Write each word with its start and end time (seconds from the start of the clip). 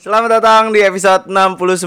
Selamat 0.00 0.40
datang 0.40 0.72
di 0.72 0.80
episode 0.80 1.28
69 1.28 1.84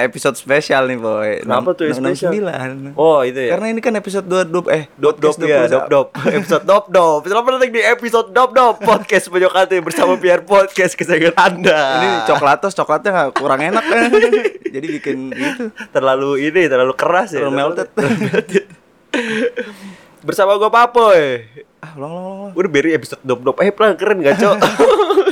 Episode 0.00 0.32
spesial 0.32 0.88
nih 0.88 0.96
boy. 0.96 1.44
Kenapa 1.44 1.76
tuh 1.76 1.92
spesial? 1.92 2.32
69 2.32 2.96
Oh 2.96 3.20
itu 3.20 3.36
ya. 3.36 3.52
Karena 3.52 3.66
ini 3.68 3.84
kan 3.84 3.92
episode 4.00 4.24
22 4.24 4.64
Eh 4.72 4.88
Dop 4.96 5.20
dop 5.20 5.36
ya 5.44 5.68
21. 5.68 5.76
dop 5.76 5.84
dop. 5.92 6.08
Episode 6.40 6.64
dop 6.64 6.84
dop. 6.88 7.20
Selamat 7.28 7.60
datang 7.60 7.68
di 7.68 7.84
episode 7.84 8.32
dop 8.32 8.56
dop. 8.56 8.80
Podcast 8.80 9.28
pojok 9.28 9.52
hati 9.52 9.76
bersama 9.84 10.16
biar 10.16 10.40
podcast 10.48 10.96
kesayangan 10.96 11.36
anda. 11.36 11.80
Ini 12.00 12.08
coklatos 12.32 12.72
coklatnya 12.72 13.28
gak 13.28 13.36
kurang 13.36 13.60
enak 13.60 13.84
kan? 13.84 14.08
Jadi 14.80 14.86
bikin 14.96 15.28
gitu. 15.28 15.68
Terlalu 15.92 16.48
ini 16.48 16.64
terlalu 16.64 16.96
keras 16.96 17.36
ya. 17.36 17.44
Terlalu 17.44 17.60
melted. 17.60 17.88
bersama 20.24 20.56
gue 20.56 20.70
papoy. 20.72 21.44
Ah 21.84 21.92
ulang 21.92 22.08
ulang 22.08 22.24
ulang 22.24 22.52
udah 22.56 22.70
beri 22.72 22.96
episode 22.96 23.20
dop 23.20 23.44
dop. 23.44 23.60
Eh 23.60 23.68
pelan 23.68 24.00
keren 24.00 24.24
gak 24.24 24.40
cok 24.40 24.56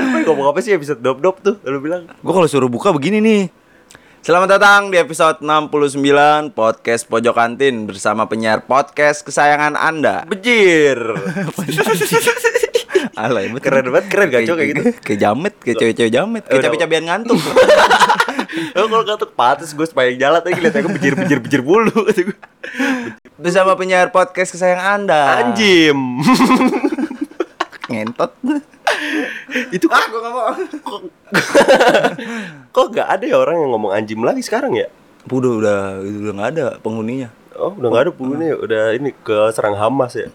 Apa 0.00 0.24
ngomong 0.24 0.48
apa 0.48 0.64
sih 0.64 0.72
episode 0.72 1.04
dop 1.04 1.20
dop 1.20 1.36
tuh? 1.44 1.60
Lu 1.68 1.76
bilang. 1.76 2.08
Gue 2.08 2.32
kalau 2.32 2.48
suruh 2.48 2.72
buka 2.72 2.88
begini 2.88 3.20
nih. 3.20 3.42
Selamat 4.24 4.56
datang 4.56 4.88
di 4.88 4.96
episode 4.96 5.40
69 5.44 6.52
Podcast 6.52 7.08
Pojok 7.08 7.32
Kantin 7.32 7.88
Bersama 7.88 8.28
penyiar 8.28 8.64
podcast 8.64 9.24
kesayangan 9.24 9.76
anda. 9.76 10.24
Bejir. 10.24 10.96
Alay 13.20 13.52
betul. 13.52 13.64
Keren 13.64 13.86
banget, 13.92 14.06
keren 14.08 14.26
gak, 14.32 14.40
Cok, 14.48 14.56
kayak 14.56 14.68
gitu? 14.72 14.82
Kayak 15.04 15.20
jamet, 15.20 15.54
kayak 15.60 15.76
cewek-cewek 15.76 16.12
jamet 16.12 16.42
Kayak 16.48 16.62
cabe-cabean 16.68 17.04
ngantuk. 17.04 17.40
Lo 18.76 18.84
kalau 18.88 19.04
katuk 19.04 19.32
patus 19.36 19.72
gue 19.76 19.86
supaya 19.88 20.08
jalan. 20.16 20.40
Tadi 20.40 20.60
lihat 20.64 20.76
aku 20.80 20.88
bejir 20.96 21.14
bejir 21.16 21.38
bejir 21.44 21.60
bulu 21.60 21.92
gue. 21.92 22.36
Bersama 23.42 23.76
penyiar 23.76 24.08
podcast 24.08 24.56
kesayangan 24.56 25.04
anda. 25.04 25.44
Anjim. 25.44 26.24
Ngentot 27.92 28.32
Itu 29.74 29.86
Ah 29.90 30.04
gue 30.06 30.20
gak 30.20 30.34
mau 30.34 30.52
Kok 32.70 32.86
gak 32.96 33.08
ada 33.08 33.24
ya 33.24 33.36
orang 33.38 33.56
yang 33.58 33.70
ngomong 33.74 33.92
anjim 33.94 34.20
lagi 34.22 34.42
sekarang 34.44 34.76
ya? 34.76 34.86
Udah, 35.30 35.52
udah, 35.60 35.78
udah 36.00 36.32
gak 36.36 36.50
ada 36.56 36.64
penghuninya. 36.80 37.28
Oh 37.58 37.74
udah 37.76 37.88
gak 37.92 38.02
ada 38.08 38.12
penghuni 38.14 38.44
ya? 38.52 38.56
Udah 38.56 38.82
ini 38.94 39.10
ke 39.12 39.36
serang 39.52 39.76
Hamas 39.76 40.16
ya? 40.16 40.28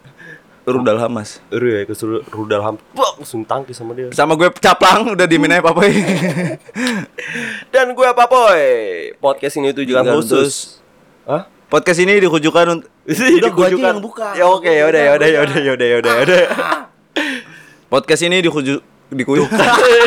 Rudal 0.66 0.98
Hamas. 0.98 1.45
Uru 1.54 1.67
ya 1.70 1.86
ke 1.86 1.94
Rudal 2.34 2.66
Hamas 2.66 2.81
Langsung 2.98 3.45
tangkis 3.45 3.78
sama 3.78 3.94
dia. 3.94 4.09
Bersama 4.09 4.34
gue 4.34 4.50
Caplang 4.58 5.14
Udah 5.14 5.30
dimin 5.30 5.54
aja 5.54 5.61
apa 5.61 5.78
Dan 7.73 7.94
gue 7.94 8.08
apa 8.09 8.26
boy? 8.26 8.66
Podcast 9.22 9.61
ini 9.61 9.70
tujuan 9.78 10.02
khusus. 10.09 10.82
Hah? 11.30 11.45
Podcast 11.70 12.02
ini 12.02 12.17
ditujukan 12.17 12.66
untuk 12.82 12.89
Udah 13.06 13.52
gue 13.54 13.66
aja 13.70 13.94
yang 13.94 14.02
buka. 14.02 14.34
Ya 14.34 14.50
oke 14.50 14.70
ya 14.70 14.89
udah 14.89 15.02
ya 15.02 15.11
udah 15.14 15.28
ya 15.30 15.42
udah 15.45 15.86
ya 15.86 16.45
ya 17.96 18.04
ya 18.04 18.04
Podcast 18.04 18.22
ini 18.28 18.44
dikuju 18.44 18.76
Dikuju 19.06 19.44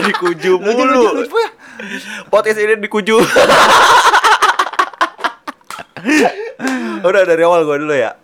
Dikuju 0.05 0.53
mulu. 0.61 1.25
Podcast 2.29 2.59
ini 2.61 2.75
dikuju. 2.85 3.17
Udah 7.01 7.23
dari 7.25 7.43
awal 7.47 7.65
gue 7.65 7.77
dulu 7.81 7.95
ya. 7.97 8.19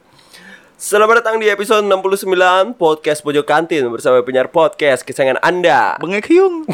Selamat 0.77 1.25
datang 1.25 1.41
di 1.41 1.49
episode 1.49 1.81
69 1.81 2.77
Podcast 2.77 3.25
Pojok 3.25 3.47
Kantin 3.49 3.89
Bersama 3.89 4.21
penyiar 4.21 4.53
podcast 4.53 5.01
kesayangan 5.01 5.41
anda. 5.41 5.97
Bengek 5.97 6.29
hiung 6.29 6.69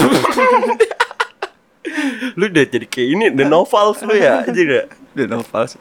Lu 2.40 2.50
udah 2.50 2.64
jadi 2.66 2.90
kayak 2.90 3.06
ini 3.06 3.26
The 3.30 3.46
Novels 3.46 4.02
lu 4.02 4.18
ya 4.18 4.42
Jadi 4.42 4.88
Udah 5.14 5.26
novel 5.30 5.78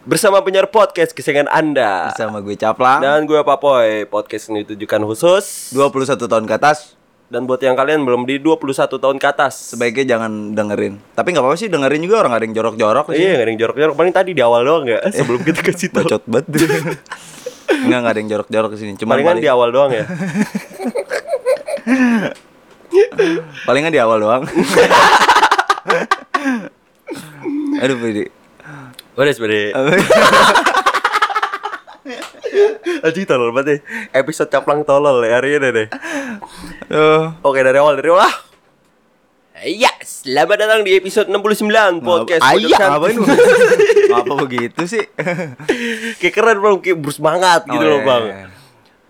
Bersama 0.00 0.40
penyiar 0.40 0.64
podcast 0.72 1.12
kesayangan 1.12 1.52
anda. 1.52 2.08
Bersama 2.08 2.40
gue 2.40 2.56
Caplang. 2.56 3.04
Dan 3.04 3.28
gue 3.28 3.36
Papoy 3.44 4.08
Podcast 4.08 4.48
ini 4.48 4.64
ditujukan 4.64 5.04
khusus. 5.04 5.76
21 5.76 6.16
tahun 6.24 6.48
ke 6.48 6.56
atas. 6.56 6.96
Dan 7.28 7.44
buat 7.44 7.60
yang 7.60 7.76
kalian 7.76 8.08
belum 8.08 8.24
di 8.24 8.40
21 8.40 8.96
tahun 8.96 9.20
ke 9.20 9.26
atas. 9.28 9.76
Sebaiknya 9.76 10.16
jangan 10.16 10.56
dengerin. 10.56 10.96
Tapi 11.12 11.36
gak 11.36 11.44
apa-apa 11.44 11.60
sih 11.60 11.68
dengerin 11.68 12.00
juga 12.00 12.24
orang 12.24 12.32
gak 12.32 12.40
ada 12.40 12.48
yang 12.48 12.56
jorok-jorok 12.56 13.12
Iya 13.12 13.36
gak 13.36 13.44
ada 13.44 13.50
yang 13.52 13.60
jorok-jorok. 13.60 13.94
Paling 14.00 14.14
tadi 14.16 14.32
di 14.32 14.40
awal 14.40 14.64
doang 14.64 14.88
ya. 14.88 15.04
Sebelum 15.04 15.44
kita 15.44 15.60
kasih 15.60 15.92
tau 15.92 16.08
Bacot 16.08 16.24
banget. 16.24 16.48
Enggak, 17.84 17.98
gak 18.00 18.12
ada 18.16 18.20
yang 18.24 18.30
jorok-jorok 18.32 18.72
di 18.72 18.78
sini. 18.80 18.96
Cuma 18.96 19.20
Palingan 19.20 19.36
paling, 19.36 19.44
di 19.44 19.52
awal 19.52 19.68
doang 19.68 19.92
ya. 19.92 20.08
Palingan 23.68 23.92
di 23.92 24.00
awal 24.00 24.16
doang. 24.16 24.48
Aduh 27.84 28.00
Pidi 28.00 28.39
Udah 29.20 29.34
sebenernya 29.36 29.76
Aji 33.00 33.22
tolol 33.24 33.52
banget 33.52 33.66
deh. 33.66 33.78
Episode 34.12 34.48
caplang 34.48 34.82
tolol 34.82 35.22
ya 35.22 35.36
hari 35.36 35.56
ini 35.56 35.68
deh. 35.70 35.88
Aduh 36.88 37.36
Oke 37.42 37.60
dari 37.60 37.76
awal 37.76 37.96
dari 37.96 38.08
awal. 38.08 38.24
Lah 38.24 38.34
Ya, 39.60 39.92
selamat 40.00 40.56
datang 40.58 40.80
di 40.80 40.96
episode 40.96 41.28
69 41.28 41.68
podcast 42.00 42.40
Pojok 42.40 42.64
Ayah, 42.64 42.78
Kantin. 42.80 42.92
ngapain 42.96 43.14
lu? 43.14 43.24
Ngapa 44.10 44.34
begitu 44.40 44.82
sih? 44.88 45.04
Kayak 46.16 46.32
keren 46.32 46.58
bang, 46.58 46.76
kayak 46.80 46.96
bersemangat 46.96 47.60
gitu 47.68 47.76
Oh, 47.76 47.84
loh 47.86 48.00
iya, 48.00 48.08
bang. 48.08 48.22
iya. 48.24 48.46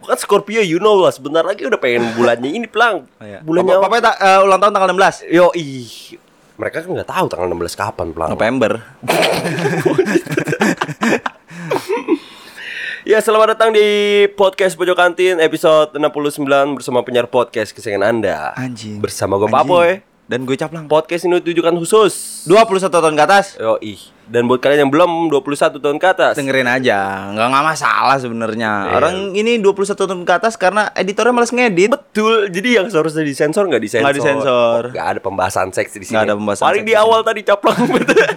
Bukan 0.03 0.17
Scorpio, 0.19 0.59
you 0.59 0.83
know 0.83 0.99
lah. 0.99 1.15
Sebentar 1.15 1.47
lagi 1.47 1.63
udah 1.63 1.79
pengen 1.79 2.03
bulannya 2.19 2.51
ini 2.51 2.67
pelang 2.67 3.07
Oh, 3.07 3.23
iya. 3.23 3.39
Bulannya 3.39 3.79
Papa, 3.79 3.87
papa 3.87 4.03
tak, 4.03 4.17
eh, 4.19 4.41
ulang 4.43 4.59
tahun 4.59 4.73
tanggal 4.75 4.91
16 4.91 5.31
Yo 5.31 5.47
ih 5.55 6.19
Mereka 6.61 6.85
kan 6.85 6.93
nggak 6.93 7.09
tahu 7.09 7.25
tanggal 7.33 7.49
16 7.57 7.73
kapan 7.73 8.07
pelang 8.13 8.37
November. 8.37 8.73
Ya 13.01 13.17
selamat 13.17 13.57
datang 13.57 13.73
di 13.73 14.29
podcast 14.37 14.77
Pojok 14.77 14.93
Kantin 14.93 15.41
episode 15.41 15.97
69 15.97 16.45
bersama 16.79 17.01
penyiar 17.01 17.27
podcast 17.33 17.73
kesayangan 17.73 18.07
anda. 18.07 18.53
Anjing. 18.55 19.01
Bersama 19.01 19.41
gue. 19.41 19.49
Papoy. 19.49 20.05
Dan 20.29 20.45
gue 20.45 20.55
Caplang. 20.55 20.85
Podcast 20.85 21.25
ini 21.25 21.41
ditujukan 21.41 21.81
khusus. 21.81 22.45
21 22.45 22.93
tahun 22.93 23.17
ke 23.17 23.23
atas. 23.25 23.57
Yo 23.57 23.81
ih 23.81 24.20
Dan 24.31 24.47
buat 24.47 24.63
kalian 24.63 24.87
yang 24.87 24.93
belum 24.95 25.27
21 25.27 25.83
tahun 25.83 25.99
ke 25.99 26.07
atas. 26.07 26.39
Dengerin 26.39 26.71
aja 26.71 27.35
nggak 27.35 27.47
nggak 27.51 27.65
masalah 27.67 28.17
sebenarnya. 28.23 28.87
Iya. 28.87 28.95
orang 28.95 29.15
ini 29.35 29.59
21 29.59 29.91
tahun 29.99 30.23
ke 30.23 30.33
atas 30.39 30.55
karena 30.55 30.87
editornya 30.95 31.35
malas 31.35 31.51
ngedit. 31.51 31.91
Betul, 31.91 32.47
jadi 32.47 32.79
yang 32.79 32.87
seharusnya 32.87 33.27
disensor 33.27 33.67
nggak 33.67 33.83
disensor. 33.83 34.07
Nggak 34.07 34.17
disensor. 34.23 34.81
Nggak 34.95 35.07
ada 35.11 35.21
pembahasan 35.21 35.69
seks 35.75 35.99
di 35.99 36.07
sini. 36.07 36.15
Nggak 36.15 36.25
ada 36.31 36.35
pembahasan 36.39 36.63
Paling 36.63 36.85
di 36.87 36.95
awal 36.95 37.21
tadi 37.27 37.43
caplang 37.43 37.83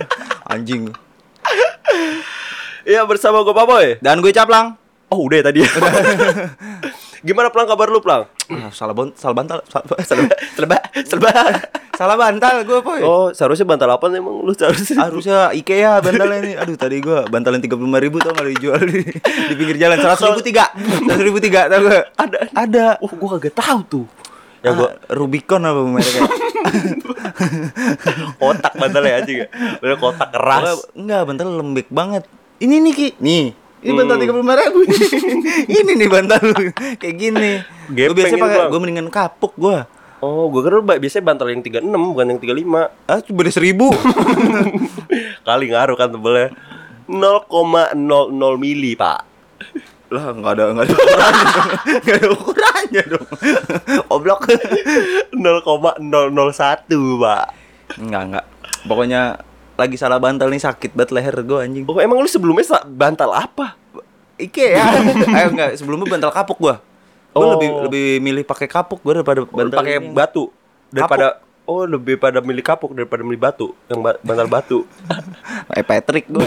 anjing. 0.54 0.90
Iya 2.84 3.08
bersama 3.08 3.46
gue 3.48 3.56
Papoy 3.56 3.96
dan 4.02 4.20
gue 4.20 4.34
caplang 4.36 4.76
Oh 5.14 5.30
udah 5.30 5.38
ya 5.40 5.46
tadi. 5.46 5.62
Gimana 7.28 7.54
Plang 7.54 7.70
kabar 7.70 7.88
lu 7.94 8.02
Plang? 8.02 8.26
ah, 8.50 8.74
salah 8.74 8.98
bon 8.98 9.14
salah 9.14 9.38
bantal. 9.38 9.62
Salah, 9.70 9.86
Seleba, 10.02 10.34
seleba, 10.58 10.78
seleba 11.06 11.32
salah 11.94 12.18
bantal 12.18 12.66
gue 12.66 12.80
boy. 12.82 13.00
Oh 13.06 13.30
seharusnya 13.30 13.70
bantal 13.70 13.94
apa 13.94 14.10
emang 14.10 14.42
lu 14.42 14.50
seharusnya. 14.58 14.98
Harusnya 14.98 15.40
IKEA 15.54 16.02
bantalnya 16.02 16.38
ini 16.42 16.54
aduh 16.58 16.74
tadi 16.74 16.98
gue 16.98 17.30
bantalnya 17.30 17.62
tiga 17.62 17.78
puluh 17.78 17.94
ribu 18.02 18.18
tau 18.18 18.34
nggak 18.34 18.50
dijual 18.58 18.82
di, 18.82 19.06
di 19.22 19.54
pinggir 19.54 19.78
jalan? 19.78 20.02
Seratus 20.02 20.34
ribu 20.34 20.42
tiga. 20.42 20.74
seratus 20.74 21.24
ribu 21.24 21.38
tiga 21.38 21.70
tau 21.70 21.86
gak 21.86 22.04
Ada. 22.18 22.38
Ada. 22.58 22.86
Oh 22.98 23.14
gue 23.14 23.30
kagak 23.38 23.54
tahu 23.54 23.80
tuh. 23.86 24.06
Yang 24.66 24.74
gue 24.74 24.82
gue 24.82 24.90
Rubicon 25.14 25.62
apa 25.64 25.82
mereknya 25.86 26.22
kotak 28.42 28.74
bantalnya 28.74 29.14
aja 29.22 29.32
gak? 29.46 29.50
Bener 29.78 29.98
kotak 30.02 30.30
keras. 30.34 30.66
Enggak, 30.66 30.78
enggak 30.98 31.22
bantal 31.30 31.48
lembek 31.62 31.88
banget. 31.94 32.24
Ini 32.58 32.76
nih 32.82 32.94
ki. 32.98 33.08
Nih 33.22 33.46
ini 33.84 33.92
bantal 33.92 34.16
Hmm. 34.16 34.24
tiga 34.24 34.32
puluh 34.32 34.48
ribu 34.48 34.80
ini. 35.80 35.92
Nih 35.94 36.10
bantal 36.10 36.42
kayak 36.98 37.16
gini. 37.20 37.52
Gue 37.92 38.16
biasanya 38.16 38.42
pakai 38.42 38.60
gue 38.72 38.80
mendingan 38.80 39.10
kapuk 39.12 39.54
gue 39.60 39.84
Oh 40.24 40.48
gue 40.48 40.64
kira 40.64 40.80
biasanya 40.80 41.36
bantal 41.36 41.52
yang 41.52 41.60
36 41.60 41.84
bukan 41.84 42.26
yang 42.32 42.40
35 42.40 43.12
ah 43.12 43.20
cuma 43.20 43.36
beda 43.44 43.52
seribu. 43.52 43.92
Kali 45.48 45.66
ngaruh 45.68 46.00
kan 46.00 46.16
tebelnya. 46.16 46.56
0,00 47.12 47.92
mili 48.56 48.96
pak. 48.96 49.20
Lah 50.08 50.32
nggak 50.32 50.52
ada 50.56 50.64
nggak 50.72 50.86
ada 50.88 50.96
ukurannya. 50.96 51.48
Nggak 52.08 52.16
ada 52.16 52.30
ukurannya 52.32 53.04
dong. 53.12 53.28
Oblok. 54.08 54.42
0,001 55.36 57.20
pak. 57.20 57.46
Nggak 58.00 58.24
nggak. 58.32 58.46
Pokoknya 58.88 59.22
lagi 59.74 59.98
salah 59.98 60.18
bantal 60.18 60.48
nih 60.48 60.62
sakit 60.62 60.94
banget 60.94 61.12
leher 61.12 61.36
gue 61.40 61.60
anjing. 61.60 61.84
Oh 61.86 61.98
emang 61.98 62.18
lu 62.18 62.28
sebelumnya 62.28 62.62
bantal 62.86 63.34
apa? 63.34 63.74
Ike 64.36 64.74
ya? 64.74 64.86
Ayo 65.30 65.48
enggak 65.54 65.78
sebelumnya 65.78 66.10
bantal 66.10 66.32
kapuk 66.32 66.60
gue 66.60 66.76
gue 67.34 67.42
Oh. 67.42 67.58
lebih 67.58 67.70
lebih 67.90 68.08
milih 68.22 68.44
pakai 68.46 68.70
kapuk 68.70 69.02
gue 69.02 69.14
daripada 69.16 69.42
bantal 69.44 69.82
pakai 69.82 69.98
batu. 70.06 70.54
Daripada 70.94 71.42
oh 71.66 71.82
lebih 71.84 72.22
pada 72.22 72.38
milih 72.40 72.62
kapuk 72.62 72.94
daripada 72.94 73.26
milih 73.26 73.42
batu 73.42 73.74
yang 73.88 74.06
ba- 74.06 74.22
bantal 74.22 74.46
batu. 74.46 74.80
Eh 75.74 75.82
Patrick 75.82 76.30
gue 76.30 76.46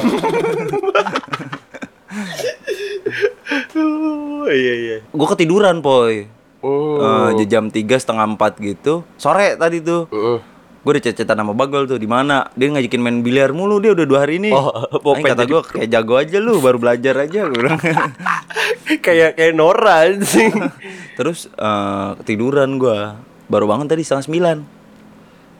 oh, 3.74 4.46
iya 4.52 4.74
iya. 4.76 4.96
Gue 5.04 5.26
ketiduran 5.26 5.82
poy. 5.82 6.30
Oh. 6.62 7.30
Eh, 7.30 7.46
jam 7.46 7.66
tiga 7.66 7.98
setengah 7.98 8.26
empat 8.28 8.58
gitu. 8.58 9.02
Sore 9.16 9.54
tadi 9.54 9.82
tuh. 9.82 10.06
Heeh. 10.10 10.38
Gue 10.86 10.92
udah 10.94 11.02
cecetan 11.02 11.34
sama 11.34 11.50
Bagol 11.50 11.90
tuh 11.90 11.98
di 11.98 12.06
mana 12.06 12.46
dia 12.54 12.70
ngajakin 12.70 13.02
main 13.02 13.18
biliar 13.26 13.50
mulu 13.50 13.82
dia 13.82 13.90
udah 13.90 14.06
dua 14.06 14.22
hari 14.22 14.38
ini 14.38 14.54
Oh, 14.54 14.70
Aing 15.18 15.26
kata 15.26 15.42
gue 15.42 15.58
kayak 15.58 15.90
jago 15.90 16.14
aja 16.14 16.38
lu 16.38 16.62
baru 16.62 16.78
belajar 16.78 17.26
aja 17.26 17.50
gue 17.50 17.58
kayak 19.06 19.34
kayak 19.34 19.52
Nora 19.58 20.14
sih 20.22 20.46
terus 21.18 21.50
eh, 21.50 22.10
ketiduran 22.22 22.78
gue 22.78 23.18
baru 23.50 23.66
bangun 23.66 23.90
tadi 23.90 24.06
setengah 24.06 24.30
sembilan 24.30 24.58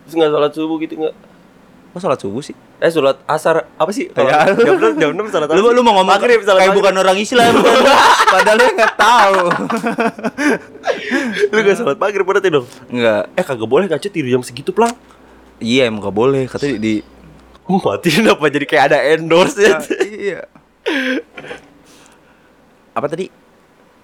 Terus 0.07 0.23
nggak 0.23 0.31
sholat 0.39 0.53
subuh 0.55 0.77
gitu 0.79 0.95
nggak? 1.03 1.15
Kok 1.91 1.99
sholat 1.99 2.21
subuh 2.23 2.39
sih? 2.39 2.55
Eh 2.79 2.91
sholat 2.95 3.19
asar 3.27 3.67
apa 3.75 3.91
sih? 3.91 4.07
Ya. 4.15 4.55
Jam 4.55 4.79
enam 4.79 4.95
jam 4.95 5.11
enam 5.19 5.27
sholat 5.27 5.51
apa 5.51 5.59
Lu, 5.59 5.75
lu 5.75 5.83
mau 5.83 5.99
ngomong 5.99 6.07
maghrib 6.07 6.47
sholat 6.47 6.63
kayak 6.63 6.79
bukan 6.79 6.95
orang 6.95 7.19
Islam 7.19 7.59
kan? 7.59 7.75
Padahal 8.39 8.57
lu 8.63 8.67
nggak 8.71 8.95
tahu. 8.95 9.39
Lu 11.51 11.59
nggak 11.59 11.77
sholat 11.83 11.99
maghrib 11.99 12.23
berarti 12.23 12.55
dong? 12.55 12.71
Enggak. 12.87 13.35
Eh 13.35 13.43
kagak 13.43 13.67
boleh 13.67 13.91
kaca 13.91 14.07
tidur 14.07 14.31
jam 14.31 14.47
segitu 14.47 14.71
plang. 14.71 14.95
Iya 15.57 15.89
emang 15.89 16.05
gak 16.05 16.17
boleh. 16.17 16.45
Katanya 16.47 16.77
di, 16.77 16.95
Mati 17.67 18.09
kenapa 18.15 18.47
jadi 18.47 18.63
kayak 18.63 18.85
ada 18.89 18.99
endorse 19.11 19.59
ya? 19.59 19.79
iya. 20.07 20.41
Apa 22.95 23.11
tadi? 23.11 23.27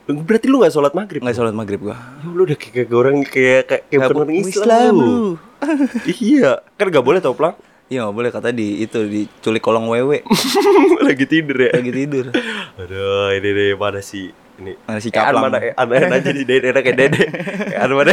Berarti 0.03 0.51
lu 0.51 0.59
nggak 0.59 0.75
sholat 0.75 0.93
maghrib? 0.93 1.23
Nggak 1.23 1.37
sholat 1.39 1.55
maghrib 1.55 1.79
gua. 1.79 1.95
Ya, 1.95 2.27
lu 2.27 2.43
udah 2.43 2.59
kayak, 2.59 2.75
kayak 2.75 2.91
orang 2.91 3.17
kayak 3.23 3.63
kayak, 3.71 3.83
kayak 3.87 4.01
bukan 4.03 4.19
orang 4.19 4.35
Islam, 4.35 4.51
Islam, 4.51 4.93
lu. 4.99 5.07
lu. 5.07 5.31
iya, 6.27 6.51
kan 6.75 6.87
gak 6.91 7.07
boleh 7.07 7.23
tau 7.23 7.39
plang. 7.39 7.55
Iya 7.87 8.09
nggak 8.09 8.17
boleh 8.17 8.31
kata 8.33 8.49
di 8.51 8.81
itu 8.81 8.99
diculik 9.05 9.61
kolong 9.61 9.85
wewe 9.85 10.25
Lagi 11.07 11.29
tidur 11.29 11.61
ya. 11.61 11.77
lagi 11.77 11.93
tidur. 11.93 12.33
Aduh, 12.81 13.37
ini 13.37 13.49
deh 13.53 13.71
mana 13.77 14.01
sih 14.01 14.33
ini? 14.59 14.73
Mana 14.89 14.97
si 14.97 15.07
Eh, 15.07 15.15
An 15.15 15.29
Caplang? 15.29 15.43
mana? 15.47 15.59
Eh, 15.61 15.73
An 15.77 15.93
An 15.93 16.09
aja 16.11 16.31
di 16.33 16.43
dede 16.43 16.73
kayak 16.73 16.97
dede. 16.97 17.25
Eh, 17.69 17.77
An 17.77 17.93
mana? 17.93 18.13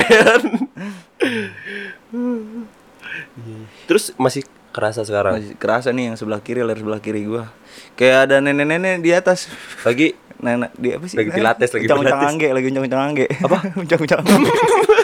An? 3.37 3.65
Terus 3.89 4.13
masih 4.15 4.45
kerasa 4.69 5.01
sekarang. 5.03 5.41
Masih 5.41 5.55
kerasa 5.57 5.89
nih 5.89 6.13
yang 6.13 6.15
sebelah 6.15 6.41
kiri, 6.41 6.61
leher 6.61 6.79
sebelah 6.79 7.01
kiri 7.01 7.25
gua. 7.25 7.49
Kayak 7.97 8.29
ada 8.29 8.35
nenek-nenek 8.39 9.01
di 9.01 9.11
atas. 9.11 9.49
Lagi 9.83 10.15
Nenek 10.39 10.71
di 10.79 10.89
apa 10.95 11.05
sih? 11.05 11.17
Lagi 11.19 11.31
pilates, 11.35 11.69
lagi 11.75 11.85
pilates. 11.87 12.31
angge, 12.31 12.47
lagi 12.55 12.65
uncang-uncang 12.71 13.01
angge. 13.11 13.27
Apa? 13.43 13.57
uncang-uncang 13.83 14.21
angge. 14.23 14.53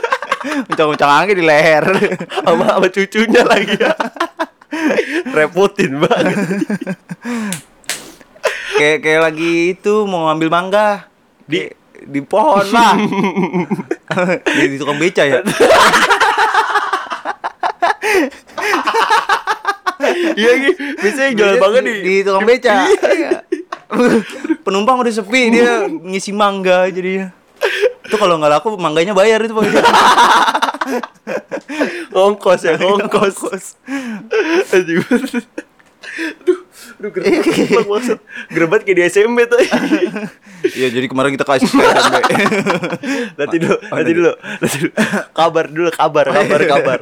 uncang-uncang 0.72 1.12
angge 1.12 1.34
di 1.36 1.44
leher. 1.44 1.86
sama 2.48 2.64
sama 2.72 2.88
cucunya 2.88 3.42
lagi 3.44 3.76
ya. 3.76 3.94
Repotin 5.36 6.00
banget. 6.00 6.38
kayak 8.80 8.98
kayak 9.04 9.22
lagi 9.24 9.76
itu 9.76 9.94
mau 10.08 10.32
ngambil 10.32 10.50
mangga 10.52 11.08
di 11.48 11.68
di 11.96 12.20
pohon 12.24 12.64
lah. 12.72 12.96
di, 14.56 14.66
di 14.72 14.76
tukang 14.80 14.96
beca 14.96 15.24
ya. 15.28 15.44
Iya 20.36 20.52
gitu. 20.60 20.80
Biasanya 21.00 21.32
jual 21.34 21.56
banget 21.58 21.82
di, 21.88 21.94
di 22.04 22.14
tukang 22.26 22.46
beca. 22.46 22.76
Iya. 22.92 23.32
Penumpang 24.66 24.98
udah 25.02 25.14
sepi 25.14 25.54
dia 25.54 25.88
ngisi 25.88 26.32
mangga 26.36 26.90
jadinya. 26.92 27.32
Itu 28.06 28.16
kalau 28.20 28.38
nggak 28.38 28.52
laku 28.60 28.78
mangganya 28.78 29.16
bayar 29.16 29.42
itu 29.42 29.54
Pak. 29.56 29.66
ongkos 32.16 32.62
ya, 32.66 32.78
ongkos. 32.78 33.80
Aduh. 34.74 35.02
Aduh, 36.96 37.12
maksud. 37.92 38.18
Gerebat 38.54 38.82
kayak 38.88 38.98
di 38.98 39.04
SMP 39.10 39.50
tuh. 39.50 39.60
Iya 40.64 40.88
jadi 40.94 41.06
kemarin 41.12 41.36
kita 41.36 41.44
kasih 41.44 41.68
SMB. 41.68 42.24
nanti 43.36 43.56
dulu, 43.60 43.78
nanti 43.92 44.12
dulu, 44.16 44.32
nanti 44.40 44.76
dulu. 44.80 44.92
Kabar 45.36 45.66
dulu, 45.68 45.90
kabar, 45.92 46.26
kabar, 46.32 46.62
kabar. 46.64 47.00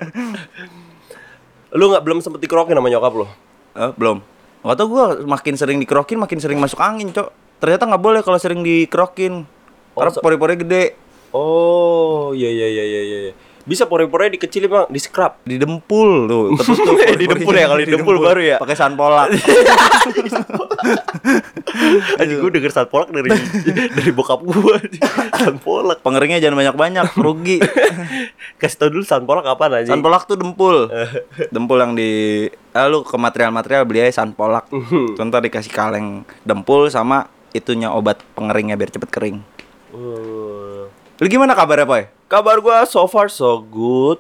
Lu 1.74 1.90
nggak 1.90 2.04
belum 2.06 2.22
sempet 2.22 2.40
dikerokin 2.40 2.78
sama 2.78 2.90
nyokap 2.90 3.14
lo? 3.18 3.26
Eh, 3.74 3.92
belum. 3.98 4.22
Gak 4.64 4.78
tau 4.80 4.88
gue 4.88 5.06
makin 5.26 5.54
sering 5.58 5.78
dikerokin 5.82 6.22
makin 6.22 6.38
sering 6.40 6.62
masuk 6.62 6.78
angin 6.80 7.10
cok. 7.10 7.34
Ternyata 7.60 7.84
nggak 7.90 8.04
boleh 8.04 8.22
kalau 8.22 8.38
sering 8.38 8.62
dikerokin. 8.62 9.44
Karena 9.98 10.12
so- 10.14 10.22
pori-pori 10.22 10.56
gede. 10.56 10.96
Oh, 11.34 12.30
iya 12.38 12.46
iya 12.46 12.68
iya 12.70 12.84
iya 12.86 13.02
iya. 13.02 13.34
Bisa 13.64 13.88
pore-pore 13.88 14.28
dikecilin 14.36 14.68
bang, 14.68 14.86
di 14.92 15.00
scrub. 15.00 15.40
Di 15.48 15.56
dempul 15.56 16.28
tuh, 16.28 16.44
ketutup. 16.60 17.00
Di 17.00 17.26
dempul 17.26 17.56
ya, 17.56 17.66
kalau 17.72 17.80
di 17.80 17.92
dempul 17.92 18.16
baru 18.20 18.42
ya? 18.44 18.58
Pakai 18.60 18.76
sanpolak. 18.82 19.32
Aja 22.20 22.34
gue 22.36 22.52
denger 22.52 22.72
saat 22.76 22.92
polak 22.92 23.10
dari 23.10 23.32
dari 23.96 24.12
bokap 24.12 24.44
gue 24.44 24.76
San 25.40 25.58
polak 25.64 26.04
Pengeringnya 26.04 26.44
jangan 26.44 26.60
banyak-banyak, 26.60 27.06
rugi. 27.16 27.58
Kasih 28.60 28.78
tau 28.78 28.90
dulu 28.92 29.04
San 29.08 29.24
polak 29.24 29.48
apa 29.48 29.72
aja 29.72 29.96
Sanpolak 29.96 30.28
tuh 30.28 30.36
dempul. 30.36 30.92
dempul 31.50 31.80
yang 31.80 31.96
di 31.96 32.46
eh, 32.52 32.88
lu 32.92 33.02
ke 33.08 33.16
material-material 33.16 33.88
beli 33.88 34.04
aja 34.04 34.24
sanpolak. 34.24 34.68
Contoh 35.16 35.40
dikasih 35.40 35.72
kaleng 35.72 36.28
dempul 36.44 36.92
sama 36.92 37.32
itunya 37.54 37.94
obat 37.94 38.20
pengeringnya 38.36 38.76
biar 38.76 38.92
cepet 38.92 39.10
kering. 39.14 39.38
Uh, 39.94 40.90
Lu 41.22 41.26
gimana 41.30 41.54
kabarnya, 41.54 41.86
Poy? 41.86 42.10
Kabar 42.34 42.58
gue 42.58 42.78
so 42.90 43.06
far 43.06 43.30
so 43.30 43.62
good. 43.62 44.18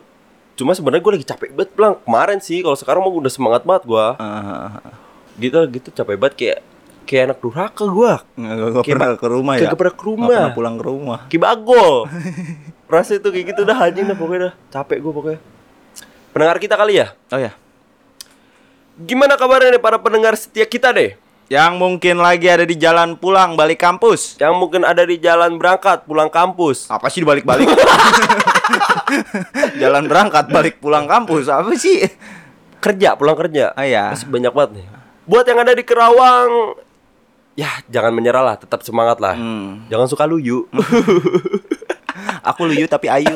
Cuma 0.53 0.77
sebenarnya 0.77 1.01
gue 1.01 1.13
lagi 1.17 1.25
capek 1.25 1.49
banget 1.49 1.73
Blang. 1.73 1.97
Kemarin 1.99 2.37
sih, 2.37 2.61
kalau 2.61 2.77
sekarang 2.77 3.01
mah 3.01 3.09
udah 3.09 3.33
semangat 3.33 3.65
banget 3.65 3.89
gue 3.89 4.05
Eh, 4.21 4.69
Gitu 5.41 5.57
gitu 5.73 5.89
capek 5.91 6.15
banget. 6.15 6.35
Kayak 6.37 6.59
Kayak 7.03 7.23
anak 7.25 7.39
durhaka 7.41 7.83
gue 7.83 8.13
nggak 8.37 8.53
Kayak 8.79 8.95
pernah 8.95 9.09
ke 9.17 9.27
rumah 9.27 9.53
ya? 9.57 9.61
kagak 9.65 9.79
pernah 9.81 9.95
ke 9.97 10.03
rumah. 10.05 10.27
Pernah 10.29 10.53
pulang 10.53 10.75
ke 10.77 10.85
rumah. 10.85 11.19
Kibagol 11.25 11.93
Rasa 12.93 13.17
itu 13.17 13.27
kayak 13.27 13.45
gitu 13.49 13.61
dah 13.65 13.77
anjing 13.81 14.05
dah 14.05 14.13
pokoknya 14.13 14.39
dah. 14.45 14.53
Capek 14.69 15.01
gue 15.01 15.11
pokoknya. 15.11 15.39
Pendengar 16.29 16.57
kita 16.61 16.77
kali 16.77 17.01
ya? 17.01 17.17
Oh 17.33 17.41
ya. 17.41 17.51
Gimana 18.93 19.33
kabarnya 19.33 19.73
nih 19.73 19.81
para 19.81 19.97
pendengar 19.97 20.37
setia 20.37 20.69
kita 20.69 20.93
deh 20.93 21.17
Yang 21.53 21.77
mungkin 21.77 22.17
lagi 22.17 22.49
ada 22.49 22.65
di 22.65 22.73
jalan 22.73 23.13
pulang 23.13 23.53
balik 23.53 23.77
kampus. 23.77 24.41
Yang 24.41 24.57
mungkin 24.57 24.81
ada 24.81 25.05
di 25.05 25.21
jalan 25.21 25.61
berangkat 25.61 26.01
pulang 26.09 26.33
kampus 26.33 26.89
Apa 26.89 27.13
sih 27.13 27.21
dibalik-balik? 27.21 27.69
jalan 29.81 30.09
berangkat 30.09 30.49
balik 30.49 30.81
pulang 30.81 31.05
kampus. 31.05 31.45
Apa 31.53 31.77
sih? 31.77 32.01
Kerja 32.81 33.13
pulang 33.13 33.37
kerja 33.37 33.69
Ah 33.77 33.85
ya. 33.85 34.09
Masih 34.09 34.33
banyak 34.33 34.49
banget 34.49 34.71
nih 34.81 34.85
Buat 35.29 35.45
yang 35.45 35.61
ada 35.61 35.77
di 35.77 35.85
Kerawang 35.85 36.73
Ya 37.53 37.69
jangan 37.85 38.17
menyerah 38.17 38.41
lah 38.41 38.55
Tetap 38.57 38.81
semangat 38.81 39.21
lah 39.21 39.37
Hmm. 39.37 39.85
Jangan 39.93 40.09
suka 40.09 40.25
luyu 40.25 40.65
Aku 42.49 42.65
luyu 42.65 42.85
tapi 42.85 43.13
ayu. 43.13 43.29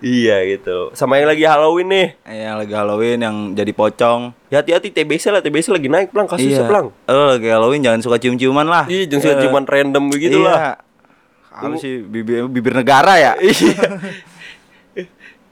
Iya 0.00 0.36
gitu. 0.48 0.96
Sama 0.96 1.20
yang 1.20 1.28
lagi 1.28 1.44
Halloween 1.44 1.88
nih. 1.92 2.08
Eh, 2.24 2.48
yang 2.48 2.56
lagi 2.56 2.72
Halloween 2.72 3.20
yang 3.20 3.36
jadi 3.52 3.72
pocong. 3.76 4.32
Ya 4.48 4.64
hati-hati 4.64 4.88
TBC 4.92 5.28
lah. 5.28 5.44
TBC 5.44 5.72
lagi 5.72 5.88
naik 5.92 6.08
pelang 6.10 6.28
Kasusnya 6.28 6.64
pelang 6.64 6.88
Lo 7.04 7.36
lagi 7.36 7.48
Halloween 7.48 7.84
jangan 7.84 8.00
suka 8.00 8.16
cium-ciuman 8.16 8.64
lah. 8.64 8.84
Iya 8.88 9.12
jangan 9.12 9.22
suka 9.22 9.34
cuman 9.44 9.64
random 9.68 10.04
begitu 10.08 10.40
iya. 10.40 10.48
lah. 10.48 10.58
Apa 11.52 11.76
sih 11.76 12.00
bibir, 12.00 12.48
bibir 12.48 12.74
negara 12.74 13.20
ya? 13.20 13.32
Iya. 13.44 13.76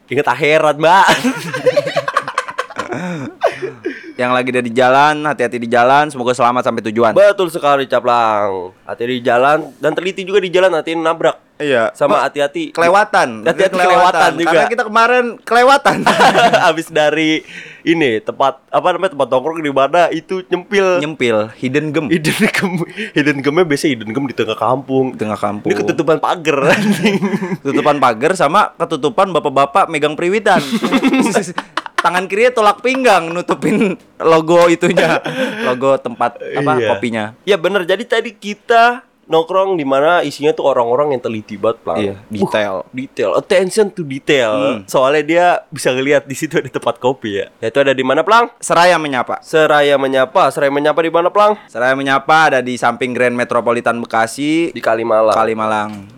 Ingat 0.08 0.28
akhirat 0.32 0.80
mbak 0.80 1.04
yang 4.18 4.34
lagi 4.34 4.50
ada 4.50 4.66
di 4.66 4.74
jalan, 4.74 5.22
hati-hati 5.22 5.62
di 5.62 5.70
jalan, 5.70 6.10
semoga 6.10 6.34
selamat 6.34 6.66
sampai 6.66 6.82
tujuan. 6.90 7.14
Betul 7.14 7.54
sekali 7.54 7.86
Caplang 7.86 8.74
Hati 8.82 9.06
di 9.06 9.22
jalan 9.22 9.70
Dan 9.78 9.94
teliti 9.94 10.26
juga 10.26 10.42
di 10.42 10.50
jalan 10.50 10.74
Hati 10.74 10.98
nabrak 10.98 11.38
iya. 11.62 11.94
Sama 11.94 12.26
hati-hati 12.26 12.74
kelewatan. 12.74 13.46
Hati-hati 13.46 13.78
kelewatan 13.78 14.30
juga. 14.34 14.50
Karena 14.50 14.66
kita 14.66 14.84
kemarin 14.90 15.24
kelewatan. 15.42 15.96
Habis 16.66 16.90
dari 16.90 17.46
ini 17.86 18.18
tempat 18.18 18.58
apa 18.74 18.86
namanya 18.90 19.14
tempat 19.14 19.28
nongkrong 19.30 19.62
di 19.62 19.70
mana 19.70 20.10
itu 20.10 20.42
nyempil 20.50 20.98
Nyempil, 20.98 21.54
hidden 21.56 21.94
gem 21.94 22.06
hidden 22.10 22.36
gem 22.50 22.72
hidden 23.14 23.38
gemnya 23.38 23.64
biasa 23.64 23.86
hidden 23.86 24.10
gem 24.12 24.24
di 24.28 24.34
tengah 24.36 24.58
kampung 24.58 25.14
di 25.14 25.18
tengah 25.24 25.38
kampung. 25.40 25.72
ini 25.72 25.78
ketutupan 25.78 26.20
pagar 26.20 26.58
anjing 26.74 27.16
Tutupan 27.64 27.96
pagar 28.02 28.36
sama 28.36 28.74
ketutupan 28.76 29.30
bapak-bapak 29.30 29.86
megang 29.88 30.18
periwitan. 30.18 30.60
Tangan 31.98 32.24
kirinya 32.24 32.52
tolak 32.52 32.78
pinggang 32.78 33.28
nutupin 33.28 33.92
logo 34.16 34.66
itunya, 34.66 35.18
logo 35.62 35.94
tempat 35.96 36.38
apa 36.38 36.72
Iya. 36.74 36.88
kopinya. 36.88 37.24
ya 37.42 37.54
bener 37.54 37.82
jadi 37.82 38.00
tadi 38.00 38.30
kita 38.30 39.02
nongkrong 39.24 39.74
di 39.74 39.84
mana 39.84 40.22
isinya 40.22 40.50
tuh 40.50 40.64
orang-orang 40.64 41.12
yang 41.12 41.20
teliti 41.20 41.54
banget 41.54 41.78
Plang. 41.82 41.98
Iya, 41.98 42.14
detail. 42.28 42.74
Uh, 42.80 42.92
detail 42.94 43.30
attention 43.34 43.86
to 43.88 44.00
detail 44.00 44.52
Hmm. 44.56 44.80
soalnya 44.84 45.20
dia 45.22 45.46
bisa 45.68 45.90
ngelihat 45.90 46.24
di 46.24 46.32
situ 46.32 46.56
ada 46.56 46.70
tempat 46.70 46.96
kopi 46.96 47.36
ya 47.36 47.46
ya 47.58 47.68
itu 47.68 47.78
ada 47.78 47.92
di 47.92 48.00
mana 48.00 48.22
Plang 48.22 48.48
Seraya 48.56 48.96
menyapa. 48.96 49.36
Seraya 49.42 49.94
menyapa 49.96 50.48
Seraya 50.48 50.70
menyapa 50.70 50.96
di 50.98 51.10
mana 51.10 51.28
Plang 51.28 51.60
Seraya 51.66 51.92
menyapa 51.92 52.36
ada 52.48 52.60
di 52.60 52.74
samping 52.74 53.12
Grand 53.12 53.34
Metropolitan 53.34 53.98
Bekasi, 53.98 54.72
di 54.72 54.80
Kalimalang 54.80 55.36
Kalimalang. 55.36 56.08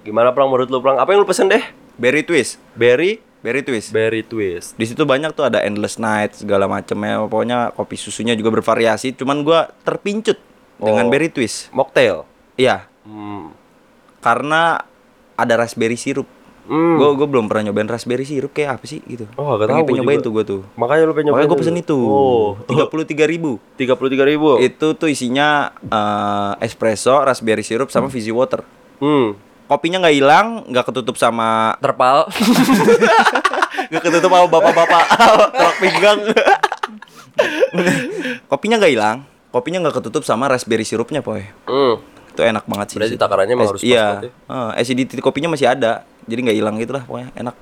gimana 0.00 0.32
Plang 0.32 0.48
menurut 0.48 0.68
lu 0.68 0.80
Plang 0.80 0.96
apa 0.96 1.10
yang 1.10 1.20
lu 1.20 1.28
pesen 1.28 1.44
deh 1.46 1.60
Berry 1.94 2.24
Twist, 2.24 2.56
berry 2.72 3.20
Berry 3.40 3.64
Twist. 3.64 3.88
berry 3.90 4.20
twist 4.20 4.76
Di 4.76 4.84
situ 4.84 5.08
banyak 5.08 5.32
tuh 5.32 5.48
ada 5.48 5.64
Endless 5.64 5.96
Night 5.96 6.36
segala 6.36 6.68
macamnya. 6.68 7.24
Pokoknya 7.24 7.72
kopi 7.72 7.96
susunya 7.96 8.36
juga 8.36 8.52
bervariasi. 8.52 9.16
Cuman 9.16 9.40
gua 9.40 9.72
terpincut 9.84 10.36
dengan 10.80 11.08
Oh. 11.08 11.10
Berry 11.12 11.28
Twist. 11.32 11.68
mocktail 11.72 12.24
Iya, 12.60 12.84
hmm. 13.08 13.56
karena 14.20 14.84
ada 15.32 15.54
raspberry 15.56 15.96
sirup. 15.96 16.28
Hmm. 16.68 17.00
Gue 17.00 17.08
gue 17.16 17.24
belum 17.24 17.48
pernah 17.48 17.72
nyobain 17.72 17.88
raspberry 17.88 18.22
sirup 18.28 18.52
kayak 18.52 18.76
apa 18.78 18.84
sih 18.84 19.00
gitu. 19.08 19.24
Oh, 19.34 19.56
gak 19.56 19.72
Pengen 19.72 19.88
tahu 19.88 19.96
nyobain 19.96 20.20
juga. 20.20 20.26
tuh 20.28 20.32
gue 20.36 20.44
tuh. 20.44 20.60
Makanya 20.76 21.02
lu 21.08 21.12
pengen 21.16 21.32
Makanya 21.32 21.48
gue 21.48 21.56
nyobain 21.56 21.64
pesen 21.66 21.76
itu. 21.80 21.98
Oh. 21.98 22.48
Tiga 22.68 22.84
puluh 22.86 23.04
tiga 23.08 23.24
ribu. 23.24 23.56
Tiga 23.80 23.96
puluh 23.96 24.12
tiga 24.12 24.28
ribu. 24.28 24.60
Itu 24.60 24.92
tuh 24.94 25.08
isinya 25.08 25.72
eh, 25.82 26.52
espresso, 26.68 27.16
raspberry 27.24 27.64
sirup 27.64 27.88
sama 27.88 28.12
fizzy 28.12 28.30
water. 28.30 28.60
Hmm. 29.00 29.34
Kopinya 29.70 30.02
nggak 30.02 30.16
hilang, 30.18 30.46
nggak 30.66 30.84
ketutup 30.90 31.14
sama 31.14 31.78
Terpal. 31.78 32.26
Gak 33.90 34.06
ketutup 34.06 34.30
sama 34.30 34.46
bapak-bapak 34.46 35.02
telak 35.56 35.76
pinggang. 35.82 36.18
kopinya 38.50 38.76
nggak 38.78 38.92
hilang, 38.92 39.26
kopinya 39.50 39.78
nggak 39.82 39.98
ketutup 39.98 40.22
sama 40.22 40.46
raspberry 40.46 40.86
sirupnya, 40.86 41.24
poy. 41.24 41.42
Hmm. 41.66 41.98
Itu 42.30 42.42
enak 42.44 42.70
banget 42.70 42.86
sih. 42.94 42.96
Berarti 43.02 43.16
takarannya 43.18 43.54
emang 43.58 43.66
harus 43.72 43.82
pas 43.82 43.90
Iya. 43.90 44.06
Eh, 44.30 44.70
acidity 44.78 45.18
kopinya 45.18 45.50
masih 45.50 45.74
ada, 45.74 46.06
jadi 46.28 46.38
nggak 46.38 46.56
hilang 46.60 46.76
gitu 46.78 46.92
lah, 46.94 47.02
pokoknya 47.02 47.34
enak. 47.34 47.54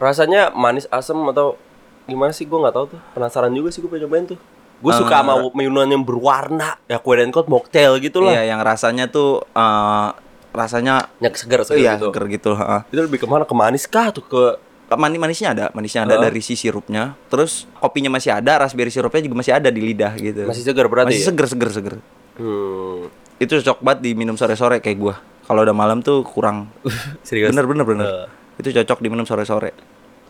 Rasanya 0.00 0.54
manis 0.56 0.88
asam 0.88 1.20
atau 1.28 1.60
gimana 2.08 2.32
sih 2.32 2.48
gue 2.48 2.56
nggak 2.56 2.72
tahu 2.76 2.84
tuh. 2.96 3.00
Penasaran 3.12 3.52
juga 3.52 3.68
sih 3.68 3.84
gue 3.84 3.90
pengen 3.92 4.08
cobain 4.08 4.24
tuh. 4.32 4.38
Gue 4.80 4.92
Eh, 4.92 4.96
suka 4.96 5.12
sama 5.24 5.44
minuman 5.52 5.88
yang 5.88 6.04
berwarna. 6.04 6.80
Ya 6.88 6.96
kue 7.00 7.20
dan 7.20 7.28
kot 7.32 7.52
mocktail 7.52 8.00
gitu 8.00 8.24
lah. 8.24 8.32
Iya, 8.32 8.56
yang 8.56 8.60
rasanya 8.64 9.12
tuh 9.12 9.44
eh, 9.52 10.08
rasanya 10.56 11.12
Nyak 11.20 11.36
segar 11.36 11.60
segar 11.68 11.76
iya, 11.78 11.92
gitu. 12.00 12.08
seger 12.08 12.24
gitu. 12.32 12.50
heeh. 12.56 12.80
Itu 12.88 13.00
lebih 13.04 13.20
ke 13.20 13.26
mana? 13.28 13.44
Ke 13.44 13.52
manis 13.52 13.84
kah 13.84 14.08
tuh 14.08 14.24
ke 14.24 14.42
Manis 14.86 15.18
manisnya 15.18 15.50
ada, 15.50 15.66
manisnya 15.74 16.06
ada 16.06 16.14
Heeh. 16.14 16.30
dari 16.30 16.38
si 16.38 16.54
sirupnya. 16.54 17.18
Terus 17.26 17.66
kopinya 17.82 18.06
masih 18.06 18.30
ada, 18.38 18.54
raspberry 18.62 18.86
sirupnya 18.94 19.18
juga 19.18 19.42
masih 19.42 19.58
ada 19.58 19.66
di 19.66 19.82
lidah 19.82 20.14
gitu. 20.14 20.46
masih 20.46 20.62
segar 20.62 20.86
berarti? 20.86 21.10
Masih 21.10 21.26
ya? 21.26 21.28
seger 21.34 21.46
seger 21.50 21.70
seger. 21.74 21.94
Hmm. 22.38 23.10
Itu 23.42 23.58
cocok 23.58 23.82
banget 23.82 23.98
diminum 24.06 24.38
sore-sore 24.38 24.78
kayak 24.78 24.98
gua. 25.02 25.18
Kalau 25.42 25.66
udah 25.66 25.74
malam 25.74 26.06
tuh 26.06 26.22
kurang. 26.22 26.70
Serius. 27.26 27.50
bener 27.50 27.66
bener 27.66 27.82
bener. 27.82 28.06
Eh. 28.06 28.26
Itu 28.62 28.70
cocok 28.70 29.02
diminum 29.02 29.26
sore-sore. 29.26 29.74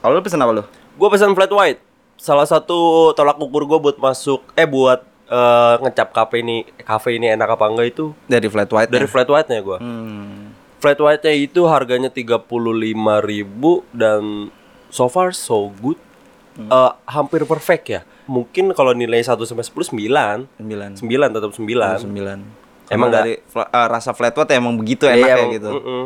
Kalau 0.00 0.16
lu 0.16 0.24
pesen 0.24 0.40
apa 0.40 0.52
lu? 0.56 0.64
Gue 0.96 1.08
pesan 1.12 1.36
flat 1.36 1.52
white. 1.52 1.80
Salah 2.16 2.48
satu 2.48 3.12
tolak 3.12 3.36
ukur 3.36 3.68
gue 3.68 3.76
buat 3.76 4.00
masuk 4.00 4.40
eh 4.56 4.64
buat 4.64 5.04
eh, 5.26 5.74
ngecap 5.80 6.08
kafe 6.10 6.40
ini 6.40 6.56
kafe 6.78 7.14
ini 7.14 7.28
enak 7.28 7.48
apa 7.50 7.66
enggak 7.66 7.88
itu 7.90 8.14
Dari 8.24 8.46
flat 8.46 8.68
white. 8.68 8.88
dari 8.88 9.06
flat 9.06 9.26
white-nya 9.26 9.60
gue. 9.60 9.78
Hmm. 9.78 10.54
Flat 10.76 10.96
white-nya 10.96 11.32
itu 11.32 11.64
harganya 11.64 12.08
35.000 12.08 12.42
dan 13.92 14.22
so 14.88 15.06
far 15.06 15.30
so 15.30 15.70
good. 15.74 15.98
Hmm. 16.54 16.68
Eh, 16.68 16.92
hampir 17.06 17.44
perfect 17.44 17.84
ya. 17.86 18.00
Mungkin 18.26 18.72
kalau 18.72 18.90
nilai 18.90 19.20
1 19.20 19.44
sampai 19.44 19.62
10 19.62 19.92
9. 19.92 20.48
9. 20.56 20.98
9 20.98 21.04
tetap 21.30 21.50
9. 21.52 22.00
9. 22.00 22.06
Emang 22.06 22.42
Emang 22.88 23.10
dari 23.10 23.34
fla- 23.44 23.66
eh, 23.66 23.88
rasa 23.88 24.10
flat 24.10 24.32
white 24.32 24.52
emang 24.52 24.74
begitu 24.74 25.04
Iya, 25.04 25.14
enak 25.16 25.26
ya 25.28 25.46
gitu. 25.52 25.70
mm-mm. 25.72 26.02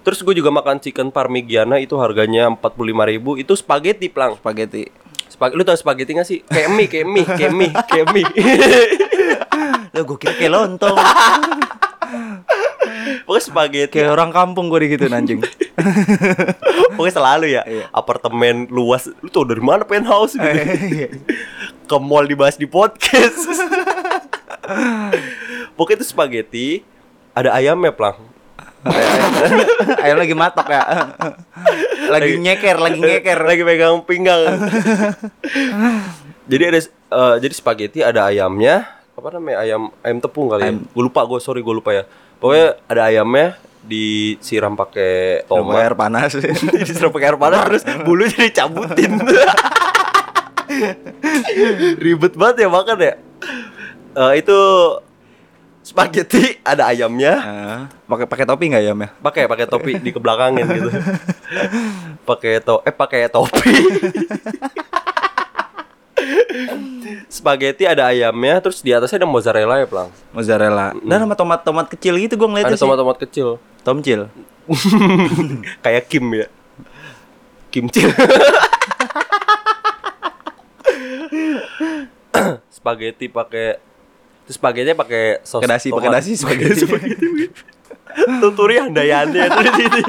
Terus 0.00 0.24
gue 0.24 0.34
juga 0.34 0.48
makan 0.48 0.80
chicken 0.80 1.12
parmigiana 1.12 1.76
itu 1.76 1.92
harganya 1.94 2.48
45.000 2.50 2.80
itu 3.36 3.52
spaghetti 3.52 4.08
plang. 4.08 4.34
Spaghetti. 4.34 4.88
Spag 5.38 5.54
lu 5.54 5.62
tau 5.62 5.78
spaghetti 5.78 6.18
gak 6.18 6.26
sih? 6.26 6.42
Kayak 6.42 6.68
mie, 6.74 6.90
kayak 6.90 7.06
mie, 7.06 7.22
kayak 7.22 7.54
mie, 7.54 7.70
kayak 7.70 8.06
mie. 8.10 8.26
Lah 9.94 10.02
gua 10.02 10.18
kira 10.18 10.34
kayak 10.34 10.50
lontong. 10.50 10.98
Pokoknya 13.22 13.42
spaghetti. 13.46 14.02
kayak 14.02 14.18
orang 14.18 14.34
kampung 14.34 14.66
gua 14.66 14.82
digituin 14.82 15.14
anjing. 15.14 15.38
Pokoknya 16.98 17.14
selalu 17.14 17.54
ya. 17.54 17.62
Iya. 17.70 17.86
Apartemen 17.94 18.66
luas. 18.66 19.06
Lu 19.22 19.30
tau 19.30 19.46
dari 19.46 19.62
mana 19.62 19.86
penthouse 19.86 20.34
gitu. 20.34 20.42
Iya. 21.06 21.14
Ke 21.86 21.96
mall 22.02 22.26
dibahas 22.26 22.58
di 22.58 22.66
podcast. 22.66 23.38
Pokoknya 25.78 26.02
itu 26.02 26.06
spaghetti 26.10 26.68
ada 27.30 27.54
ayamnya 27.54 27.94
plang. 27.94 28.18
Ayam 30.04 30.16
lagi 30.18 30.34
matok 30.34 30.68
ya. 30.70 30.82
lagi 32.08 32.32
nyeker, 32.40 32.76
lagi 32.78 33.00
nyeker. 33.00 33.38
lagi 33.38 33.62
pegang 33.62 34.00
pinggang. 34.04 34.58
jadi 36.50 36.62
ada 36.74 36.78
eh, 36.88 37.34
jadi 37.42 37.54
spaghetti 37.54 38.00
ada 38.00 38.28
ayamnya. 38.28 38.88
Apa 39.18 39.34
namanya? 39.34 39.66
Ayam 39.66 39.82
ayam 40.00 40.18
tepung 40.22 40.48
kali 40.48 40.62
ya. 40.64 40.72
Gue 40.74 41.02
lupa 41.02 41.26
gue, 41.26 41.38
sorry 41.42 41.60
gue 41.60 41.74
lupa 41.74 41.90
ya. 41.92 42.04
Pokoknya 42.38 42.78
ada 42.86 43.02
ayamnya 43.10 43.58
disiram 43.88 44.76
pakai 44.76 45.42
Tomat 45.48 45.80
air 45.80 45.94
panas. 45.96 46.36
disiram 46.86 47.10
pakai 47.10 47.34
air 47.34 47.38
panas 47.40 47.60
terus 47.66 47.82
bulu 48.04 48.24
jadi 48.28 48.50
cabutin. 48.52 49.18
Ribet 52.04 52.34
banget 52.36 52.56
ya 52.66 52.68
makan 52.68 52.96
ya. 53.00 53.14
Eh, 54.18 54.32
itu 54.42 54.58
spaghetti 55.88 56.60
ada 56.60 56.84
ayamnya, 56.86 57.34
Ah, 57.38 57.80
pakai 58.04 58.28
pakai 58.28 58.44
topi 58.44 58.68
nggak 58.68 58.82
ayamnya? 58.84 59.08
pakai 59.18 59.48
pakai 59.48 59.64
topi 59.64 59.92
di 60.04 60.10
kebelakangin 60.12 60.66
gitu. 60.68 60.90
pakai 62.28 62.60
to 62.60 62.84
eh 62.84 62.92
pakai 62.92 63.28
topi. 63.28 63.72
spaghetti 67.30 67.84
ada 67.84 68.10
ayamnya, 68.10 68.60
terus 68.60 68.82
di 68.82 68.90
atasnya 68.90 69.22
ada 69.22 69.28
mozzarella 69.28 69.78
ya, 69.78 69.86
Plang. 69.86 70.10
Mozzarella. 70.34 70.92
Dan 71.00 71.24
sama 71.24 71.32
tomat-tomat 71.32 71.86
kecil 71.88 72.18
gitu 72.18 72.34
gua 72.36 72.48
ngeliatnya 72.52 72.76
Ada 72.76 72.82
tomat-tomat 72.82 73.16
kecil. 73.18 73.48
sih. 73.56 73.84
Tomcil. 73.86 74.20
Kayak 75.80 76.04
Kim 76.10 76.26
ya. 76.34 76.46
Kimcil. 77.70 78.10
spaghetti 82.68 83.28
pakai 83.28 83.80
terus 84.48 84.56
spaghetti 84.56 84.96
pakai 84.96 85.44
sos 85.44 85.60
Pakai 85.60 85.68
dasi, 85.70 85.92
pakai 85.92 86.08
dasi 86.08 86.30
spaghetti. 86.34 86.84
Tuturi 88.40 88.80
handayane 88.80 89.36
terus 89.36 89.76
itu. 89.78 90.00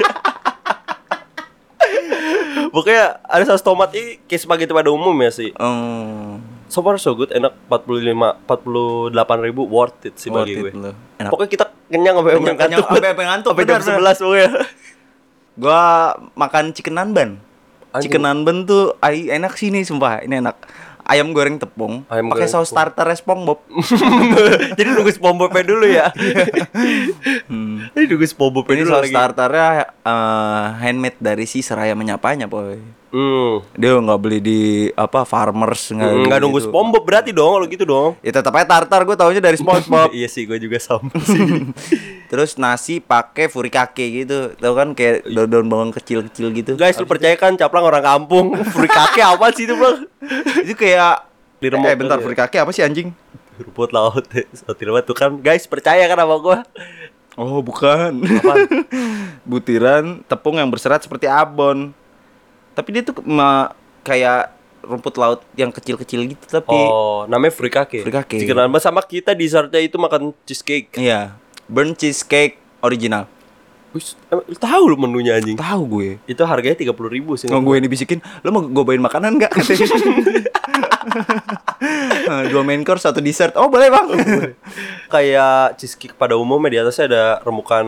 Pokoknya 2.70 3.20
ada 3.20 3.44
saus 3.44 3.60
tomat 3.60 3.92
ini 3.92 4.16
kayak 4.24 4.40
spaghetti 4.40 4.72
pada 4.72 4.88
umum 4.88 5.12
ya 5.18 5.28
sih. 5.28 5.50
Oh, 5.56 6.40
So 6.70 6.80
far 6.80 6.96
so 6.96 7.12
good, 7.12 7.34
enak 7.34 7.50
45 7.66 8.46
48 8.46 9.10
ribu 9.42 9.66
worth 9.66 10.06
it 10.06 10.14
sih 10.16 10.30
worth 10.30 10.46
bagi 10.46 10.54
it 10.54 10.70
gue. 10.70 10.94
Enak. 11.18 11.28
Pokoknya 11.28 11.50
kita 11.50 11.64
kenyang 11.90 12.14
sampai 12.16 12.32
Kenyang- 12.32 12.56
ngantuk. 12.56 12.86
sampai- 12.86 13.26
ngantuk, 13.26 13.50
Sampai 13.50 13.64
jam 13.64 13.74
benar, 13.74 13.82
benar. 13.82 14.14
11 14.14 14.22
pokoknya. 14.22 14.50
Gua 15.60 15.82
makan 16.32 16.64
chicken 16.70 16.94
nanban. 16.94 17.30
Chicken 17.92 18.22
nanban 18.22 18.64
tuh 18.64 18.94
ai, 19.02 19.26
enak 19.28 19.58
sih 19.58 19.68
nih 19.68 19.82
sumpah. 19.82 20.22
Ini 20.22 20.38
enak. 20.38 20.56
Ayam 21.10 21.34
goreng 21.34 21.58
tepung, 21.58 22.06
pakai 22.06 22.46
saus 22.46 22.70
tepung. 22.70 22.86
starter 22.94 23.06
SpongeBob. 23.18 23.58
Jadi 24.78 24.88
nunggu 24.94 25.10
SpongeBob 25.10 25.50
dulu 25.66 25.86
ya. 25.90 26.14
Ini 27.98 28.06
nunggu 28.06 28.26
SpongeBob 28.30 28.64
Hmm. 28.70 28.74
Ini 28.78 28.82
dulu 28.86 28.94
saus 28.94 29.10
lagi. 29.10 29.14
starternya 29.18 29.68
eh, 30.06 30.66
handmade 30.78 31.18
dari 31.18 31.50
si 31.50 31.66
Seraya 31.66 31.98
menyapanya, 31.98 32.46
boy. 32.46 32.99
Hmm. 33.10 33.66
Dia 33.74 33.98
nggak 33.98 34.20
beli 34.22 34.38
di 34.38 34.60
apa 34.94 35.26
farmers 35.26 35.90
nggak 35.90 36.30
Nggak 36.30 36.38
beli 36.38 36.44
nunggu 36.46 36.60
gitu. 36.62 36.68
SpongeBob 36.70 37.02
berarti 37.02 37.30
dong 37.34 37.50
kalau 37.58 37.66
gitu 37.66 37.84
dong. 37.84 38.10
Ya 38.22 38.30
tetap 38.30 38.54
aja 38.54 38.66
tartar 38.70 39.02
gue 39.02 39.16
taunya 39.18 39.42
dari 39.42 39.58
SpongeBob. 39.62 40.14
iya 40.14 40.30
sih, 40.30 40.46
gue 40.46 40.56
juga 40.56 40.78
sama 40.78 41.10
sih. 41.26 41.42
Terus 42.30 42.54
nasi 42.54 43.02
pakai 43.02 43.50
furikake 43.50 44.22
gitu. 44.22 44.54
Tahu 44.54 44.74
kan 44.78 44.88
kayak 44.94 45.26
daun-daun 45.26 45.66
bawang 45.66 45.90
kecil-kecil 45.90 46.54
gitu. 46.54 46.78
Guys, 46.78 46.94
lu 46.96 47.06
percaya 47.10 47.34
kan 47.34 47.58
caplang 47.58 47.82
orang 47.82 48.06
kampung? 48.06 48.54
Furikake 48.74 49.18
apa 49.18 49.50
sih 49.50 49.66
itu, 49.66 49.74
Bang? 49.74 50.06
itu 50.62 50.74
kayak 50.78 51.26
Di 51.58 51.66
remote 51.66 51.90
eh 51.90 51.98
bentar 51.98 52.16
ya? 52.16 52.22
furikake 52.22 52.56
apa 52.62 52.70
sih 52.70 52.86
anjing? 52.86 53.10
Rumput 53.58 53.90
laut. 53.90 54.22
Sotil 54.54 54.94
banget 54.94 55.10
tuh 55.10 55.16
kan. 55.18 55.34
Guys, 55.42 55.66
percaya 55.66 56.06
kan 56.06 56.14
sama 56.16 56.38
gua? 56.38 56.58
Oh, 57.34 57.58
bukan. 57.58 58.22
Butiran 59.42 60.22
tepung 60.24 60.56
yang 60.56 60.70
berserat 60.70 61.02
seperti 61.02 61.26
abon. 61.26 61.90
Tapi 62.80 62.88
dia 62.90 63.02
tuh 63.04 63.20
ma- 63.22 63.76
kayak 64.00 64.56
rumput 64.80 65.12
laut 65.20 65.44
yang 65.52 65.68
kecil-kecil 65.68 66.24
gitu 66.24 66.44
tapi 66.48 66.72
Oh, 66.72 67.28
namanya 67.28 67.52
furikake. 67.52 68.00
Furikake. 68.00 68.40
Jika 68.40 68.56
sama 68.80 69.04
kita 69.04 69.36
dessertnya 69.36 69.76
itu 69.76 70.00
makan 70.00 70.32
cheesecake. 70.48 70.96
iya, 70.96 71.36
burnt 71.68 72.00
cheesecake 72.00 72.56
original. 72.80 73.28
Lu 73.92 74.56
tahu 74.56 74.82
lu 74.88 74.96
menunya 74.96 75.36
anjing. 75.36 75.58
Tahu 75.58 75.82
gue. 75.90 76.10
Itu 76.24 76.46
harganya 76.46 76.78
30 76.78 76.94
ribu 77.10 77.36
sih. 77.36 77.50
Nggak 77.50 77.60
gue 77.60 77.74
yang 77.76 77.84
dibisikin, 77.84 78.18
lo 78.40 78.48
mau 78.48 78.62
gue 78.64 78.84
bawain 78.86 79.04
makanan 79.04 79.36
nggak? 79.36 79.52
Eh, 81.80 82.44
Dua 82.52 82.62
main 82.62 82.84
course, 82.84 83.08
satu 83.08 83.18
dessert. 83.18 83.56
Oh 83.56 83.66
boleh 83.66 83.88
bang. 83.88 84.06
Kayak 85.14 85.74
cheesecake 85.74 86.14
pada 86.14 86.36
umumnya 86.36 86.70
di 86.70 86.78
atasnya 86.78 87.06
ada 87.08 87.24
remukan 87.42 87.86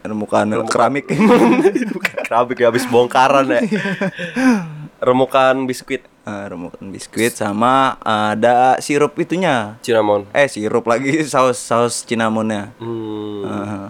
Remukan 0.00 0.46
keramik. 0.66 1.10
keramik 2.26 2.56
ya 2.56 2.68
habis 2.70 2.86
bongkaran 2.86 3.46
ya. 3.48 3.60
remukan 5.08 5.62
biskuit 5.64 6.02
Eh, 6.28 6.44
remukan 6.52 6.92
biskuit 6.92 7.32
sama 7.32 7.96
ada 8.04 8.76
sirup 8.84 9.16
itunya. 9.16 9.80
cinnamon. 9.80 10.28
Eh 10.36 10.44
sirup 10.44 10.84
lagi 10.84 11.24
saus 11.32 11.56
saus 11.56 12.04
cinnamonnya. 12.04 12.76
Hmm. 12.76 13.48
Heeh. 13.48 13.84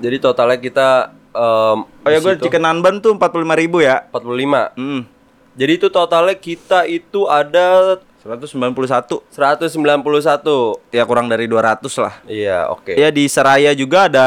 Jadi 0.00 0.16
totalnya 0.16 0.56
kita 0.56 0.88
em, 1.36 1.84
Oh 1.84 2.08
ya 2.08 2.16
gue 2.18 2.40
chicken 2.40 2.64
nanban 2.64 3.04
tuh 3.04 3.12
45.000 3.20 3.60
ribu 3.60 3.84
ya. 3.84 4.08
45. 4.08 4.72
Hmm. 4.72 5.04
Jadi 5.52 5.72
itu 5.76 5.92
totalnya 5.92 6.32
kita 6.32 6.88
itu 6.88 7.28
ada 7.28 8.00
191 8.22 9.26
191. 9.34 10.94
ya 10.94 11.02
kurang 11.02 11.26
dari 11.26 11.50
200 11.50 11.82
lah. 11.98 12.14
Iya, 12.30 12.70
oke. 12.70 12.94
Ya 12.94 13.10
di 13.10 13.26
Seraya 13.26 13.74
juga 13.74 14.06
ada 14.06 14.26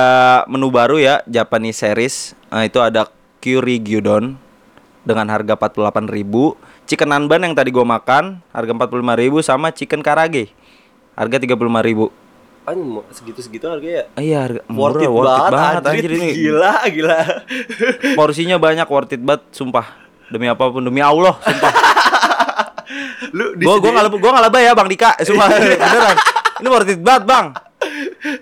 menu 0.52 0.68
baru 0.68 1.00
ya 1.00 1.24
Japanese 1.24 1.80
series. 1.80 2.36
Nah, 2.52 2.68
itu 2.68 2.84
ada 2.84 3.08
curry 3.40 3.80
gyudon 3.80 4.36
dengan 5.08 5.32
harga 5.32 5.56
48.000. 5.56 6.12
Chicken 6.86 7.08
nanban 7.08 7.48
yang 7.48 7.56
tadi 7.56 7.72
gua 7.72 7.88
makan 7.88 8.44
harga 8.52 8.72
45.000 8.76 9.48
sama 9.48 9.72
chicken 9.72 10.04
karage 10.04 10.52
harga 11.16 11.40
35.000. 11.40 12.12
anjing 12.66 12.98
segitu-segitu 13.14 13.66
harganya 13.70 14.10
Ah, 14.18 14.26
Iya, 14.26 14.38
harga 14.42 14.62
worth 14.74 14.98
murah, 14.98 15.06
it 15.06 15.12
worth 15.14 15.30
it 15.30 15.38
banget, 15.38 15.54
banget 15.54 15.82
anjir, 15.86 15.94
anjir 15.94 16.12
ini. 16.18 16.30
Gila, 16.34 16.74
gila. 16.90 17.20
Porsinya 18.18 18.58
banyak, 18.58 18.88
worth 18.90 19.14
it 19.14 19.22
banget, 19.22 19.46
sumpah. 19.54 19.86
Demi 20.34 20.50
apa 20.50 20.66
pun, 20.74 20.82
demi 20.82 20.98
Allah, 20.98 21.38
sumpah. 21.46 21.74
Lu 23.32 23.54
gua 23.58 23.78
gua 23.78 23.92
nggak 23.94 24.08
gua 24.14 24.32
nggak 24.32 24.46
lebay 24.48 24.64
ya, 24.64 24.74
Bang 24.74 24.88
Dika. 24.88 25.12
Sumpah 25.20 25.48
beneran. 25.52 26.18
Ini 26.56 26.68
worth 26.68 26.90
it 26.90 27.00
banget, 27.00 27.24
Bang. 27.26 27.48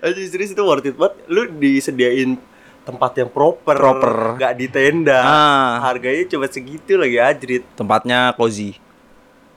Anjir 0.00 0.26
serius 0.26 0.50
itu 0.50 0.60
worth 0.60 0.84
it 0.84 0.94
banget. 0.94 1.14
Lu 1.26 1.48
disediain 1.50 2.36
tempat 2.82 3.16
yang 3.16 3.28
proper, 3.28 3.74
Proper. 3.74 4.36
gak 4.36 4.52
di 4.54 4.68
tenda. 4.68 5.18
Ah. 5.18 5.72
Harganya 5.82 6.24
cuma 6.26 6.44
segitu 6.46 6.94
lagi 6.94 7.16
ajrit. 7.16 7.64
Tempatnya 7.72 8.32
cozy. 8.32 8.76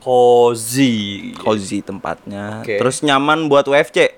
Cozy. 0.00 1.32
Cozy 1.34 1.78
tempatnya. 1.80 2.62
Oke. 2.62 2.78
Terus 2.78 3.02
nyaman 3.02 3.46
buat 3.46 3.64
UFC. 3.64 4.16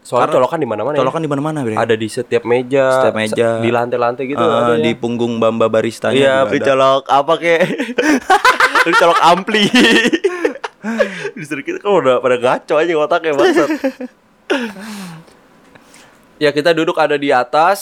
Soalnya 0.00 0.28
Karena- 0.28 0.36
colokan 0.38 0.58
di 0.58 0.68
mana-mana. 0.68 0.94
Colokan 0.94 1.18
di 1.18 1.26
mana-mana, 1.26 1.58
Bre. 1.60 1.74
ya? 1.74 1.78
Ada 1.80 1.96
di 1.96 2.06
setiap 2.06 2.44
meja. 2.44 2.84
Setiap 2.94 3.16
meja. 3.16 3.48
Di 3.58 3.72
lantai-lantai 3.72 4.24
gitu 4.28 4.38
Eh, 4.38 4.52
ada 4.54 4.76
ya. 4.76 4.84
di 4.84 4.92
punggung 4.94 5.40
Bamba 5.40 5.66
baristanya. 5.66 6.12
Iya, 6.14 6.34
juga 6.36 6.46
beli 6.46 6.60
ada. 6.60 6.66
colok 6.68 7.02
apa 7.08 7.32
kek? 7.34 7.60
beli 8.84 8.94
colok 8.94 9.20
ampli. 9.24 9.64
di 11.36 11.44
sini 11.48 11.64
kita 11.64 11.80
kan 11.80 11.96
udah 11.96 12.20
pada 12.20 12.36
ngaco 12.36 12.74
aja 12.76 12.92
otaknya 12.92 13.32
bangsat. 13.32 13.68
ya 16.36 16.50
kita 16.52 16.76
duduk 16.76 16.94
ada 17.00 17.16
di 17.16 17.32
atas 17.32 17.80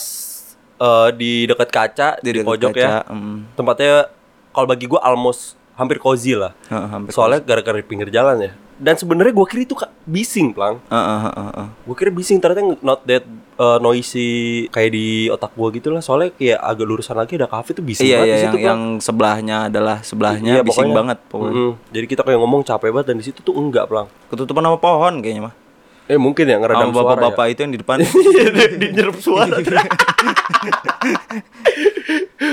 eh, 0.79 1.09
di 1.11 1.43
dekat 1.43 1.69
kaca 1.69 2.07
di, 2.23 2.29
Di 2.31 2.41
pojok 2.41 2.71
kaca, 2.71 3.03
ya. 3.03 3.11
mm. 3.11 3.59
Tempatnya 3.59 4.07
kalau 4.55 4.67
bagi 4.69 4.87
gua 4.87 5.03
almost 5.03 5.59
hampir 5.75 5.99
cozy 5.99 6.37
lah. 6.37 6.55
Heeh, 6.71 6.87
hampir 6.87 7.11
Soalnya 7.11 7.43
gara-gara 7.43 7.77
di 7.81 7.85
pinggir 7.85 8.07
jalan 8.07 8.39
ya. 8.39 8.51
Dan 8.75 8.95
sebenarnya 8.95 9.31
gua 9.31 9.45
kira 9.45 9.61
itu 9.61 9.73
Kak, 9.73 9.91
bising, 10.03 10.51
Plang. 10.51 10.81
Heeh, 10.87 11.19
heeh, 11.23 11.47
heeh. 11.53 11.67
Gue 11.83 11.95
kira 11.95 12.09
bising 12.09 12.37
ternyata 12.37 12.61
not 12.79 13.01
that 13.03 13.23
uh, 13.55 13.77
noisy 13.77 14.27
kayak 14.67 14.91
di 14.91 15.07
otak 15.27 15.53
gua 15.53 15.69
gitu 15.69 15.89
lah. 15.89 15.99
Soalnya 15.99 16.33
kayak 16.33 16.59
agak 16.59 16.85
lurusan 16.85 17.15
lagi 17.15 17.33
ada 17.35 17.45
cafe 17.45 17.71
tuh 17.71 17.81
bising 17.81 18.09
Iya, 18.09 18.17
banget 18.17 18.27
iya 18.27 18.35
di 18.35 18.43
yang, 18.43 18.55
yang 18.59 18.81
sebelahnya 18.97 19.57
adalah 19.69 20.01
sebelahnya 20.01 20.59
Iya, 20.59 20.61
bising 20.61 20.89
pokoknya. 20.89 20.97
banget 20.97 21.17
pokoknya. 21.27 21.53
Mm-mm. 21.55 21.71
Jadi 21.89 22.05
kita 22.05 22.21
kayak 22.21 22.39
ngomong 22.39 22.61
capek 22.61 22.89
banget 22.91 23.07
dan 23.09 23.17
di 23.17 23.25
situ 23.25 23.39
tuh 23.39 23.53
enggak, 23.53 23.85
Plang. 23.85 24.07
Ketutupan 24.27 24.63
sama 24.63 24.77
pohon 24.77 25.13
kayaknya 25.21 25.43
mah. 25.47 25.53
Eh 26.03 26.19
mungkin 26.19 26.43
ya 26.43 26.59
ngeredam 26.59 26.91
Sama 26.91 26.99
suara 26.99 27.15
bapak-bapak 27.15 27.45
itu 27.49 27.59
yang 27.63 27.71
di 27.71 27.79
depan. 27.79 27.97
ya. 28.03 28.07
di 28.75 28.87
nyerap 28.91 29.15
suara. 29.17 29.55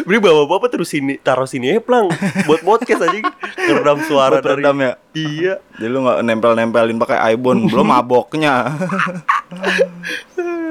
Beri 0.00 0.18
bapak-bapak 0.18 0.68
terus 0.70 0.88
sini 0.88 1.18
taruh 1.18 1.46
sini 1.46 1.74
ya, 1.74 1.82
Plang. 1.82 2.06
Buat 2.46 2.62
podcast 2.62 3.02
aja 3.04 3.18
ngeredam 3.58 3.98
suara 4.06 4.38
Buat 4.38 4.54
redam 4.54 4.76
ya? 4.78 4.92
Iya. 5.12 5.54
Jadi 5.74 5.88
lu 5.88 5.98
nggak 6.00 6.18
nempel-nempelin 6.22 6.96
pakai 6.96 7.34
ibon, 7.34 7.66
belum 7.66 7.86
maboknya. 7.86 8.54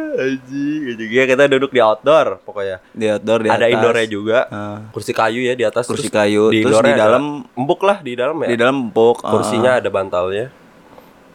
Anjing, 0.09 0.81
anjing. 0.89 1.09
Ya 1.15 1.23
kita 1.23 1.47
duduk 1.47 1.71
di 1.71 1.79
outdoor 1.79 2.43
pokoknya. 2.43 2.83
di 2.91 3.07
outdoor 3.07 3.39
di 3.39 3.47
Ada 3.47 3.63
atas. 3.63 3.75
indoornya 3.79 4.07
juga. 4.09 4.39
Ah. 4.49 4.77
Kursi 4.91 5.15
kayu 5.15 5.39
ya 5.39 5.55
di 5.55 5.63
atas. 5.63 5.87
Kursi 5.87 6.11
Terus 6.11 6.15
kayu, 6.15 6.51
terus 6.51 6.59
indoornya 6.67 6.91
di 6.91 6.99
dalam- 6.99 7.47
empuk 7.55 7.81
lah 7.87 7.97
di 8.03 8.11
dalam 8.19 8.35
ya. 8.43 8.47
Di 8.51 8.57
dalam 8.59 8.75
empuk. 8.87 9.23
Kursinya 9.23 9.79
ada 9.79 9.87
bantalnya. 9.87 10.51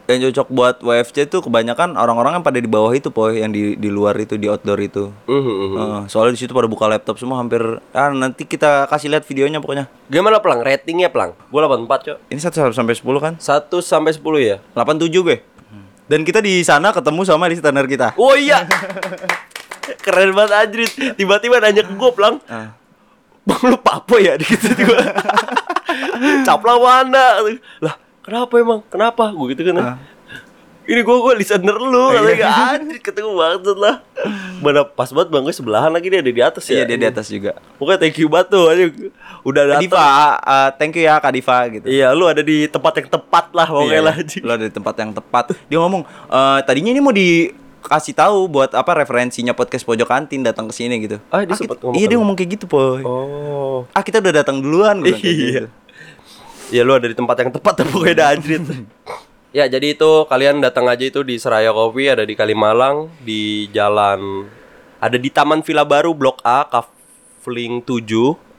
Yang 0.05 0.29
cocok 0.29 0.47
buat 0.53 0.75
WFC 0.85 1.25
tuh 1.25 1.41
kebanyakan 1.41 1.97
orang-orang 1.97 2.37
yang 2.37 2.45
pada 2.45 2.61
di 2.61 2.69
bawah 2.69 2.93
itu 2.93 3.09
poy 3.09 3.41
yang 3.41 3.49
di 3.49 3.73
di 3.73 3.89
luar 3.89 4.13
itu 4.21 4.37
di 4.37 4.45
outdoor 4.45 4.79
itu. 4.81 5.09
Mhm. 5.25 5.55
Eh, 5.75 6.01
soalnya 6.09 6.37
di 6.37 6.39
situ 6.45 6.53
pada 6.53 6.69
buka 6.69 6.85
laptop 6.85 7.17
semua 7.17 7.41
hampir 7.41 7.61
ah 7.89 8.13
nanti 8.13 8.45
kita 8.45 8.85
kasih 8.85 9.09
lihat 9.09 9.25
videonya 9.25 9.57
pokoknya. 9.57 9.89
Gimana 10.07 10.37
Plang? 10.37 10.61
Ratingnya 10.61 11.09
Plang? 11.09 11.33
Gue 11.49 11.59
84, 11.59 11.99
Cok. 12.05 12.17
Ini 12.29 12.39
1 12.39 12.77
sampai 12.77 12.93
10 12.93 13.17
kan? 13.17 13.33
1 13.41 13.81
sampai 13.81 14.11
10 14.13 14.41
ya? 14.41 14.57
87 14.77 15.25
gue. 15.25 15.37
Dan 16.05 16.21
kita 16.21 16.37
di 16.37 16.61
sana 16.61 16.93
ketemu 16.93 17.25
sama 17.25 17.49
di 17.49 17.57
standar 17.57 17.89
kita. 17.89 18.13
Oh 18.21 18.37
iya. 18.37 18.61
Keren 20.05 20.37
banget 20.37 20.53
Ajrit. 20.53 20.91
Tiba-tiba 21.17 21.57
nanya 21.57 21.81
ke 21.81 21.93
gue, 21.97 22.11
Plang. 22.13 22.37
Ah. 22.45 22.77
Bang 23.45 23.61
lu 23.69 23.77
papo 23.77 24.17
ya 24.17 24.37
gitu 24.41 24.73
gue. 24.73 25.01
Caplang 26.47 26.81
mana? 26.81 27.41
Lah, 27.81 27.95
kenapa 28.25 28.53
emang? 28.57 28.79
Kenapa? 28.89 29.29
Gue 29.29 29.53
gitu 29.53 29.61
kan. 29.69 29.75
Ah. 29.77 29.97
Ini 30.85 31.01
gue 31.01 31.17
gue 31.17 31.33
listener 31.35 31.73
lu 31.73 32.13
katanya 32.13 32.77
Ajrit 32.77 33.01
ketemu 33.01 33.33
banget 33.33 33.73
lah. 33.73 33.95
Mana 34.61 34.85
pas 34.85 35.09
banget 35.09 35.33
bang 35.33 35.41
gue 35.41 35.49
sebelahan 35.51 35.89
lagi 35.89 36.13
dia 36.13 36.21
ada 36.21 36.29
di 36.29 36.43
atas 36.43 36.61
ya. 36.63 36.77
Iya 36.77 36.83
dia 36.85 36.97
di 36.99 37.07
atas 37.09 37.25
juga. 37.25 37.57
Pokoknya 37.81 37.97
thank 37.97 38.21
you 38.21 38.29
banget 38.29 38.53
tuh 38.53 38.69
aja. 38.69 38.85
Udah 39.41 39.63
datang. 39.65 39.81
Diva, 39.81 39.97
ah, 40.37 40.69
thank 40.77 40.93
you 40.93 41.01
ya 41.01 41.17
Kak 41.17 41.33
Diva 41.33 41.57
gitu. 41.71 41.85
Iya, 41.85 42.13
lu 42.13 42.25
ada 42.25 42.41
di 42.41 42.65
tempat 42.65 42.93
yang 42.95 43.09
tepat 43.09 43.45
lah 43.49 43.65
pokoknya 43.65 43.89
Iya, 43.91 44.01
lah. 44.03 44.15
Lo 44.41 44.51
ada 44.53 44.65
di 44.65 44.73
tempat 44.73 44.93
yang 44.95 45.11
tepat. 45.11 45.43
Dia 45.65 45.77
ngomong, 45.79 46.01
"Eh, 46.05 46.59
tadinya 46.61 46.91
ini 46.91 47.01
mau 47.01 47.13
dikasih 47.13 48.13
tahu 48.13 48.45
buat 48.47 48.69
apa 48.71 48.91
referensinya 48.95 49.53
podcast 49.53 49.81
pojok 49.83 50.05
kantin 50.05 50.45
datang 50.45 50.69
ke 50.69 50.73
sini 50.75 51.01
gitu. 51.01 51.17
Ah, 51.29 51.41
dia 51.41 51.49
kita- 51.49 51.65
sempet 51.65 51.77
ngomong 51.81 51.97
Iya 51.97 52.05
kan? 52.05 52.09
dia 52.13 52.17
ngomong 52.21 52.35
kayak 52.37 52.49
gitu, 52.57 52.65
Poy. 52.69 53.01
Oh. 53.01 53.89
Ah, 53.89 54.01
kita 54.01 54.21
udah 54.21 54.33
datang 54.35 54.61
duluan 54.61 55.01
Iya. 55.01 55.17
gitu. 55.17 55.65
Ya 56.69 56.81
lu 56.81 56.93
ada 56.93 57.05
di 57.05 57.13
tempat 57.13 57.35
yang 57.37 57.51
tepat 57.53 57.73
tuh 57.77 57.87
pokoknya 57.93 58.15
dah 58.17 58.27
anjrit. 58.33 58.61
ya 59.51 59.65
jadi 59.65 59.95
itu 59.95 60.11
kalian 60.25 60.59
datang 60.59 60.85
aja 60.85 60.99
itu 61.01 61.21
di 61.21 61.37
Seraya 61.37 61.71
Coffee 61.71 62.11
ada 62.11 62.23
di 62.23 62.35
Kalimalang 62.35 63.07
di 63.21 63.71
jalan 63.71 64.49
ada 64.97 65.15
di 65.15 65.29
Taman 65.29 65.61
Villa 65.61 65.85
Baru 65.85 66.11
Blok 66.11 66.41
A 66.41 66.65
Kafling 66.65 67.79
7 67.79 68.03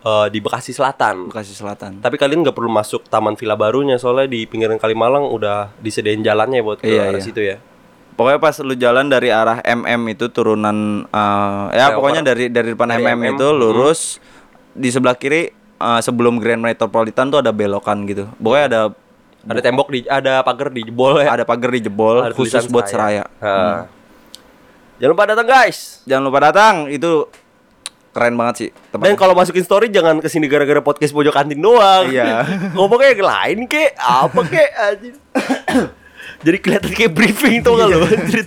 eh, 0.01 0.27
di 0.31 0.39
Bekasi 0.39 0.71
Selatan. 0.71 1.29
Bekasi 1.29 1.53
Selatan. 1.53 1.99
Tapi 1.99 2.17
kalian 2.17 2.41
nggak 2.41 2.55
perlu 2.55 2.71
masuk 2.71 3.05
Taman 3.07 3.35
Villa 3.35 3.53
Barunya 3.55 3.99
soalnya 3.99 4.25
di 4.27 4.47
pinggiran 4.47 4.79
Kalimalang 4.79 5.27
udah 5.27 5.75
disediain 5.77 6.23
jalannya 6.23 6.63
buat 6.63 6.79
ke 6.79 6.87
Iya, 6.87 7.11
arah 7.11 7.19
iya. 7.19 7.21
situ 7.21 7.41
ya. 7.43 7.59
Pokoknya 8.17 8.41
pas 8.41 8.57
lu 8.65 8.73
jalan 8.73 9.13
dari 9.13 9.29
arah 9.29 9.61
MM 9.61 10.01
itu 10.09 10.31
turunan 10.31 11.05
eh, 11.05 11.65
ya 11.75 11.91
Flyover. 11.91 11.97
pokoknya 11.99 12.23
dari 12.25 12.49
dari 12.49 12.73
depan 12.73 12.89
Dari 12.89 13.03
MM, 13.03 13.19
MM, 13.21 13.35
itu 13.35 13.47
lurus 13.51 14.17
di 14.73 14.89
sebelah 14.89 15.13
kiri 15.13 15.53
eh, 15.77 16.01
sebelum 16.01 16.37
Grand 16.37 16.59
Metropolitan 16.59 17.29
tuh 17.29 17.39
ada 17.39 17.51
belokan 17.51 18.05
gitu. 18.05 18.29
Pokoknya 18.37 18.67
ada 18.67 18.81
Ada 19.47 19.63
tembok 19.63 19.89
di 19.89 20.03
ada 20.03 20.43
pagar 20.43 20.69
di 20.69 20.83
jebol 20.83 21.23
ya. 21.23 21.31
ada 21.31 21.47
pagar 21.47 21.71
di 21.71 21.79
jebol 21.81 22.19
Ada 22.21 22.35
khusus 22.35 22.67
buat 22.67 22.91
Seraya. 22.91 23.31
Ha. 23.39 23.87
Jangan 24.99 25.11
lupa 25.13 25.25
datang 25.25 25.47
guys. 25.47 26.03
Jangan 26.03 26.23
lupa 26.25 26.39
datang, 26.43 26.75
itu 26.89 27.31
keren 28.11 28.35
banget 28.35 28.55
sih. 28.57 28.69
Dan 28.91 28.91
tempatnya. 29.07 29.15
kalau 29.15 29.35
masukin 29.37 29.63
story 29.63 29.87
jangan 29.87 30.19
ke 30.19 30.27
sini 30.27 30.49
gara-gara 30.49 30.81
podcast 30.81 31.13
pojok 31.13 31.31
kantin 31.31 31.63
doang. 31.63 32.11
Iya. 32.11 32.43
Ngomongnya 32.75 33.15
yang 33.15 33.23
lain 33.23 33.59
kek, 33.69 33.95
apa 33.95 34.41
kek 34.43 34.71
anjir. 34.75 35.15
Jadi 36.47 36.57
kelihatan 36.59 36.91
kayak 36.91 37.13
briefing 37.15 37.63
tuh 37.63 37.77
Iya. 37.77 37.87
kalau 37.87 37.99
anjir. 38.19 38.45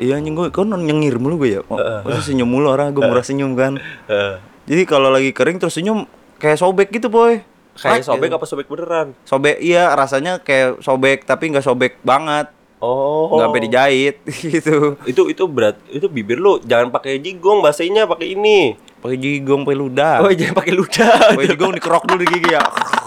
Iya 0.00 0.16
anjing 0.16 0.32
gue 0.32 0.48
kok 0.48 0.64
nyengir 0.64 1.20
mulu 1.20 1.36
gue 1.44 1.60
ya. 1.60 1.60
Oh, 1.68 1.76
Masa 1.76 2.24
senyum 2.24 2.48
mulu 2.48 2.72
orang 2.72 2.96
gue 2.96 3.04
murah 3.04 3.20
senyum 3.20 3.52
kan. 3.52 3.76
Jadi 4.64 4.82
kalau 4.88 5.12
lagi 5.12 5.30
kering 5.36 5.60
terus 5.60 5.76
senyum 5.76 6.08
kayak 6.40 6.56
sobek 6.56 6.88
gitu, 6.88 7.12
boy. 7.12 7.44
kayak 7.76 8.04
sobek 8.04 8.28
gitu. 8.28 8.36
apa 8.40 8.46
sobek 8.48 8.66
beneran? 8.68 9.12
Sobek 9.24 9.56
iya 9.60 9.92
rasanya 9.92 10.40
kayak 10.40 10.80
sobek 10.84 11.28
tapi 11.28 11.52
nggak 11.52 11.64
sobek 11.64 12.00
banget. 12.00 12.48
Oh. 12.80 13.36
nggak 13.36 13.52
sampai 13.52 13.62
dijahit 13.68 14.16
gitu. 14.56 14.96
Itu 15.04 15.28
itu 15.28 15.44
berat. 15.44 15.76
Itu 15.92 16.08
bibir 16.08 16.40
lu 16.40 16.64
jangan 16.64 16.88
pakai 16.88 17.20
jigong, 17.20 17.60
bahasanya 17.60 18.08
pakai 18.08 18.32
ini. 18.32 18.72
Pakai 19.04 19.16
jigong, 19.20 19.68
pakai 19.68 19.78
ludah. 19.80 20.24
Oh, 20.24 20.32
jangan 20.32 20.56
pakai 20.64 20.74
ludah. 20.76 21.36
Pakai 21.36 21.48
jigong 21.52 21.72
dikerok 21.76 22.04
dulu 22.08 22.20
di 22.24 22.28
gigi 22.32 22.56
ya. 22.56 22.64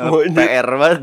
Monyet. 0.00 0.36
PR 0.36 0.68
banget. 0.76 1.02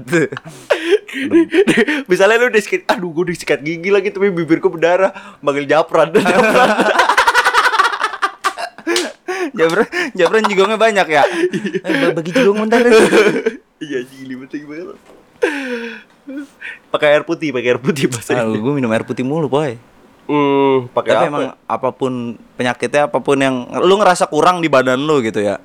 Misalnya 2.10 2.36
lu 2.42 2.48
udah 2.50 2.62
sikat, 2.62 2.90
aduh 2.90 3.10
gue 3.14 3.24
udah 3.30 3.38
sikat 3.38 3.60
gigi 3.62 3.90
lagi 3.90 4.10
tapi 4.10 4.34
bibirku 4.34 4.70
berdarah, 4.70 5.14
manggil 5.40 5.66
japran, 5.66 6.10
japran. 6.18 6.70
Jabran, 9.54 9.86
Jabran 10.18 10.44
jigongnya 10.50 10.82
banyak 10.82 11.08
ya. 11.14 11.24
Eh, 11.86 12.10
bagi 12.10 12.34
jigong 12.34 12.66
bentar. 12.66 12.82
Iya 13.78 14.00
gili 14.10 14.34
betul 14.34 14.66
banget. 14.66 14.98
Pakai 16.90 17.08
air 17.14 17.24
putih, 17.28 17.54
pakai 17.54 17.76
air 17.76 17.82
putih 17.82 18.08
bahasa 18.10 18.34
Aduh, 18.34 18.58
gue 18.58 18.74
minum 18.74 18.90
air 18.90 19.06
putih 19.06 19.22
mulu, 19.22 19.52
boy. 19.52 19.78
Hmm, 20.24 20.88
pakai 20.96 21.12
Tapi 21.14 21.24
apa? 21.28 21.30
emang 21.30 21.44
apa 21.68 21.90
pun 21.92 22.40
penyakitnya, 22.56 23.12
apa 23.12 23.20
pun 23.20 23.38
yang 23.38 23.68
lu 23.84 24.00
ngerasa 24.00 24.32
kurang 24.32 24.64
di 24.64 24.72
badan 24.72 25.04
lu 25.04 25.20
gitu 25.20 25.44
ya. 25.44 25.60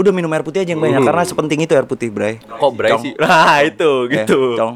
Udah 0.00 0.10
minum 0.10 0.32
air 0.32 0.40
putih 0.40 0.64
aja 0.64 0.72
yang 0.72 0.80
banyak 0.80 1.04
karena 1.04 1.22
sepenting 1.22 1.60
itu 1.60 1.72
air 1.72 1.84
putih, 1.84 2.08
Bray. 2.08 2.40
Kok 2.40 2.72
berai 2.72 2.90
Cong. 2.90 3.02
sih? 3.04 3.12
Nah, 3.20 3.60
itu 3.60 3.90
Eh, 4.08 4.12
gitu. 4.16 4.56
cong. 4.56 4.74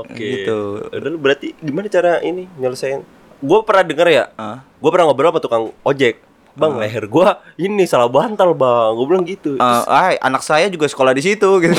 Oke. 0.00 0.14
Gitu. 0.16 0.58
Udah 0.88 1.10
lu 1.10 1.18
berarti 1.18 1.52
gimana 1.58 1.86
cara 1.86 2.22
ini 2.22 2.48
nyelesain? 2.56 3.04
Gue 3.38 3.58
pernah 3.60 3.82
denger 3.82 4.08
ya. 4.08 4.24
Ah. 4.34 4.62
Gue 4.78 4.88
pernah 4.88 5.10
ngobrol 5.10 5.28
sama 5.28 5.40
tukang 5.42 5.64
ojek. 5.82 6.22
Bang, 6.52 6.76
leher 6.76 7.08
gua 7.08 7.40
ini 7.56 7.88
salah 7.88 8.12
bantal, 8.12 8.52
Bang. 8.52 8.92
Gua 8.92 9.06
bilang 9.08 9.24
gitu. 9.24 9.56
Eh, 9.56 9.82
ay, 9.88 10.20
anak 10.20 10.44
saya 10.44 10.68
juga 10.68 10.84
sekolah 10.84 11.16
di 11.16 11.24
situ 11.24 11.48
gitu. 11.64 11.72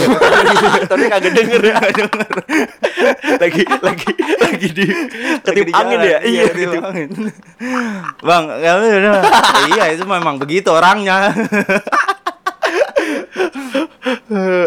Tapi 0.92 1.04
kagak 1.14 1.30
denger 1.30 1.62
ya. 1.62 1.78
lagi 3.38 3.62
lagi 3.70 4.12
lagi 4.42 4.68
di 4.74 4.86
ketip 4.90 5.46
Lagi 5.46 5.62
di 5.62 5.74
angin 5.78 5.98
jalan. 6.02 6.10
ya. 6.10 6.18
Iya, 6.26 6.44
ketip 6.50 6.58
ketip 6.74 6.84
angin. 6.90 7.10
Bang, 8.28 8.44
ya 8.58 8.74
iya 9.78 9.84
itu 9.94 10.04
memang 10.10 10.42
begitu 10.42 10.74
orangnya. 10.74 11.30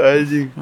Anjing. 0.07 0.55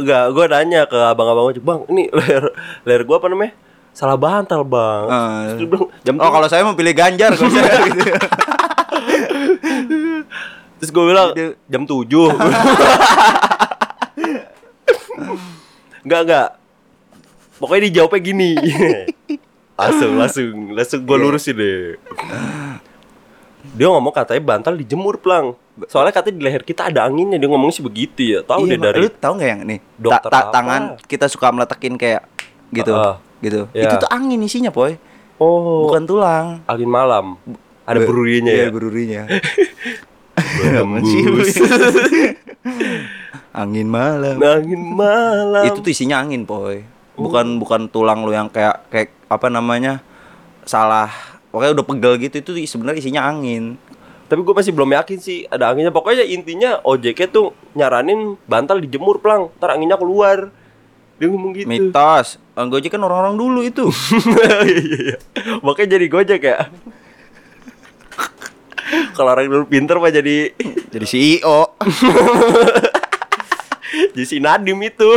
Enggak, 0.00 0.24
gua 0.32 0.44
nanya 0.48 0.88
ke 0.88 0.96
abang-abang 0.96 1.52
"Bang, 1.60 1.84
ini 1.92 2.08
leher 2.08 2.56
leher 2.88 3.02
gua 3.04 3.20
apa 3.20 3.28
namanya? 3.28 3.65
Salah 3.96 4.14
bantal, 4.14 4.60
Bang." 4.62 5.08
Terus 5.08 5.56
dia 5.56 5.66
bilang, 5.66 5.88
"Jam 6.04 6.14
Oh, 6.18 6.28
kalau 6.30 6.46
saya 6.46 6.60
mau 6.60 6.76
pilih 6.76 6.92
Ganjar 6.92 7.32
kalau 7.32 7.48
saya 7.48 7.80
gitu. 7.88 8.00
Terus 10.76 10.90
gue 10.90 11.04
bilang 11.06 11.32
jam 11.64 11.82
7 11.82 12.04
Enggak 16.04 16.20
enggak 16.24 16.48
Pokoknya 17.56 17.82
dijawabnya 17.88 18.20
gini 18.20 18.50
Langsung 19.80 20.12
langsung 20.14 20.52
Langsung 20.70 21.00
gue 21.02 21.16
lurusin 21.16 21.56
deh 21.56 21.96
Dia 23.72 23.88
ngomong 23.88 24.12
katanya 24.12 24.42
bantal 24.42 24.76
dijemur 24.76 25.16
plang 25.16 25.56
Soalnya 25.88 26.12
katanya 26.12 26.36
di 26.36 26.42
leher 26.44 26.60
kita 26.60 26.88
ada 26.88 27.04
anginnya 27.04 27.36
Dia 27.36 27.48
ngomongnya 27.48 27.72
sih 27.74 27.84
begitu 27.84 28.20
ya 28.26 28.40
Tahu 28.44 28.64
Iya, 28.64 28.70
deh 28.70 28.80
dari 28.82 28.98
Lu 29.00 29.08
tahu 29.10 29.32
nggak 29.34 29.48
yang 29.48 29.60
nih? 29.64 29.78
Ta- 29.80 29.88
Dokter 29.96 30.30
ta- 30.30 30.40
apa? 30.42 30.52
tangan 30.52 30.82
kita 31.02 31.26
suka 31.26 31.46
meletekin 31.50 31.94
kayak 31.96 32.22
gitu. 32.68 32.92
Ah, 32.92 33.16
gitu. 33.40 33.68
iya. 33.72 33.90
Itu 33.92 34.06
tuh 34.06 34.10
angin 34.10 34.40
isinya, 34.42 34.70
Poy. 34.72 34.96
Oh 35.36 35.84
Bukan 35.88 36.08
tulang. 36.08 36.64
Angin 36.64 36.88
malam 36.88 37.36
Ada 37.84 38.00
Be- 38.00 38.08
berurinya 38.08 38.52
iya, 38.52 38.66
ya 38.66 38.72
berurinya. 38.72 39.22
Berembus. 40.60 41.06
angin 43.62 43.88
malam. 43.88 44.36
Angin 44.40 44.82
malam 44.82 45.64
Itu 45.68 45.84
tuh 45.84 45.92
isinya 45.92 46.20
angin, 46.20 46.48
Poy. 46.48 46.82
Bukan 47.16 47.60
bukan 47.60 47.88
tulang 47.88 48.24
lu 48.24 48.32
yang 48.32 48.48
kayak 48.52 48.88
kayak 48.92 49.08
apa 49.28 49.48
namanya? 49.48 50.00
salah 50.66 51.08
pokoknya 51.54 51.78
udah 51.78 51.86
pegel 51.86 52.14
gitu 52.20 52.36
itu 52.42 52.52
sebenarnya 52.68 53.00
isinya 53.00 53.22
angin. 53.24 53.78
Tapi 54.26 54.42
gue 54.42 54.54
masih 54.58 54.74
belum 54.74 54.90
yakin 54.92 55.18
sih 55.22 55.46
ada 55.46 55.70
anginnya. 55.70 55.94
Pokoknya 55.94 56.26
intinya 56.26 56.82
ojeknya 56.82 57.30
tuh 57.30 57.54
nyaranin 57.78 58.34
bantal 58.50 58.82
dijemur 58.82 59.22
plang, 59.22 59.54
ntar 59.56 59.72
anginnya 59.72 59.96
keluar. 59.96 60.50
Dia 61.16 61.32
ngomong 61.32 61.52
gitu. 61.56 61.68
Mitos. 61.68 62.36
Eh, 62.36 62.66
Gojek 62.68 62.92
kan 62.92 63.00
orang-orang 63.00 63.40
dulu 63.40 63.60
itu. 63.64 63.88
Iya 64.66 64.80
iya 64.80 64.98
iya. 65.12 65.16
Makanya 65.64 65.96
jadi 65.96 66.06
gojek 66.12 66.42
ya. 66.44 66.68
Kalau 69.16 69.32
orang 69.34 69.48
dulu 69.48 69.64
pinter 69.66 69.96
mah 69.98 70.12
jadi 70.12 70.52
Jadi 70.92 71.06
CEO. 71.08 71.72
jadi 74.12 74.24
si 74.28 74.36
Nadim 74.38 74.76
itu. 74.84 75.06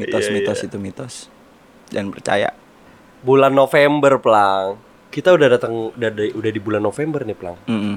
Mitos-mitos 0.00 0.56
Iya, 0.58 0.64
iya. 0.64 0.68
itu 0.72 0.76
mitos. 0.80 1.14
Jangan 1.92 2.08
percaya. 2.10 2.48
Bulan 3.20 3.52
November 3.52 4.16
plang. 4.18 4.80
Kita 5.12 5.36
udah 5.36 5.48
datang 5.52 5.92
udah 5.92 6.10
di, 6.10 6.32
udah 6.32 6.50
di 6.50 6.60
bulan 6.60 6.80
November 6.80 7.20
nih 7.28 7.36
plang. 7.36 7.56
Mm-mm. 7.68 7.96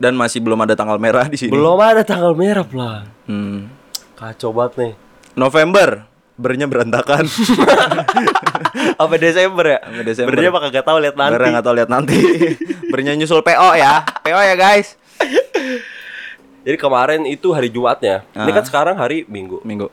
Dan 0.00 0.16
masih 0.16 0.40
belum 0.40 0.64
ada 0.64 0.72
tanggal 0.72 0.96
merah 0.96 1.28
di 1.28 1.36
sini. 1.36 1.52
Belum 1.52 1.76
ada 1.80 2.00
tanggal 2.04 2.32
merah 2.32 2.64
plang. 2.64 3.04
Hmm. 3.28 3.68
Kacau 4.16 4.50
banget 4.50 4.72
nih. 4.76 4.92
November 5.36 6.08
bernya 6.36 6.64
berantakan. 6.64 7.24
Apa 9.02 9.14
Desember 9.16 9.64
ya? 9.66 9.78
Apa 9.80 10.02
Desember? 10.02 10.32
Berarti 10.32 10.48
apa 10.48 10.60
kagak 10.68 10.84
tahu 10.84 10.98
lihat 11.00 11.16
nanti. 11.16 11.32
Bernya 11.36 11.50
nggak 11.52 11.64
tahu 11.64 11.76
lihat 11.76 11.90
nanti. 11.90 12.18
bernya 12.92 13.12
nyusul 13.14 13.40
PO 13.40 13.68
ya. 13.74 14.04
PO 14.20 14.40
ya 14.42 14.54
guys. 14.54 14.96
Jadi 16.66 16.76
kemarin 16.76 17.22
itu 17.24 17.52
hari 17.52 17.68
Jumatnya. 17.68 18.24
Ini 18.32 18.50
Ah. 18.50 18.54
kan 18.56 18.64
sekarang 18.64 18.96
hari 18.96 19.24
Minggu. 19.28 19.60
Minggu. 19.62 19.88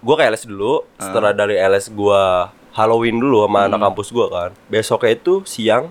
Gua 0.00 0.14
ke 0.16 0.24
LS 0.26 0.44
dulu. 0.44 0.84
Setelah 0.96 1.32
dari 1.32 1.56
LS 1.56 1.88
gua 1.88 2.50
Halloween 2.72 3.16
dulu 3.16 3.44
sama 3.44 3.68
anak 3.68 3.80
kampus 3.82 4.08
gua 4.10 4.26
kan. 4.28 4.50
Besoknya 4.68 5.12
itu 5.12 5.44
siang 5.44 5.88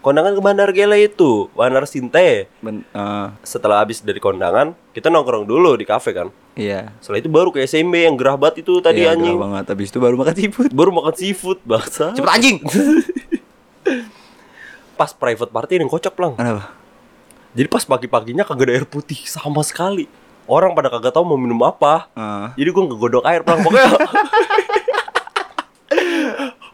kondangan 0.00 0.32
ke 0.32 0.40
Bandar 0.40 0.70
Gele 0.70 1.04
itu, 1.04 1.50
Bandar 1.50 1.84
Sinte. 1.84 2.46
Ben- 2.58 2.86
eh, 2.86 3.26
Setelah 3.42 3.80
habis 3.80 3.98
dari 3.98 4.18
kondangan, 4.18 4.72
kita 4.90 5.08
nongkrong 5.08 5.44
dulu 5.44 5.74
di 5.74 5.82
kafe 5.82 6.12
kan. 6.12 6.28
iya. 6.54 6.94
Setelah 6.98 7.18
itu 7.18 7.28
baru 7.28 7.48
ke 7.48 7.60
SMB 7.60 7.94
yang 8.04 8.14
gerah 8.14 8.34
banget 8.34 8.62
itu 8.62 8.78
tadi 8.78 9.02
Iya, 9.02 9.12
anjing. 9.12 9.34
gerah 9.34 9.42
banget. 9.44 9.64
Habis 9.68 9.88
itu 9.88 9.98
baru 9.98 10.14
makan 10.16 10.34
seafood. 10.34 10.70
Baru 10.70 10.90
makan 10.90 11.14
seafood, 11.14 11.58
bangsa. 11.62 12.04
Cepet 12.12 12.30
anjing. 12.30 12.56
Pas 14.94 15.10
private 15.10 15.50
party 15.50 15.72
yang 15.76 15.90
kocak 15.90 16.14
lang. 16.16 16.34
Kenapa? 16.34 16.70
Jadi 17.50 17.66
pas 17.66 17.82
pagi-paginya 17.82 18.42
kagak 18.42 18.66
ada 18.66 18.74
air 18.74 18.86
putih 18.86 19.18
sama 19.24 19.62
sekali. 19.62 20.06
Orang 20.44 20.74
pada 20.74 20.86
kagak 20.88 21.10
tahu 21.10 21.24
mau 21.24 21.34
minum 21.34 21.58
apa. 21.60 22.06
Eh, 22.12 22.46
Jadi 22.56 22.68
gue 22.68 22.84
ngegodok 22.84 23.24
air 23.24 23.40
pelang 23.40 23.62
Pokoknya 23.62 23.90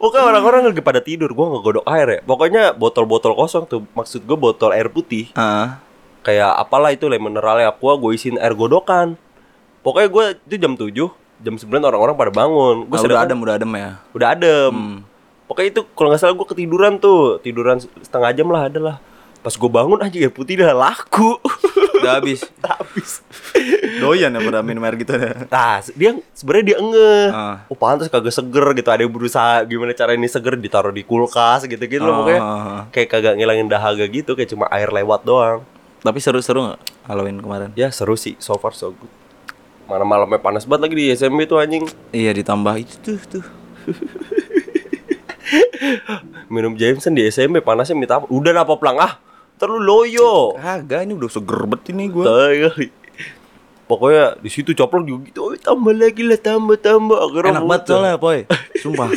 Pokoknya 0.01 0.25
orang-orang 0.33 0.73
lagi 0.73 0.81
pada 0.81 0.97
tidur 0.97 1.29
Gue 1.29 1.45
ngegodok 1.45 1.85
air 1.85 2.07
ya. 2.09 2.19
Pokoknya 2.25 2.73
botol-botol 2.73 3.37
kosong 3.37 3.69
tuh 3.69 3.85
Maksud 3.93 4.25
gue 4.25 4.37
botol 4.37 4.73
air 4.73 4.89
putih. 4.89 5.29
Eh, 5.37 5.67
Kayak 6.25 6.57
apalah 6.57 6.89
itu 6.89 7.05
lemon 7.05 7.29
mineralnya 7.29 7.69
Aqua 7.69 7.93
Gue 8.01 8.17
isiin 8.17 8.41
air 8.41 8.57
godokan. 8.57 9.13
Pokoknya 9.85 10.09
gue 10.09 10.25
itu 10.49 10.55
jam 10.57 10.73
7 10.73 10.89
Jam 11.41 11.55
9 11.57 11.69
orang-orang 11.85 12.17
pada 12.17 12.31
bangun. 12.33 12.89
Gue 12.89 12.97
ah, 12.97 13.05
udah 13.05 13.21
adem, 13.25 13.37
udah 13.41 13.53
adem 13.57 13.71
ya. 13.77 13.91
Udah 14.13 14.27
adem. 14.33 14.73
Hmm. 14.73 14.97
Pokoknya 15.49 15.69
itu 15.73 15.81
kalau 15.97 16.13
nggak 16.13 16.21
salah 16.21 16.33
gue 16.37 16.47
ketiduran 16.49 16.97
tuh. 17.01 17.41
Tiduran 17.41 17.77
setengah 17.81 18.29
jam 18.33 18.49
lah 18.49 18.69
adalah 18.69 18.95
Pas 19.41 19.57
gue 19.57 19.69
bangun 19.73 19.97
aja 20.05 20.17
air 20.21 20.29
putih 20.29 20.61
udah 20.61 20.77
laku 20.77 21.41
Udah 22.01 22.17
habis. 22.17 22.41
Habis 22.65 23.21
Doyan 24.01 24.33
ya 24.33 24.41
pada 24.41 24.59
minum 24.59 24.81
air 24.81 24.97
gitu 24.97 25.13
ya. 25.13 25.45
Nah, 25.47 25.77
dia 25.93 26.17
sebenarnya 26.33 26.65
dia 26.73 26.77
ngeh. 26.81 27.25
Ah. 27.29 27.55
Oh, 27.69 27.77
pantas 27.77 28.09
kagak 28.09 28.33
seger 28.33 28.65
gitu. 28.73 28.89
Ada 28.89 29.05
yang 29.05 29.13
berusaha 29.13 29.61
gimana 29.63 29.93
cara 29.93 30.11
ini 30.11 30.25
seger 30.25 30.57
ditaruh 30.57 30.89
di 30.89 31.05
kulkas 31.05 31.63
gitu-gitu 31.63 32.01
loh 32.01 32.11
Oh. 32.11 32.17
pokoknya. 32.25 32.41
Kayak 32.89 33.07
kagak 33.09 33.33
ngilangin 33.37 33.67
dahaga 33.69 34.05
gitu, 34.05 34.33
kayak 34.33 34.49
cuma 34.49 34.65
air 34.67 34.89
lewat 34.89 35.21
doang. 35.23 35.61
Tapi 36.01 36.17
seru-seru 36.17 36.65
nggak 36.65 36.81
Halloween 37.05 37.37
kemarin? 37.37 37.69
Ya, 37.77 37.93
seru 37.93 38.17
sih. 38.17 38.33
So 38.41 38.57
far 38.57 38.73
so 38.73 38.91
good. 38.91 39.11
Mana 39.85 40.01
malamnya 40.01 40.39
panas 40.39 40.65
banget 40.65 40.89
lagi 40.89 40.95
di 40.97 41.05
SMB 41.11 41.39
tuh 41.45 41.59
anjing. 41.59 41.83
Iya 42.09 42.31
ditambah 42.33 42.73
itu 42.75 42.95
tuh 42.97 43.19
tuh. 43.29 43.45
Minum 46.47 46.75
Jameson 46.75 47.13
di 47.13 47.23
SMB 47.23 47.61
panasnya 47.61 47.93
minta 47.93 48.17
apa? 48.17 48.25
Udah 48.27 48.51
apa 48.55 48.73
pelang 48.75 48.97
ah. 48.97 49.13
Terlalu 49.61 49.79
loyo. 49.79 50.57
Kagak 50.57 51.05
ini 51.05 51.13
udah 51.13 51.29
seger 51.29 51.61
banget 51.63 51.93
ini 51.93 52.09
kali. 52.09 52.87
Pokoknya 53.85 54.39
di 54.39 54.49
situ 54.49 54.73
coplok 54.73 55.03
juga 55.03 55.21
gitu. 55.27 55.39
Oh, 55.43 55.53
tambah 55.53 55.91
lagi 55.91 56.23
lah, 56.23 56.39
tambah 56.39 56.79
tambah. 56.79 57.17
Akhirnya 57.19 57.51
Enak 57.53 57.63
banget 57.63 57.83
soalnya, 57.85 58.15
Poy. 58.17 58.39
Sumpah. 58.81 59.11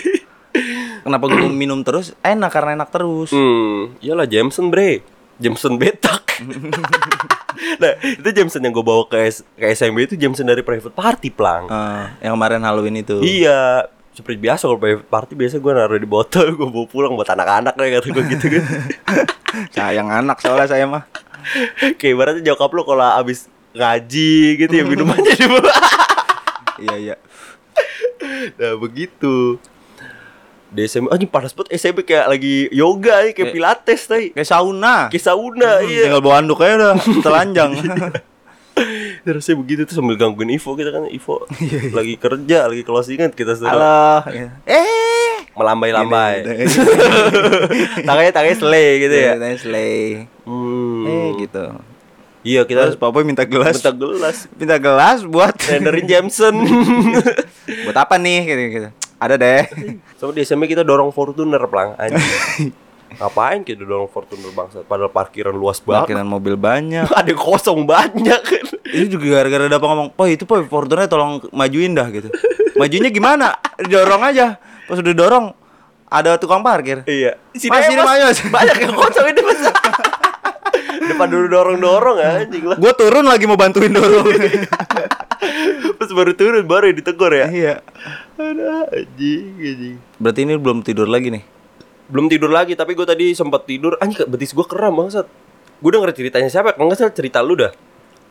Kenapa 1.00 1.24
gue 1.26 1.48
minum 1.48 1.80
terus? 1.80 2.12
Enak 2.20 2.50
karena 2.50 2.76
enak 2.76 2.90
terus. 2.90 3.30
Hmm, 3.30 3.96
iyalah 3.98 4.26
Jameson 4.26 4.68
bre 4.68 5.00
Jameson 5.34 5.74
betak 5.74 6.22
Nah, 7.74 7.92
itu 8.02 8.28
Jameson 8.28 8.62
yang 8.62 8.70
gue 8.70 8.82
bawa 8.82 9.06
ke, 9.06 9.18
S- 9.24 9.46
ke 9.54 9.66
SMB 9.68 9.98
itu 10.04 10.14
Jameson 10.14 10.42
dari 10.44 10.62
private 10.62 10.90
party, 10.90 11.30
Plang 11.30 11.66
Eh, 11.66 12.06
yang 12.20 12.34
kemarin 12.34 12.58
Halloween 12.60 12.98
itu. 12.98 13.18
Iya, 13.18 13.86
seperti 14.14 14.38
biasa 14.38 14.70
kalau 14.70 14.78
private 14.78 15.10
party 15.10 15.32
biasa 15.34 15.54
gue 15.58 15.72
naruh 15.74 15.98
di 15.98 16.06
botol, 16.06 16.54
gue 16.54 16.68
bawa 16.70 16.86
pulang 16.86 17.12
buat 17.18 17.26
anak-anak 17.26 17.74
deh 17.74 17.98
kata 17.98 18.06
gue 18.08 18.24
gitu 18.30 18.46
kan 18.46 18.64
Sayang 19.74 20.08
anak 20.10 20.38
soalnya 20.38 20.70
saya 20.70 20.86
mah. 20.86 21.02
Kayak 21.98 22.12
ibaratnya 22.14 22.42
nyokap 22.46 22.70
lo 22.70 22.86
kalau 22.86 23.04
abis 23.18 23.50
ngaji 23.74 24.34
gitu 24.56 24.70
ya 24.70 24.86
minumannya 24.86 25.34
di 25.34 25.46
bawah 25.50 25.66
iya 26.86 26.94
iya. 26.96 27.16
Nah, 28.54 28.78
begitu 28.78 29.58
Di 30.70 30.86
SMB, 30.86 31.10
anjing 31.10 31.30
panas 31.30 31.54
banget 31.54 31.74
SMB 31.78 32.02
kayak 32.02 32.26
lagi 32.30 32.66
yoga 32.70 33.22
nih, 33.22 33.30
kayak 33.34 33.50
pilates 33.54 34.10
tadi 34.10 34.30
Kayak 34.34 34.50
sauna. 34.50 34.96
Kayak 35.10 35.24
sauna, 35.26 35.70
iya 35.86 36.06
Tinggal 36.10 36.22
bawa 36.22 36.34
anduk 36.42 36.62
aja 36.62 36.74
udah 36.74 36.94
telanjang. 37.26 37.70
Rasanya 39.24 39.56
begitu 39.56 39.80
tuh 39.84 39.96
sambil 39.96 40.14
gangguin 40.14 40.52
Ivo 40.52 40.76
kita 40.76 40.92
kan 40.92 41.08
Ivo 41.08 41.48
lagi 41.96 42.14
kerja 42.14 42.68
lagi 42.68 42.84
closingan 42.84 43.32
kita 43.32 43.56
sudah 43.56 43.72
Halo. 43.72 44.44
Eh. 44.68 45.48
melambai-lambai 45.54 46.44
tangannya 48.06 48.32
tangannya 48.32 48.58
selai 48.58 48.86
gitu 49.00 49.14
ya 49.14 49.32
Tanya 49.38 49.56
slay. 49.56 50.26
hmm. 50.44 51.02
Eh 51.06 51.26
gitu. 51.40 51.64
iya 52.42 52.66
kita 52.66 52.92
Papa 52.94 53.22
minta 53.22 53.46
gelas. 53.46 53.78
minta 53.78 53.92
gelas 53.94 54.36
Minta 54.52 54.76
gelas 54.76 55.18
buat 55.22 55.54
tenderin 55.64 56.04
Jameson 56.04 56.54
buat 57.86 57.96
apa 57.96 58.18
nih 58.18 58.40
gitu 58.44 58.62
gitu. 58.72 58.88
Ada 59.16 59.40
deh. 59.40 59.62
sama 60.18 60.34
di 60.34 60.42
SMP 60.42 60.66
kita 60.66 60.84
dorong 60.84 61.08
Fortuner 61.08 61.62
pelang 61.64 61.96
anjing 61.96 62.74
ngapain 63.18 63.60
kita 63.62 63.82
dorong 63.82 64.10
Fortuner 64.10 64.50
bangsa 64.50 64.82
padahal 64.84 65.10
parkiran 65.10 65.54
luas 65.54 65.78
banget 65.82 66.10
Parkiran 66.10 66.26
mobil 66.26 66.54
banyak. 66.58 67.06
ada 67.18 67.28
yang 67.28 67.40
kosong 67.40 67.84
banyak 67.86 68.40
kan 68.40 68.64
Itu 68.94 69.18
juga 69.18 69.40
gara-gara 69.40 69.66
ada 69.66 69.76
apa 69.80 69.86
ngomong, 69.90 70.08
"Oh, 70.14 70.26
itu 70.28 70.44
Poy, 70.46 70.66
Fortuner 70.68 71.10
tolong 71.10 71.42
majuin 71.50 71.94
dah 71.96 72.06
gitu." 72.12 72.30
Majuinnya 72.74 73.10
gimana? 73.14 73.54
Dorong 73.78 74.22
aja. 74.26 74.58
Pas 74.90 74.98
udah 74.98 75.14
dorong 75.14 75.46
ada 76.10 76.38
tukang 76.38 76.62
parkir. 76.62 77.02
Iya. 77.06 77.38
Sini 77.54 77.70
Mas, 77.70 77.86
sini, 77.86 78.02
Mas. 78.02 78.18
Mas. 78.22 78.38
Banyak 78.50 78.76
yang 78.82 78.94
kosong 78.94 79.26
ini 79.30 79.40
Mas. 79.42 79.60
Depan 81.10 81.28
dulu 81.30 81.46
dorong-dorong 81.50 82.16
anjing 82.18 82.64
lah. 82.66 82.76
Gue 82.80 82.92
turun 82.96 83.26
lagi 83.26 83.44
mau 83.46 83.58
bantuin 83.58 83.92
dorong. 83.92 84.26
Terus 85.94 86.12
baru 86.14 86.32
turun 86.34 86.64
baru 86.66 86.90
ditegur 86.90 87.30
ya. 87.34 87.46
iya. 87.50 87.74
Ada 88.38 88.90
anjing 88.90 89.54
anjing. 89.58 89.96
Berarti 90.18 90.40
ini 90.42 90.54
belum 90.58 90.82
tidur 90.82 91.06
lagi 91.06 91.30
nih. 91.30 91.53
Belum 92.08 92.28
tidur 92.28 92.52
lagi 92.52 92.76
tapi 92.76 92.92
gue 92.92 93.06
tadi 93.08 93.32
sempat 93.32 93.64
tidur 93.64 93.96
anjing 93.96 94.28
betis 94.28 94.52
gue 94.52 94.66
kram 94.66 94.92
bangsat. 94.92 95.24
Gue 95.80 95.90
denger 95.90 96.12
ceritanya 96.12 96.48
siapa? 96.52 96.76
Kalau 96.76 96.88
nggak 96.88 96.98
salah 97.00 97.14
cerita 97.16 97.40
lu 97.40 97.56
dah. 97.56 97.72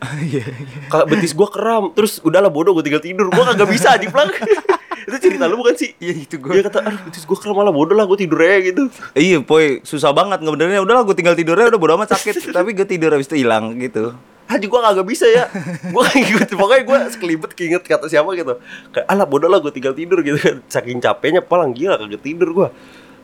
Iya. 0.20 0.44
Kalau 0.90 1.04
betis 1.08 1.32
gue 1.32 1.48
kram, 1.48 1.94
terus 1.96 2.20
udahlah 2.20 2.52
bodoh 2.52 2.76
gue 2.76 2.84
tinggal 2.84 3.00
tidur. 3.00 3.30
Gue 3.32 3.44
kagak 3.44 3.68
bisa 3.70 3.94
anjing 3.96 4.12
plak. 4.12 4.36
itu 5.08 5.16
cerita 5.20 5.44
lu 5.48 5.60
bukan 5.60 5.76
sih? 5.76 5.92
Iya 6.00 6.14
itu 6.24 6.36
Dia 6.40 6.64
kata, 6.64 6.80
aduh 6.80 7.00
betis 7.08 7.24
gue 7.24 7.38
kram 7.38 7.56
malah 7.56 7.72
bodoh 7.72 7.96
lah 7.96 8.04
gue 8.04 8.18
tidur 8.20 8.40
aja 8.42 8.58
gitu. 8.60 8.90
Iya, 9.16 9.40
poy, 9.40 9.80
susah 9.84 10.12
banget 10.12 10.44
ngebenernya. 10.44 10.80
Udahlah 10.84 11.02
gue 11.08 11.16
tinggal 11.16 11.36
tidurnya 11.36 11.72
udah 11.72 11.80
bodo 11.80 11.92
amat 11.96 12.16
sakit, 12.18 12.44
tapi 12.56 12.76
gue 12.76 12.86
tidur 12.88 13.16
habis 13.16 13.28
itu 13.30 13.44
hilang 13.44 13.74
gitu. 13.80 14.12
Haji 14.44 14.68
gue 14.68 14.76
kagak 14.76 15.08
bisa 15.08 15.24
ya 15.24 15.48
Gue 15.88 16.04
ikut 16.20 16.52
Pokoknya 16.52 16.84
gue 16.84 16.98
sekelibet 17.16 17.56
keinget 17.56 17.80
kata 17.88 18.12
siapa 18.12 18.28
gitu 18.36 18.60
Kayak 18.92 19.08
alah 19.08 19.24
bodoh 19.24 19.48
lah 19.48 19.56
gue 19.56 19.72
tinggal 19.72 19.96
tidur 19.96 20.20
gitu 20.20 20.36
kan 20.36 20.60
Saking 20.68 21.00
capeknya 21.00 21.40
palang 21.40 21.72
gila 21.72 21.96
kagak 21.96 22.20
tidur 22.20 22.52
gue 22.52 22.68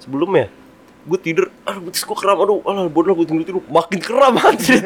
Sebelumnya 0.00 0.48
Gue 1.04 1.18
tidur 1.20 1.52
Aduh 1.68 1.86
betis 1.88 2.02
gue 2.02 2.16
keram 2.16 2.40
Aduh 2.40 2.64
alah 2.64 2.88
bodoh 2.88 3.12
gue 3.14 3.26
tinggal 3.28 3.44
tidur 3.46 3.62
Makin 3.68 4.00
anjir. 4.50 4.82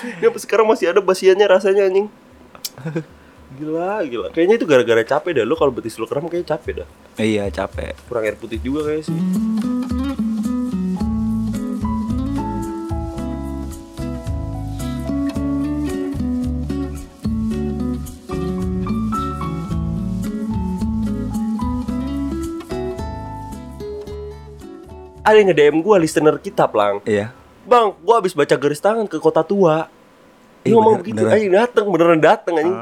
Ini 0.00 0.24
sampai 0.26 0.40
sekarang 0.40 0.66
masih 0.66 0.90
ada 0.90 1.00
basiannya 1.04 1.46
rasanya 1.46 1.86
anjing? 1.86 2.08
Gila 3.60 4.02
gila. 4.08 4.28
Kayaknya 4.32 4.54
itu 4.56 4.66
gara-gara 4.66 5.02
capek 5.04 5.42
dah 5.42 5.44
Lu 5.44 5.54
kalau 5.54 5.70
betis 5.70 6.00
lu 6.00 6.08
keram 6.08 6.26
kayaknya 6.26 6.56
capek 6.56 6.72
dah. 6.84 6.88
Iya, 7.20 7.52
capek. 7.52 7.92
Kurang 8.08 8.24
air 8.24 8.36
putih 8.40 8.56
juga 8.56 8.88
kayaknya 8.88 9.04
sih 9.12 9.99
Ada 25.30 25.38
yang 25.38 25.48
nge-DM 25.54 25.76
gue 25.86 25.96
listener 26.02 26.34
kita 26.42 26.66
Plang 26.66 26.98
Iya. 27.06 27.30
Bang, 27.70 27.94
gua 28.02 28.18
habis 28.18 28.34
baca 28.34 28.56
garis 28.58 28.82
tangan 28.82 29.06
ke 29.06 29.22
kota 29.22 29.46
tua. 29.46 29.86
Dia 30.66 30.74
ngomong 30.74 31.06
begitu, 31.06 31.22
anjing 31.22 31.54
dateng, 31.54 31.86
beneran 31.86 32.18
dateng 32.18 32.54
anjing. 32.58 32.78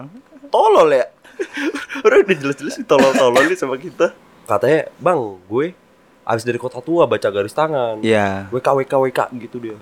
Tolol 0.49 0.89
ya. 0.97 1.13
Orang 2.09 2.25
udah 2.25 2.37
jelas-jelas 2.41 2.81
tolol-tolol 2.89 3.45
nih 3.53 3.59
sama 3.59 3.77
kita. 3.77 4.17
Katanya, 4.49 4.89
"Bang, 4.97 5.37
gue 5.45 5.77
habis 6.25 6.43
dari 6.47 6.57
kota 6.57 6.81
tua 6.81 7.05
baca 7.05 7.29
garis 7.29 7.53
tangan." 7.53 8.01
Iya. 8.01 8.49
WK 8.49 8.65
WK 8.65 8.93
WK 8.97 9.21
gitu 9.45 9.61
dia. 9.61 9.77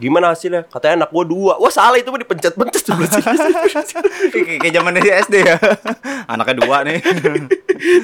Gimana 0.00 0.32
hasilnya? 0.32 0.64
Katanya 0.68 1.04
anak 1.04 1.10
gua 1.12 1.24
dua. 1.28 1.52
Wah 1.60 1.72
salah 1.72 2.00
itu 2.00 2.08
mah 2.08 2.20
dipencet-pencet 2.20 2.82
sebelah 2.84 3.10
sini. 3.12 4.56
Kayak 4.64 4.72
zaman 4.72 4.92
SD 5.00 5.34
ya. 5.44 5.56
Anaknya 6.32 6.54
dua 6.64 6.76
nih. 6.80 6.96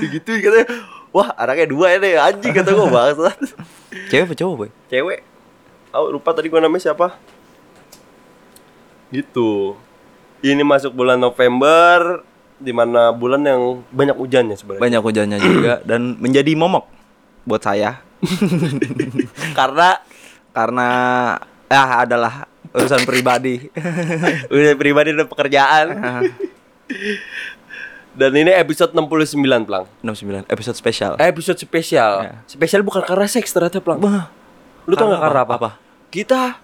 Digituin 0.00 0.40
katanya. 0.40 0.66
Wah 1.12 1.28
anaknya 1.36 1.68
dua 1.68 1.86
ya 1.92 1.98
deh 2.00 2.12
anjing 2.16 2.52
kata 2.56 2.72
gua 2.72 2.88
bangsat. 2.88 3.38
Cewek 4.10 4.24
apa 4.24 4.34
cowok, 4.34 4.54
boy? 4.56 4.70
Cewek. 4.88 5.20
Oh 5.92 6.08
lupa 6.08 6.32
tadi 6.32 6.48
gua 6.48 6.64
namanya 6.64 6.88
siapa? 6.88 7.20
Gitu. 9.12 9.76
Ini 10.40 10.64
masuk 10.64 10.96
bulan 10.96 11.20
November 11.20 12.24
di 12.56 12.72
mana 12.72 13.12
bulan 13.12 13.44
yang 13.44 13.84
banyak 13.92 14.16
hujannya 14.16 14.56
sebenarnya. 14.56 14.84
Banyak 14.88 15.02
hujannya 15.04 15.38
juga 15.38 15.74
dan 15.88 16.16
menjadi 16.16 16.56
momok 16.56 16.88
buat 17.44 17.60
saya 17.60 17.98
Karena 19.58 19.98
karena 20.54 20.88
ya 21.66 22.06
adalah 22.08 22.48
urusan 22.72 23.04
pribadi. 23.04 23.68
udah 24.52 24.74
pribadi 24.80 25.10
dan 25.12 25.28
pekerjaan. 25.28 25.86
Dan 28.12 28.36
ini 28.36 28.52
episode 28.52 28.92
69, 28.92 29.40
Plang. 29.64 29.88
69 30.04 30.44
episode 30.52 30.76
spesial. 30.76 31.12
Eh, 31.16 31.32
episode 31.32 31.56
spesial. 31.56 32.12
Ya. 32.28 32.32
Spesial 32.44 32.84
bukan 32.84 33.00
karena 33.00 33.24
seks 33.24 33.48
ternyata, 33.56 33.80
Plang. 33.80 34.04
Wah, 34.04 34.28
Lu 34.84 34.92
tau 34.98 35.08
gak 35.08 35.22
karena 35.24 35.42
apa? 35.48 35.54
apa? 35.56 35.70
Kita 36.12 36.60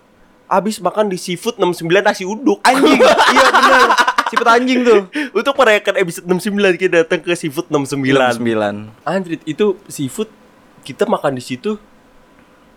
abis 0.48 0.80
makan 0.80 1.08
di 1.08 1.16
seafood 1.16 1.56
69 1.56 1.88
nasi 2.04 2.24
uduk. 2.28 2.60
anjing. 2.64 3.00
iya 3.36 3.46
benar. 3.48 3.88
Sipet 4.28 4.48
anjing 4.48 4.78
tuh. 4.84 5.00
Untuk 5.32 5.56
merayakan 5.56 5.94
episode 6.04 6.26
69 6.28 6.76
kita 6.76 6.92
datang 7.04 7.20
ke 7.24 7.32
seafood 7.32 7.72
69. 7.72 8.12
9 8.44 9.08
Anjrit, 9.08 9.40
itu 9.48 9.66
seafood 9.88 10.28
kita 10.84 11.08
makan 11.08 11.36
di 11.36 11.44
situ 11.44 11.80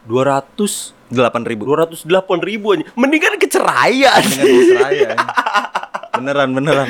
200 0.08 0.96
delapan 1.12 1.42
ribu. 1.44 1.68
208 1.68 2.08
ribu 2.42 2.66
aja. 2.74 2.84
Mendingan 2.96 3.36
ke 3.38 3.48
Ceraya. 3.52 4.18
Dengan 4.24 4.46
di 4.48 4.66
Seraya. 4.72 5.10
beneran 6.22 6.50
beneran. 6.54 6.88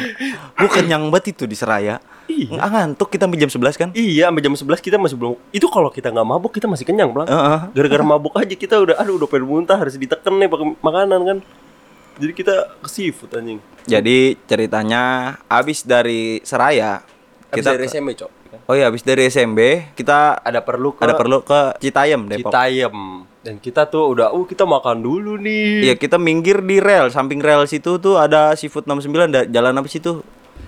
Gue 0.57 0.69
kenyang 0.69 1.07
banget 1.09 1.33
itu 1.37 1.43
di 1.47 1.55
Seraya. 1.55 1.97
Iya. 2.27 2.57
Nggak 2.57 2.69
ngantuk 2.71 3.07
kita 3.11 3.23
sampai 3.27 3.39
jam 3.39 3.51
11 3.51 3.81
kan? 3.81 3.89
Iya, 3.95 4.23
sampai 4.29 4.41
jam 4.43 4.53
11 4.55 4.79
kita 4.83 4.95
masih 4.99 5.17
belum. 5.19 5.35
Itu 5.51 5.67
kalau 5.67 5.89
kita 5.91 6.11
nggak 6.11 6.27
mabuk 6.27 6.51
kita 6.53 6.67
masih 6.69 6.85
kenyang, 6.87 7.11
Bang. 7.11 7.27
Heeh. 7.27 7.59
Gara-gara 7.75 8.03
mabuk 8.03 8.33
aja 8.37 8.55
kita 8.55 8.75
udah 8.79 8.95
aduh 8.99 9.19
udah 9.19 9.27
pengen 9.27 9.47
muntah 9.47 9.77
harus 9.79 9.95
diteken 9.95 10.33
nih 10.39 10.47
pakai 10.47 10.67
makanan 10.79 11.19
kan. 11.27 11.37
Jadi 12.19 12.31
kita 12.35 12.55
ke 12.83 12.89
seafood 12.91 13.31
anjing. 13.33 13.59
Jadi 13.87 14.37
ceritanya 14.45 15.35
abis 15.49 15.81
dari 15.81 16.37
Seraya 16.45 17.01
Kita 17.49 17.57
kita 17.57 17.69
dari 17.73 17.87
SMP, 17.89 18.09
Cok. 18.13 18.31
Oh 18.67 18.75
iya 18.75 18.91
abis 18.91 19.01
dari 19.07 19.31
SMB 19.31 19.59
kita 19.95 20.43
Ada 20.43 20.59
perlu 20.59 20.91
ke 20.91 21.07
ada 21.07 21.15
perlu 21.15 21.39
ke 21.39 21.79
Citayam 21.79 22.27
Depok. 22.27 22.51
Citayam. 22.51 23.25
Dan 23.41 23.57
kita 23.57 23.89
tuh 23.89 24.13
udah, 24.13 24.29
uh 24.29 24.45
kita 24.45 24.69
makan 24.69 25.01
dulu 25.01 25.33
nih. 25.41 25.89
Iya 25.89 25.93
kita 25.97 26.21
minggir 26.21 26.61
di 26.61 26.77
rel 26.77 27.09
samping 27.09 27.41
rel 27.41 27.65
situ 27.65 27.97
tuh 27.97 28.21
ada 28.21 28.53
seafood 28.53 28.85
69 28.85 29.33
da- 29.33 29.49
jalan 29.49 29.73
apa 29.73 29.89
situ? 29.89 30.21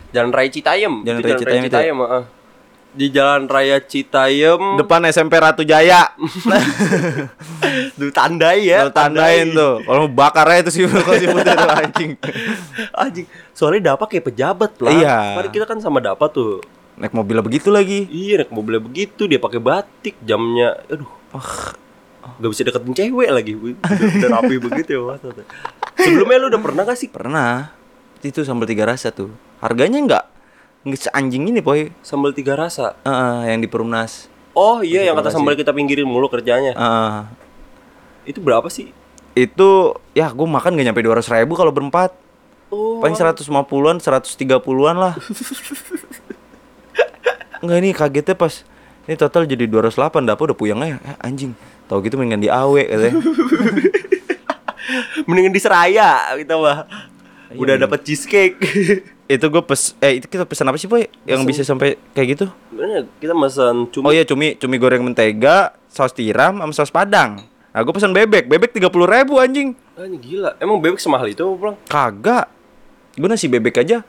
Jalan 0.10 0.34
Raya 0.34 0.50
Citayam. 0.50 1.06
Jalan 1.06 1.20
Itu 1.22 1.28
Raya 1.30 1.38
Citayam 1.38 1.64
itu 1.70 1.78
ya? 1.78 1.94
heeh. 1.94 2.24
Di 2.94 3.06
Jalan 3.14 3.46
Raya 3.46 3.78
Citayam. 3.78 4.62
Depan 4.82 5.06
SMP 5.06 5.38
Ratu 5.38 5.62
Jaya. 5.62 6.18
Tuh 7.98 8.10
tandai 8.10 8.66
ya. 8.66 8.86
Lo 8.86 8.94
tandain 8.94 9.54
tuh. 9.54 9.82
Kalau 9.86 10.06
mau 10.06 10.12
bakar 10.14 10.46
aja 10.50 10.66
itu 10.66 10.72
sih 10.74 10.82
kalau 10.86 11.18
seafoodnya 11.18 11.54
tuh 11.54 11.70
anjing. 11.74 12.12
Anjing. 13.06 13.26
Soalnya 13.54 13.94
dapat 13.94 14.18
kayak 14.18 14.26
pejabat 14.34 14.72
lah. 14.82 14.94
Iya. 14.94 15.18
Kemarin 15.38 15.52
kita 15.54 15.66
kan 15.70 15.78
sama 15.78 16.02
dapat 16.02 16.30
tuh. 16.34 16.62
Naik 16.98 17.14
mobil 17.14 17.38
begitu 17.42 17.74
lagi. 17.74 18.06
Iya, 18.10 18.46
naik 18.46 18.54
mobilnya 18.54 18.82
begitu, 18.86 19.26
dia 19.26 19.42
pakai 19.42 19.58
batik, 19.58 20.14
jamnya, 20.22 20.78
aduh, 20.86 21.10
Gak 22.44 22.52
bisa 22.52 22.62
deketin 22.68 22.92
cewek 22.92 23.30
lagi, 23.32 23.56
udah, 23.56 23.80
udah 23.80 24.30
rapi 24.36 24.56
begitu 24.60 25.00
ya 25.00 25.02
Mas. 25.08 25.24
Sebelumnya 25.96 26.38
lu 26.44 26.48
udah 26.52 26.60
pernah 26.60 26.84
gak 26.84 27.00
sih 27.00 27.08
Pernah. 27.08 27.72
Itu 28.20 28.44
sambal 28.44 28.68
tiga 28.68 28.84
rasa 28.84 29.16
tuh. 29.16 29.32
Harganya 29.64 30.04
enggak 30.04 30.26
nggak 30.84 31.00
seanjing 31.00 31.48
ini, 31.48 31.64
Boy. 31.64 31.96
sambal 32.04 32.36
tiga 32.36 32.60
rasa? 32.60 33.00
Heeh, 33.08 33.56
yang 33.56 33.64
di 33.64 33.72
Perumnas. 33.72 34.28
Oh 34.52 34.84
iya, 34.84 35.08
yang 35.08 35.16
kata 35.16 35.32
sambal 35.32 35.56
kita 35.56 35.72
pinggirin 35.72 36.04
mulu 36.04 36.28
kerjanya. 36.28 36.76
Heeh. 36.76 37.16
Itu 38.28 38.44
berapa 38.44 38.68
sih? 38.68 38.92
itu 39.34 39.98
ya 40.14 40.30
gue 40.30 40.46
makan 40.46 40.78
gak 40.78 40.86
nyampe 40.94 41.02
200 41.02 41.26
ribu 41.42 41.54
kalau 41.58 41.74
berempat 41.74 42.14
Oh, 42.74 42.98
paling 43.06 43.14
150-an 43.14 44.02
130-an 44.02 44.98
lah 44.98 45.14
Enggak 47.62 47.78
ini 47.86 47.90
kagetnya 47.94 48.34
pas 48.34 48.66
ini 49.04 49.16
total 49.16 49.44
jadi 49.44 49.68
208 49.68 49.92
dapur 50.24 50.48
udah 50.48 50.58
puyeng 50.58 50.80
aja. 50.80 50.96
Eh, 50.98 51.16
anjing. 51.20 51.52
Tahu 51.86 52.00
gitu 52.02 52.16
mendingan 52.16 52.40
di 52.40 52.48
AW 52.48 52.80
katanya. 52.80 53.14
Mendingan 55.28 55.54
di 55.54 55.62
Seraya 55.62 56.36
kita 56.36 56.56
mah. 56.56 56.88
Iya, 57.52 57.60
Udah 57.60 57.76
dapat 57.78 58.04
cheesecake. 58.04 58.58
itu 59.34 59.46
gue 59.48 59.64
pes 59.64 59.96
eh 59.98 60.20
itu 60.20 60.28
kita 60.28 60.44
pesan 60.44 60.68
apa 60.68 60.76
sih 60.76 60.88
boy? 60.88 61.08
Yang 61.24 61.42
bisa 61.48 61.62
sampai 61.64 61.96
kayak 62.12 62.28
gitu? 62.36 62.46
Kita 63.18 63.34
pesan 63.34 63.88
cumi. 63.90 64.04
oh 64.04 64.12
iya 64.12 64.24
cumi. 64.24 64.56
Cumi 64.56 64.76
goreng 64.76 65.04
mentega 65.04 65.72
saus 65.88 66.12
tiram 66.12 66.60
sama 66.60 66.74
saus 66.74 66.92
padang. 66.92 67.44
Nah 67.44 67.80
gue 67.80 67.94
pesan 67.94 68.12
bebek. 68.12 68.48
Bebek 68.48 68.72
30 68.74 68.88
ribu 68.88 69.40
anjing. 69.40 69.76
Ini 69.94 70.18
gila. 70.18 70.52
Emang 70.58 70.80
bebek 70.80 71.00
semahal 71.00 71.30
itu 71.30 71.44
apa, 71.44 71.56
Bang? 71.60 71.76
kagak. 71.86 72.46
Gue 73.14 73.30
nasi 73.30 73.48
bebek 73.48 73.80
aja. 73.80 74.02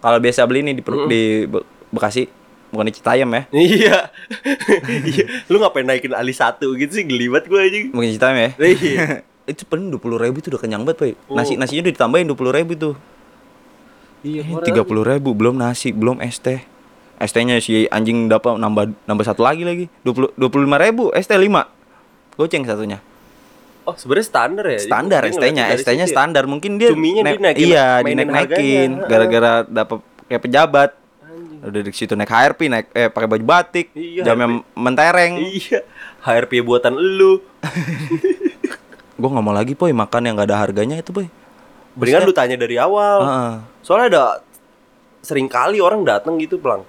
Kalau 0.00 0.16
biasa 0.16 0.44
beli 0.44 0.60
nih 0.62 0.74
di, 0.76 0.82
Per- 0.82 1.06
di 1.06 1.22
Be- 1.44 1.66
Bekasi 1.90 2.24
bukan 2.72 2.86
di 2.86 2.94
Citayam 2.94 3.28
ya 3.28 3.42
Iya. 3.50 3.96
Iya. 5.02 5.24
Lu 5.46 5.58
ngapain 5.58 5.82
naikin 5.82 6.10
ali 6.10 6.30
satu 6.30 6.72
gitu 6.72 6.92
sih 6.92 7.04
gelibat 7.04 7.44
gue 7.44 7.58
anjing. 7.58 7.86
Bukan 7.90 8.08
Citayam 8.10 8.38
ya 8.38 8.50
Iya. 8.56 9.06
itu 9.44 9.62
paling 9.64 9.88
dua 9.88 9.98
puluh 9.98 10.14
ribu 10.16 10.38
itu 10.38 10.48
udah 10.48 10.58
kenyang 10.58 10.82
banget 10.82 10.98
pak 11.00 11.08
Oh. 11.26 11.34
nasi 11.34 11.54
nasinya 11.54 11.82
udah 11.82 11.92
ditambahin 11.92 12.24
dua 12.24 12.36
puluh 12.36 12.52
ribu 12.52 12.72
tuh 12.72 12.94
Iya, 14.20 14.44
tiga 14.62 14.82
puluh 14.82 15.02
ribu 15.02 15.32
belum 15.32 15.56
nasi 15.56 15.90
belum 15.90 16.20
es 16.20 16.36
teh 16.36 16.60
es 17.16 17.30
tehnya 17.30 17.56
si 17.58 17.88
anjing 17.88 18.28
dapat 18.28 18.54
nambah 18.54 18.92
nambah 19.02 19.24
satu 19.24 19.40
lagi 19.40 19.60
lagi 19.60 19.84
dua 20.00 20.12
puluh 20.12 20.30
dua 20.34 20.48
puluh 20.48 20.64
lima 20.64 20.76
ribu 20.76 21.08
es 21.10 21.24
teh 21.24 21.34
lima 21.34 21.66
goceng 22.34 22.62
satunya 22.62 23.00
Oh, 23.82 23.96
sebenarnya 23.96 24.26
standar 24.28 24.64
ya. 24.66 24.78
standar 24.78 25.20
Dia 25.20 25.30
es 25.30 25.34
tehnya 25.34 25.64
ngeliatnya 25.64 25.64
es 25.64 25.72
dari 25.72 25.86
tehnya 25.88 26.04
situ 26.04 26.12
ya? 26.12 26.14
standar 26.14 26.44
mungkin 26.44 26.70
dia 26.76 26.88
Cuminya 26.90 27.22
naik- 27.24 27.58
iya 27.58 27.86
dinaik 28.00 28.28
naikin 28.28 28.90
gara-gara 29.02 29.52
dapat 29.64 29.98
kayak 30.28 30.42
pejabat. 30.42 30.90
Udah 31.60 31.80
di 31.84 31.92
situ 31.92 32.16
naik 32.16 32.32
HRP, 32.32 32.60
naik 32.72 32.86
eh 32.96 33.12
pakai 33.12 33.28
baju 33.28 33.44
batik, 33.44 33.92
Iya, 33.92 34.24
jamnya 34.24 34.64
mentereng. 34.72 35.36
Iya. 35.44 35.84
HRP 36.24 36.64
buatan 36.64 36.96
elu. 36.96 37.44
Gue 39.20 39.28
nggak 39.28 39.44
mau 39.44 39.52
lagi 39.52 39.76
poy 39.76 39.92
makan 39.92 40.24
yang 40.24 40.34
gak 40.40 40.48
ada 40.48 40.56
harganya 40.56 40.96
itu 40.96 41.12
poy. 41.12 41.28
Mendingan 41.92 42.24
lu 42.24 42.32
tanya 42.32 42.56
dari 42.56 42.80
awal. 42.80 43.18
Heeh. 43.20 43.52
Soalnya 43.84 44.06
ada 44.08 44.24
sering 45.20 45.52
kali 45.52 45.84
orang 45.84 46.00
datang 46.00 46.40
gitu 46.40 46.56
pelang. 46.56 46.88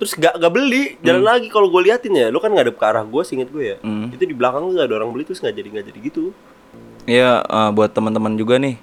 Terus 0.00 0.16
gak, 0.16 0.40
gak 0.40 0.52
beli, 0.54 0.96
jalan 1.04 1.26
lagi 1.26 1.52
kalau 1.52 1.68
gue 1.68 1.90
liatin 1.90 2.14
ya, 2.14 2.32
lu 2.32 2.38
kan 2.40 2.54
ngadep 2.54 2.78
ke 2.78 2.84
arah 2.86 3.04
gue, 3.04 3.22
singkat 3.26 3.50
gue 3.52 3.64
ya. 3.74 3.76
Hmm. 3.84 4.08
Itu 4.14 4.24
di 4.24 4.32
belakang 4.32 4.64
lu 4.64 4.78
gak 4.78 4.88
ada 4.88 4.94
orang 5.04 5.10
beli 5.12 5.28
terus 5.28 5.42
nggak 5.42 5.54
jadi 5.58 5.68
nggak 5.74 5.86
jadi 5.92 5.98
gitu. 6.00 6.24
Iya 7.04 7.44
eh, 7.44 7.70
buat 7.76 7.90
teman-teman 7.92 8.32
juga 8.38 8.56
nih. 8.56 8.80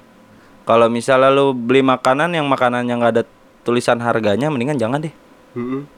Kalau 0.66 0.90
misalnya 0.90 1.30
lu 1.34 1.54
beli 1.54 1.82
makanan 1.82 2.36
yang 2.38 2.46
makanan 2.46 2.86
yang 2.86 3.02
gak 3.02 3.14
ada 3.22 3.24
tulisan 3.66 3.98
harganya, 3.98 4.48
mendingan 4.48 4.78
jangan 4.78 5.02
deh. 5.02 5.14
Mm-mm. 5.54 5.90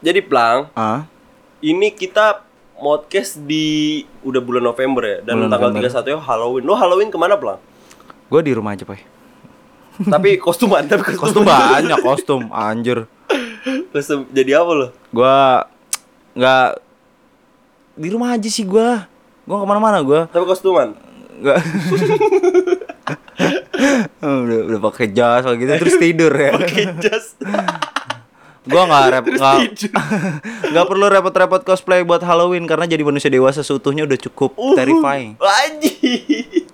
Jadi 0.00 0.20
pelang, 0.20 0.66
Ah, 0.72 1.06
ini 1.60 1.88
kita 1.88 2.42
podcast 2.74 3.36
di 3.38 4.00
udah 4.20 4.40
bulan 4.40 4.64
November 4.64 5.02
ya 5.04 5.16
dan 5.22 5.34
Bulan 5.38 5.50
tanggal 5.50 5.70
November. 5.70 5.92
31 6.02 6.08
ya 6.08 6.18
Halloween. 6.18 6.62
Lu 6.64 6.74
Halloween 6.74 7.08
ke 7.08 7.16
mana 7.16 7.36
pelang? 7.36 7.60
gue 8.26 8.40
di 8.40 8.54
rumah 8.54 8.72
aja 8.72 8.82
poy. 8.82 9.02
tapi 10.00 10.38
kostuman, 10.44 10.86
tapi 10.86 11.02
Kostum 11.04 11.42
kostum, 11.42 11.44
banyak 11.44 11.98
kostum, 12.00 12.42
anjir. 12.48 13.04
kostum 13.90 14.22
jadi 14.30 14.58
apa 14.58 14.70
lo? 14.72 14.86
Gua 15.10 15.66
nggak 16.32 16.66
di 17.94 18.08
rumah 18.08 18.32
aja 18.32 18.46
sih 18.46 18.62
gua. 18.62 19.04
Gua 19.44 19.60
ke 19.60 19.66
mana-mana 19.66 19.98
gua. 20.00 20.24
Tapi 20.26 20.46
kostuman. 20.46 20.94
Nggak. 21.36 21.58
udah 24.44 24.58
udah 24.70 24.80
pakai 24.90 25.06
jas 25.10 25.44
gitu 25.44 25.70
terus 25.70 25.96
tidur 25.96 26.32
ya. 26.32 26.50
Pakai 26.54 26.84
jas. 27.00 27.34
Gua 28.70 28.84
nggak 28.84 29.04
rep 29.08 29.24
nggak 29.40 29.56
nggak 30.76 30.86
perlu 30.86 31.06
repot-repot 31.08 31.64
cosplay 31.64 32.04
buat 32.04 32.20
Halloween 32.20 32.68
karena 32.68 32.84
jadi 32.84 33.00
manusia 33.00 33.32
dewasa 33.32 33.64
seutuhnya 33.64 34.04
udah 34.04 34.20
cukup 34.20 34.52
terrifying. 34.76 35.40
Anjing. 35.40 36.68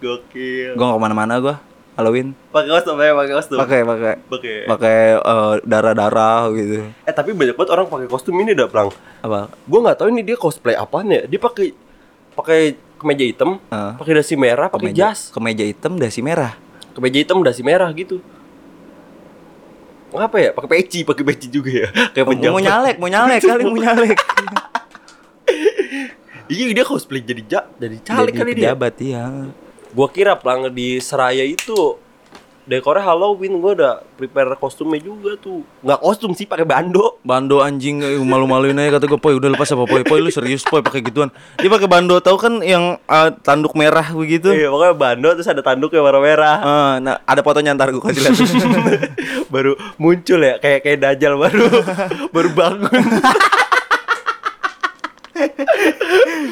Gokil. 0.00 0.72
Gua 0.72 0.84
nggak 0.88 0.98
ke 0.98 1.04
mana-mana 1.04 1.34
gua 1.36 1.56
Halloween. 2.00 2.32
Pakai 2.48 2.70
kostum 2.72 2.96
ya, 2.96 3.12
pakai 3.12 3.34
kostum. 3.36 3.58
Pakai 3.60 3.80
pakai 3.84 4.12
Pakai. 4.24 4.56
pakai 4.64 4.98
eh, 5.20 5.54
darah-darah 5.68 6.48
gitu. 6.56 6.88
Eh 7.04 7.12
tapi 7.12 7.36
banyak 7.36 7.52
banget 7.52 7.70
orang 7.76 7.86
pakai 7.92 8.08
kostum 8.08 8.40
ini 8.40 8.56
dah, 8.56 8.72
Plang. 8.72 8.88
Apa? 9.20 9.52
Gua 9.68 9.78
nggak 9.84 10.00
tahu 10.00 10.08
ini 10.08 10.24
dia 10.24 10.40
cosplay 10.40 10.72
apaan 10.72 11.12
ya. 11.12 11.28
Dia 11.28 11.36
pakai 11.36 11.76
pakai 12.40 12.60
kemeja 12.96 13.24
hitam, 13.26 13.50
Ah. 13.68 13.94
pakai 13.94 14.12
dasi 14.16 14.34
merah, 14.34 14.66
pakai 14.66 14.90
Kemeja, 14.90 15.12
jas. 15.12 15.28
kemeja 15.28 15.62
hitam 15.62 15.94
dasi 15.94 16.20
merah. 16.20 16.56
Kemeja 16.90 17.18
hitam 17.18 17.38
dasi 17.40 17.60
merah 17.60 17.88
gitu. 17.90 18.20
Ngapa 20.10 20.36
ya? 20.36 20.50
Pakai 20.50 20.68
peci, 20.74 21.00
pakai 21.02 21.22
peci 21.22 21.46
juga 21.46 21.70
ya. 21.70 21.88
Kayak 22.12 22.24
Mau, 22.24 22.32
penjabat. 22.34 22.50
mau 22.50 22.60
nyalek, 22.60 22.96
mau 22.98 23.08
nyalek 23.08 23.40
kali 23.40 23.62
mau 23.62 23.78
nyalek. 23.78 24.18
Iya, 26.50 26.74
dia 26.74 26.82
cosplay 26.82 27.22
jadi 27.22 27.42
ja, 27.46 27.60
jadi 27.78 27.96
caleg 28.02 28.34
kali 28.34 28.50
dia. 28.52 28.74
pejabat 28.74 28.94
iya. 28.98 29.22
Gua 29.90 30.10
kira 30.10 30.34
plang 30.34 30.66
di 30.68 30.98
Seraya 30.98 31.46
itu 31.46 31.94
dekornya 32.64 33.02
Halloween 33.02 33.58
gua 33.58 33.72
udah 33.72 33.94
prepare 34.14 34.52
kostumnya 34.54 34.98
juga 34.98 35.34
tuh. 35.36 35.64
Nggak 35.80 36.00
kostum 36.00 36.32
sih, 36.32 36.44
pakai 36.44 36.64
bando. 36.64 37.18
Bando 37.20 37.60
anjing 37.60 38.00
eh, 38.00 38.16
malu-maluin 38.16 38.76
aja 38.76 38.96
kata 38.96 39.06
gue, 39.06 39.16
"Poy, 39.16 39.34
udah 39.34 39.50
lepas 39.50 39.68
apa, 39.68 39.84
Poy? 39.84 40.02
Poy, 40.02 40.20
lu 40.20 40.28
serius, 40.28 40.62
Poy, 40.62 40.80
pakai 40.80 41.00
gituan." 41.00 41.32
Dia 41.56 41.66
pakai 41.66 41.86
bando 41.86 42.18
tahu 42.18 42.36
kan 42.36 42.60
yang 42.60 43.00
eh, 43.00 43.28
tanduk 43.40 43.72
merah 43.74 44.06
begitu. 44.10 44.50
Iya, 44.50 44.68
pokoknya 44.68 44.94
bando 44.94 45.28
terus 45.34 45.48
ada 45.48 45.60
tanduknya 45.60 46.00
warna 46.00 46.20
merah. 46.20 46.56
Eh, 46.58 46.94
nah, 47.00 47.16
ada 47.24 47.40
fotonya 47.40 47.72
ntar 47.72 47.90
gue 47.90 48.00
kasih 48.00 48.22
lihat. 48.22 48.38
baru 49.52 49.74
muncul 49.96 50.38
ya 50.38 50.62
kayak 50.62 50.80
kayak 50.82 50.98
dajal 51.00 51.34
baru 51.34 51.66
baru 52.34 52.48
bangun 52.54 53.02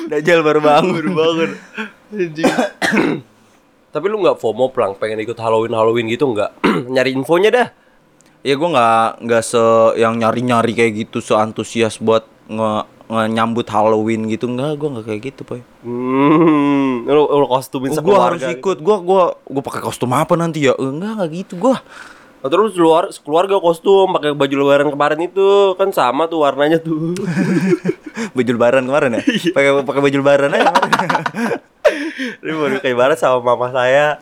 Dajjal 0.08 0.40
baru 0.40 0.60
bangun. 0.64 0.94
baru 0.96 1.10
bangun 1.12 1.50
Anjing. 2.16 3.20
Tapi 3.98 4.06
lu 4.06 4.22
nggak 4.22 4.38
FOMO 4.38 4.70
plang 4.70 4.94
pengen 4.94 5.18
ikut 5.18 5.34
Halloween 5.34 5.74
Halloween 5.74 6.06
gitu 6.06 6.30
nggak 6.30 6.54
nyari 6.94 7.18
infonya 7.18 7.50
dah 7.50 7.68
Ya 8.46 8.54
gue 8.54 8.68
nggak 8.70 9.26
nggak 9.26 9.42
se 9.42 9.62
yang 9.98 10.14
nyari-nyari 10.14 10.70
kayak 10.70 10.92
gitu, 10.94 11.18
se 11.18 11.34
antusias 11.34 11.98
buat 11.98 12.22
nge, 12.46 12.86
nge- 13.10 13.30
nyambut 13.34 13.66
Halloween 13.66 14.30
gitu 14.30 14.46
enggak, 14.46 14.78
gue 14.78 14.88
nggak 14.94 15.06
kayak 15.10 15.20
gitu, 15.34 15.42
Poy. 15.42 15.60
hmm 15.82 17.02
lu, 17.02 17.22
lu 17.26 17.46
kostumin 17.50 17.90
gue 17.90 17.98
sekeluarga 17.98 18.46
harus 18.46 18.54
ikut, 18.54 18.78
gue 18.78 18.96
gua 19.02 19.34
gua 19.42 19.62
pakai 19.66 19.82
kostum 19.82 20.14
apa 20.14 20.38
nanti 20.38 20.70
ya? 20.70 20.78
Enggak, 20.78 21.18
enggak 21.18 21.30
gitu 21.34 21.58
gue. 21.58 21.76
Oh, 22.38 22.46
terus 22.46 22.78
luar 22.78 23.10
keluarga 23.26 23.58
kostum 23.58 24.14
pakai 24.14 24.30
baju 24.30 24.54
lebaran 24.62 24.88
kemarin 24.94 25.20
itu 25.26 25.74
kan 25.74 25.90
sama 25.90 26.30
tuh 26.30 26.46
warnanya 26.46 26.78
tuh 26.78 27.18
baju 28.38 28.50
lebaran 28.54 28.86
kemarin 28.86 29.18
ya? 29.18 29.22
Pakai 29.58 29.82
pakai 29.82 30.00
baju 30.06 30.16
lebaran 30.22 30.50
aja 30.54 30.70
kemarin. 30.70 30.92
ini 32.44 32.52
baru 32.52 32.76
kayak 32.80 32.96
barat 32.96 33.18
sama 33.18 33.42
mama 33.42 33.70
saya 33.70 34.18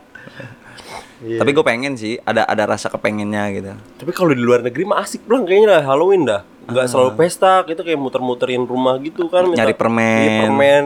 Iya. 1.17 1.41
Tapi 1.41 1.49
gue 1.49 1.65
pengen 1.65 1.97
sih, 1.97 2.21
ada 2.21 2.45
ada 2.45 2.69
rasa 2.69 2.93
kepengennya 2.93 3.43
gitu. 3.57 3.73
Tapi 3.73 4.11
kalau 4.13 4.37
di 4.37 4.41
luar 4.41 4.61
negeri 4.61 4.85
mah 4.85 5.01
asik 5.01 5.25
bang 5.25 5.49
kayaknya 5.49 5.67
lah 5.73 5.81
Halloween 5.81 6.29
dah. 6.29 6.45
Nggak 6.69 6.85
selalu 6.93 7.11
pesta, 7.17 7.65
kita 7.65 7.81
kayak 7.81 7.97
muter-muterin 7.97 8.69
rumah 8.69 9.01
gitu 9.01 9.25
kan. 9.25 9.49
Ah. 9.49 9.65
Nyari 9.65 9.73
permen. 9.73 10.21
Iya 10.21 10.31
permen. 10.45 10.83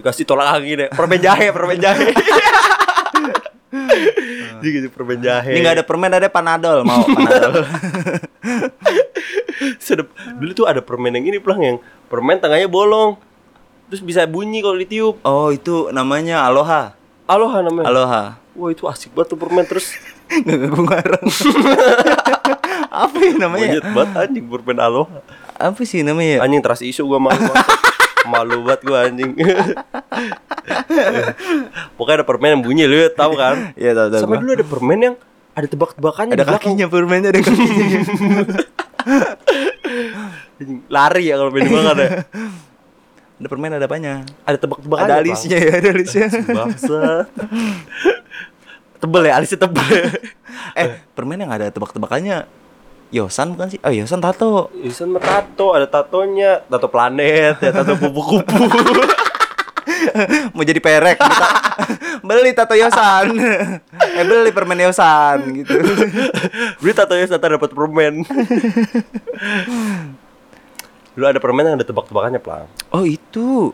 Dikasih 0.00 0.24
tolak 0.24 0.56
angin 0.56 0.88
deh. 0.88 0.88
Permen 0.88 1.20
jahe, 1.20 1.52
permen 1.52 1.76
jahe. 1.76 2.08
Jadi 4.64 4.68
gitu 4.80 4.88
permen 4.88 5.20
jahe. 5.20 5.52
Ini 5.52 5.58
nggak 5.60 5.76
ada 5.82 5.84
permen, 5.84 6.10
ada 6.16 6.28
panadol, 6.32 6.80
mau 6.88 7.04
panadol. 7.04 7.68
Sedep. 9.84 10.08
Dulu 10.40 10.50
tuh 10.56 10.64
ada 10.64 10.80
permen 10.80 11.12
yang 11.12 11.28
ini 11.28 11.36
pelang 11.36 11.60
yang 11.60 11.76
permen 12.08 12.40
tengahnya 12.40 12.72
bolong. 12.72 13.20
Terus 13.84 14.00
bisa 14.00 14.24
bunyi 14.24 14.64
kalau 14.64 14.76
ditiup. 14.76 15.20
oh 15.22 15.48
itu 15.52 15.92
namanya 15.92 16.44
aloha. 16.48 16.96
Aloha 17.24 17.60
namanya. 17.60 17.86
Aloha. 17.88 18.22
Wah 18.54 18.70
itu 18.70 18.86
asik 18.86 19.10
banget 19.12 19.34
tuh 19.34 19.38
permen 19.38 19.64
terus 19.66 19.92
Nggak 20.44 20.56
gue 20.70 20.82
ngarang. 20.82 21.26
apa 23.04 23.16
ya 23.18 23.34
namanya? 23.36 23.66
monyet 23.74 23.86
banget 23.90 24.10
anjing 24.16 24.46
permen 24.46 24.78
aloha. 24.80 25.20
Apa 25.54 25.80
sih 25.84 26.00
namanya? 26.02 26.42
Anjing 26.42 26.62
trust 26.62 26.82
isu 26.82 27.04
gua 27.06 27.20
malu 27.20 27.38
banget. 27.38 27.66
malu 28.32 28.56
banget 28.64 28.80
gua 28.82 28.98
anjing. 29.04 29.30
Pokoknya 31.98 32.16
ada 32.22 32.26
permen 32.26 32.50
yang 32.58 32.62
bunyi 32.64 32.84
lu 32.88 33.04
tahu 33.12 33.36
kan? 33.36 33.76
Iya 33.76 33.92
tahu 33.92 34.08
tahu. 34.10 34.20
Sampai 34.24 34.38
dulu 34.40 34.52
ada 34.56 34.66
permen 34.66 34.98
yang 34.98 35.14
ada 35.54 35.66
tebak-tebakannya 35.70 36.34
Ada 36.34 36.46
kakinya 36.50 36.86
permennya 36.90 37.30
ada 37.30 37.40
kakinya. 37.44 38.00
Lari 40.88 41.30
ya 41.30 41.34
kalau 41.38 41.50
main 41.52 41.68
banget 41.68 41.96
ya. 42.00 42.08
Ada 43.34 43.48
permen 43.50 43.72
ada 43.74 43.86
apanya? 43.90 44.22
Ada 44.46 44.58
tebak-tebakannya. 44.62 45.06
Ada 45.10 45.14
Bang. 45.14 45.22
alisnya 45.26 45.58
ya, 45.58 45.72
ada 45.82 45.88
alisnya. 45.90 46.26
Bangsa. 46.58 47.02
tebel 49.02 49.22
ya, 49.26 49.32
alisnya 49.36 49.58
tebel. 49.66 49.90
eh, 50.78 50.86
permen 51.18 51.38
yang 51.42 51.52
ada 51.52 51.66
tebak-tebakannya 51.74 52.46
Yosan 53.14 53.54
bukan 53.54 53.70
sih? 53.70 53.78
Oh, 53.82 53.94
Yosan 53.94 54.18
tato. 54.18 54.70
Isan 54.82 55.14
mah 55.14 55.22
tato, 55.22 55.70
ada 55.74 55.86
tatonya, 55.86 56.66
tato 56.66 56.90
planet, 56.90 57.62
ya 57.62 57.70
tato 57.70 57.94
kupu-kupu. 57.94 58.58
Mau 60.54 60.64
jadi 60.64 60.80
perek 60.80 61.18
kita 61.20 61.48
beli 62.24 62.50
tato 62.56 62.74
Yosan. 62.74 63.36
eh, 64.00 64.24
beli 64.24 64.50
permen 64.50 64.80
Yosan 64.80 65.62
gitu. 65.62 65.76
Beli 66.80 66.92
tatonya 66.96 67.28
ternyata 67.28 67.54
dapat 67.60 67.70
permen. 67.70 68.14
Dulu 71.14 71.24
ada 71.24 71.38
permen 71.38 71.62
yang 71.64 71.78
ada 71.78 71.86
tebak-tebakannya, 71.86 72.42
Plang. 72.42 72.66
Oh, 72.90 73.06
itu. 73.06 73.70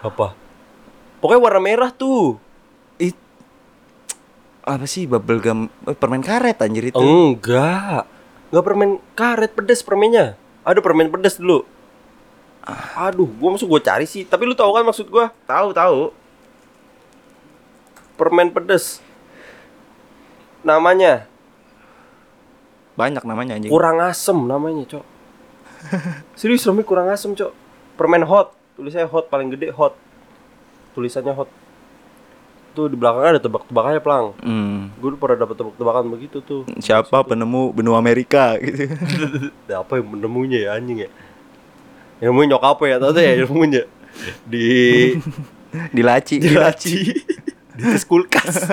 Apa? 0.00 0.32
Pokoknya 1.24 1.40
warna 1.40 1.60
merah 1.64 1.88
tuh. 1.88 2.36
It 3.00 3.16
apa 4.64 4.84
sih 4.84 5.04
bubble 5.04 5.40
gum 5.40 5.68
eh, 5.88 5.96
permen 5.96 6.20
karet 6.20 6.60
anjir 6.60 6.92
itu. 6.92 7.00
Enggak. 7.00 8.04
Enggak 8.52 8.64
permen 8.64 8.90
karet 9.16 9.52
pedes 9.56 9.80
permennya. 9.80 10.36
Ada 10.64 10.84
permen 10.84 11.08
pedes 11.08 11.40
dulu. 11.40 11.64
Aduh, 12.96 13.28
gua 13.40 13.56
masuk 13.56 13.68
gua 13.68 13.80
cari 13.80 14.04
sih. 14.04 14.24
Tapi 14.24 14.44
lu 14.44 14.52
tahu 14.52 14.72
kan 14.72 14.84
maksud 14.84 15.08
gua? 15.08 15.32
Tahu 15.48 15.72
tahu. 15.72 16.12
Permen 18.20 18.52
pedes. 18.52 19.00
Namanya 20.64 21.28
Banyak 22.96 23.24
namanya 23.24 23.56
anjing. 23.56 23.72
kurang 23.72 23.98
asem 24.00 24.36
namanya, 24.44 24.84
Cok. 24.86 25.04
Serius 26.38 26.64
namanya 26.66 26.86
kurang 26.86 27.06
asem, 27.10 27.32
Cok. 27.32 27.52
Permen 27.94 28.24
hot. 28.26 28.52
Tulisannya 28.74 29.06
hot 29.06 29.30
paling 29.30 29.54
gede 29.54 29.70
hot. 29.70 29.94
Tulisannya 30.94 31.34
hot. 31.34 31.50
Tuh 32.74 32.90
di 32.90 32.98
belakangnya 32.98 33.38
ada 33.38 33.42
tebak-tebakannya, 33.42 34.00
Plang. 34.02 34.26
Hmm. 34.42 34.90
Gue 34.98 35.14
pernah 35.14 35.46
dapet 35.46 35.54
tebak-tebakan 35.62 36.10
begitu 36.10 36.42
tuh. 36.42 36.66
Siapa 36.82 37.22
penemu 37.22 37.70
benua 37.70 38.02
Amerika 38.02 38.58
gitu. 38.58 38.90
Ada 39.70 39.86
apa 39.86 40.02
yang 40.02 40.18
menemunya 40.18 40.58
ya 40.66 40.70
anjing 40.74 41.06
ya? 41.06 41.10
Yang 42.18 42.30
nemuin 42.34 42.48
nyokap 42.50 42.78
ya 42.82 42.96
tau 42.98 43.14
ya 43.14 43.30
yang 43.38 43.46
nemunya 43.46 43.82
di 44.46 44.66
Di 45.94 46.02
laci. 46.06 46.38
di 46.38 46.50
laci. 46.54 46.94
Di 47.74 47.98
kulkas. 48.06 48.70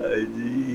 anjing. 0.00 0.65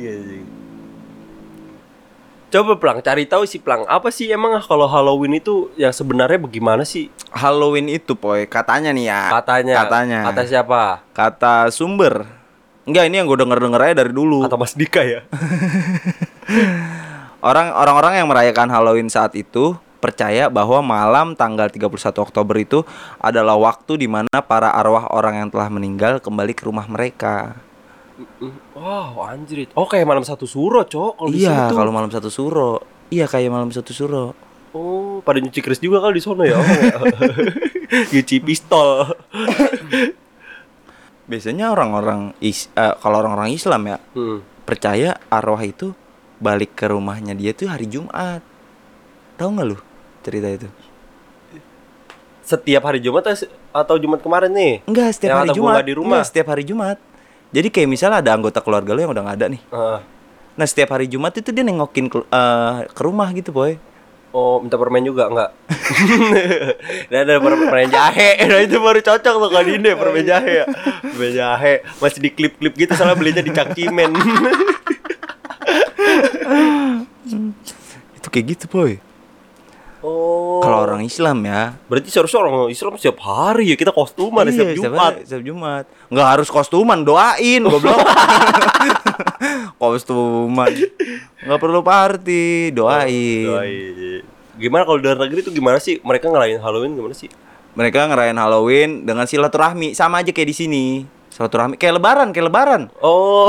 Coba 2.52 2.76
Plang, 2.76 2.99
cari 2.99 3.24
tahu 3.24 3.47
sih 3.47 3.64
Plang, 3.64 3.88
apa 3.88 4.12
sih 4.12 4.28
emang 4.28 4.60
kalau 4.68 4.84
Halloween 4.84 5.39
itu 5.39 5.72
yang 5.80 5.95
sebenarnya 5.95 6.36
bagaimana 6.36 6.84
sih? 6.84 7.08
Halloween 7.32 7.88
itu, 7.88 8.12
Poy, 8.12 8.43
katanya 8.43 8.91
nih 8.91 9.08
ya. 9.08 9.32
Katanya. 9.39 9.76
Katanya. 9.88 10.20
Kata 10.28 10.41
siapa? 10.43 10.82
Kata 11.16 11.72
sumber. 11.72 12.28
Enggak, 12.84 13.08
ini 13.08 13.24
yang 13.24 13.32
gue 13.32 13.39
denger-denger 13.39 13.80
aja 13.80 13.95
dari 14.04 14.12
dulu. 14.12 14.43
Kata 14.43 14.60
Mas 14.60 14.76
Dika 14.76 14.99
ya. 14.99 15.24
Orang 17.47 17.72
orang-orang 17.72 18.20
yang 18.20 18.28
merayakan 18.28 18.68
Halloween 18.68 19.08
saat 19.08 19.32
itu 19.39 19.80
percaya 20.04 20.52
bahwa 20.52 20.84
malam 20.84 21.39
tanggal 21.39 21.72
31 21.72 21.88
Oktober 22.20 22.56
itu 22.60 22.84
adalah 23.16 23.56
waktu 23.56 23.95
di 23.95 24.12
mana 24.12 24.43
para 24.43 24.76
arwah 24.76 25.08
orang 25.16 25.45
yang 25.45 25.49
telah 25.54 25.72
meninggal 25.72 26.20
kembali 26.20 26.52
ke 26.52 26.68
rumah 26.68 26.84
mereka. 26.89 27.56
Wow, 28.74 29.24
anjrit. 29.24 29.69
Oh, 29.74 29.86
kayak 29.86 30.03
malam 30.03 30.22
satu 30.22 30.45
suro, 30.45 30.84
Cok. 30.84 31.11
Kalau 31.17 31.32
iya, 31.32 31.69
kalau 31.69 31.89
malam 31.89 32.07
satu 32.07 32.28
suro. 32.28 32.82
Iya, 33.07 33.26
kayak 33.26 33.49
malam 33.49 33.69
satu 33.69 33.91
suro. 33.91 34.34
Oh, 34.72 35.19
pada 35.19 35.38
nyuci 35.38 35.59
keris 35.59 35.78
juga 35.78 35.99
kali 35.99 36.15
di 36.15 36.24
sono 36.24 36.41
ya. 36.41 36.55
Nyuci 38.13 38.39
pistol. 38.39 39.03
Biasanya 41.24 41.72
orang-orang 41.72 42.32
is 42.39 42.72
eh, 42.74 42.95
kalau 42.97 43.19
orang-orang 43.19 43.51
Islam 43.51 43.82
ya 43.86 43.97
Hmm. 44.11 44.39
percaya 44.63 45.19
arwah 45.28 45.59
itu 45.59 45.91
balik 46.38 46.74
ke 46.74 46.88
rumahnya 46.88 47.32
dia 47.34 47.51
tuh 47.51 47.67
hari 47.67 47.84
Jumat. 47.86 48.39
Tahu 49.36 49.49
nggak 49.49 49.67
lu 49.67 49.78
cerita 50.22 50.47
itu? 50.47 50.67
Setiap 52.41 52.84
hari 52.84 52.99
Jumat 52.99 53.24
atau- 53.72 53.99
Jumat 53.99 54.19
kemarin 54.19 54.51
nih? 54.51 54.74
Enggak, 54.84 55.15
setiap 55.15 55.30
Yang 55.30 55.39
hari 55.41 55.49
Jumat. 55.51 55.84
di 55.84 55.93
rumah? 55.93 56.07
Enggak, 56.15 56.26
setiap 56.26 56.47
hari 56.47 56.63
Jumat. 56.63 56.97
Jadi 57.52 57.68
kayak 57.68 57.89
misalnya 57.91 58.24
ada 58.24 58.32
anggota 58.32 58.64
keluarga 58.64 58.95
lu 58.95 59.04
yang 59.04 59.12
udah 59.12 59.24
nggak 59.28 59.38
ada 59.38 59.47
nih. 59.52 59.62
Ah. 59.76 59.99
Nah, 60.56 60.66
setiap 60.68 60.95
hari 60.95 61.08
Jumat 61.08 61.36
itu 61.36 61.52
dia 61.52 61.64
nengokin 61.64 62.08
ke, 62.12 62.24
eh, 62.24 62.76
ke 62.91 63.02
rumah 63.04 63.28
gitu, 63.36 63.52
boy. 63.52 63.76
Oh, 64.32 64.64
minta 64.64 64.80
permen 64.80 65.04
juga 65.04 65.28
enggak? 65.28 65.52
Nah, 67.12 67.20
ada 67.28 67.36
per- 67.43 67.68
permen 67.68 67.91
jahe. 67.91 68.32
Nah, 68.47 68.64
itu 68.64 68.80
baru 68.80 69.04
cocok 69.04 69.34
tuh 69.43 69.49
kalau 69.52 69.68
ini 69.68 69.91
permen 69.91 70.24
jahe 70.24 70.64
ya. 70.64 70.66
Permen 71.04 71.32
jahe 71.36 71.84
masih 71.99 72.20
di 72.24 72.30
klip-klip 72.32 72.72
gitu 72.80 72.95
salah 72.95 73.16
belinya 73.20 73.43
di 73.43 73.52
Cak 73.52 73.76
Cimen. 73.76 74.16
Itu 78.16 78.28
kayak 78.32 78.45
gitu, 78.56 78.66
boy. 78.72 79.11
Oh. 80.02 80.60
Kalau 80.60 80.78
orang 80.82 81.02
Islam 81.02 81.38
ya. 81.41 81.74
berarti 81.86 82.08
seharusnya 82.08 82.39
orang 82.41 82.68
Islam 82.68 82.93
setiap 82.95 83.18
hari 83.20 83.70
ya 83.70 83.76
kita 83.76 83.89
kostuman 83.89 84.43
ya, 84.43 84.49
Iya, 84.49 84.56
setiap 84.56 84.76
Jumat. 84.78 84.99
hari- 85.14 85.24
Setiap 85.24 85.43
Jumat. 85.43 85.84
Nggak 86.08 86.28
harus 86.28 86.47
kostuman, 86.47 86.99
doain, 87.02 87.62
goblok. 87.64 87.97
kostuman. 89.78 90.72
Nggak 91.41 91.60
perlu 91.60 91.80
party, 91.82 92.70
doain. 92.72 93.45
Doain. 93.47 94.22
Gimana 94.54 94.84
kalau 94.84 94.97
di 94.97 95.06
luar 95.06 95.18
negeri 95.20 95.41
tuh 95.41 95.52
gimana 95.52 95.78
sih? 95.78 95.97
Mereka 95.99 96.28
ngelain 96.28 96.60
Halloween 96.60 96.93
gimana 96.93 97.16
sih? 97.16 97.30
Mereka 97.72 98.04
ngerayain 98.06 98.36
Halloween 98.36 98.89
dengan 99.02 99.24
silaturahmi, 99.24 99.95
sama 99.95 100.20
aja 100.20 100.30
kayak 100.30 100.45
di 100.45 100.56
sini. 100.56 100.86
Silaturahmi 101.32 101.80
kayak 101.80 101.95
lebaran, 101.95 102.28
kayak 102.30 102.45
lebaran. 102.45 102.82
Oh, 102.99 103.47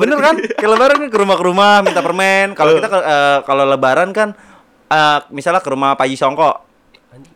Bener 0.00 0.16
kan? 0.18 0.40
Kayak 0.40 0.70
lebaran 0.72 0.96
kan 0.98 1.08
ke 1.08 1.18
rumah 1.20 1.36
ke 1.36 1.44
rumah 1.44 1.72
minta 1.84 2.00
permen. 2.00 2.56
Kalau 2.56 2.72
kita 2.74 2.88
ke- 2.88 3.04
eh, 3.04 3.38
kalau 3.44 3.68
lebaran 3.68 4.10
kan 4.10 4.32
eh, 4.90 5.18
misalnya 5.30 5.62
ke 5.62 5.70
rumah 5.70 5.94
Pak 5.94 6.04
Haji 6.10 6.18
Songko. 6.18 6.50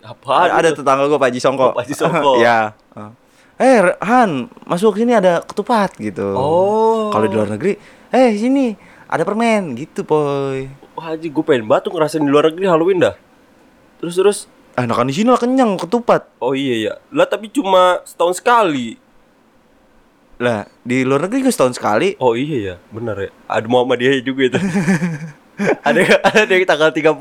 Apaan? 0.07 0.55
ada 0.55 0.70
itu? 0.70 0.82
tetangga 0.82 1.07
gue 1.11 1.18
Pak 1.18 1.28
Haji 1.30 1.40
Songko. 1.40 1.66
Oh, 1.70 1.74
Pak 1.74 1.82
Haji 1.86 1.94
Songko. 1.94 2.32
ya. 2.44 2.59
Eh, 3.55 3.78
Han, 4.02 4.50
masuk 4.66 4.98
sini 4.98 5.14
ada 5.14 5.38
ketupat 5.42 5.94
gitu. 5.98 6.34
Oh. 6.34 7.11
Kalau 7.14 7.26
di 7.30 7.34
luar 7.34 7.55
negeri, 7.55 7.78
eh 8.11 8.34
sini 8.34 8.74
ada 9.07 9.22
permen 9.22 9.78
gitu, 9.78 10.02
boy. 10.02 10.66
Wah, 10.98 11.14
Haji, 11.14 11.30
gue 11.30 11.44
pengen 11.46 11.70
batu 11.70 11.90
ngerasain 11.90 12.22
di 12.22 12.30
luar 12.30 12.50
negeri 12.50 12.66
Halloween 12.66 13.02
dah. 13.02 13.14
Terus 14.02 14.14
terus. 14.18 14.38
Ah, 14.74 14.90
nah 14.90 14.98
kan 14.98 15.07
di 15.07 15.14
sini 15.14 15.30
lah 15.30 15.38
kenyang 15.38 15.78
ketupat. 15.78 16.26
Oh 16.42 16.50
iya 16.50 16.90
ya. 16.90 16.94
Lah 17.14 17.30
tapi 17.30 17.46
cuma 17.46 18.02
setahun 18.02 18.42
sekali. 18.42 18.98
Lah, 20.42 20.66
di 20.82 21.07
luar 21.07 21.30
negeri 21.30 21.46
gue 21.46 21.55
setahun 21.55 21.78
sekali. 21.78 22.18
Oh 22.18 22.34
iya 22.34 22.59
ya, 22.59 22.76
benar 22.90 23.14
ya. 23.22 23.30
Ada 23.46 23.70
Muhammadiyah 23.70 24.18
juga 24.26 24.50
itu. 24.50 24.59
ada 25.88 26.00
ada 26.24 26.50
yang 26.50 26.66
tanggal 26.66 26.90
30. 26.90 27.14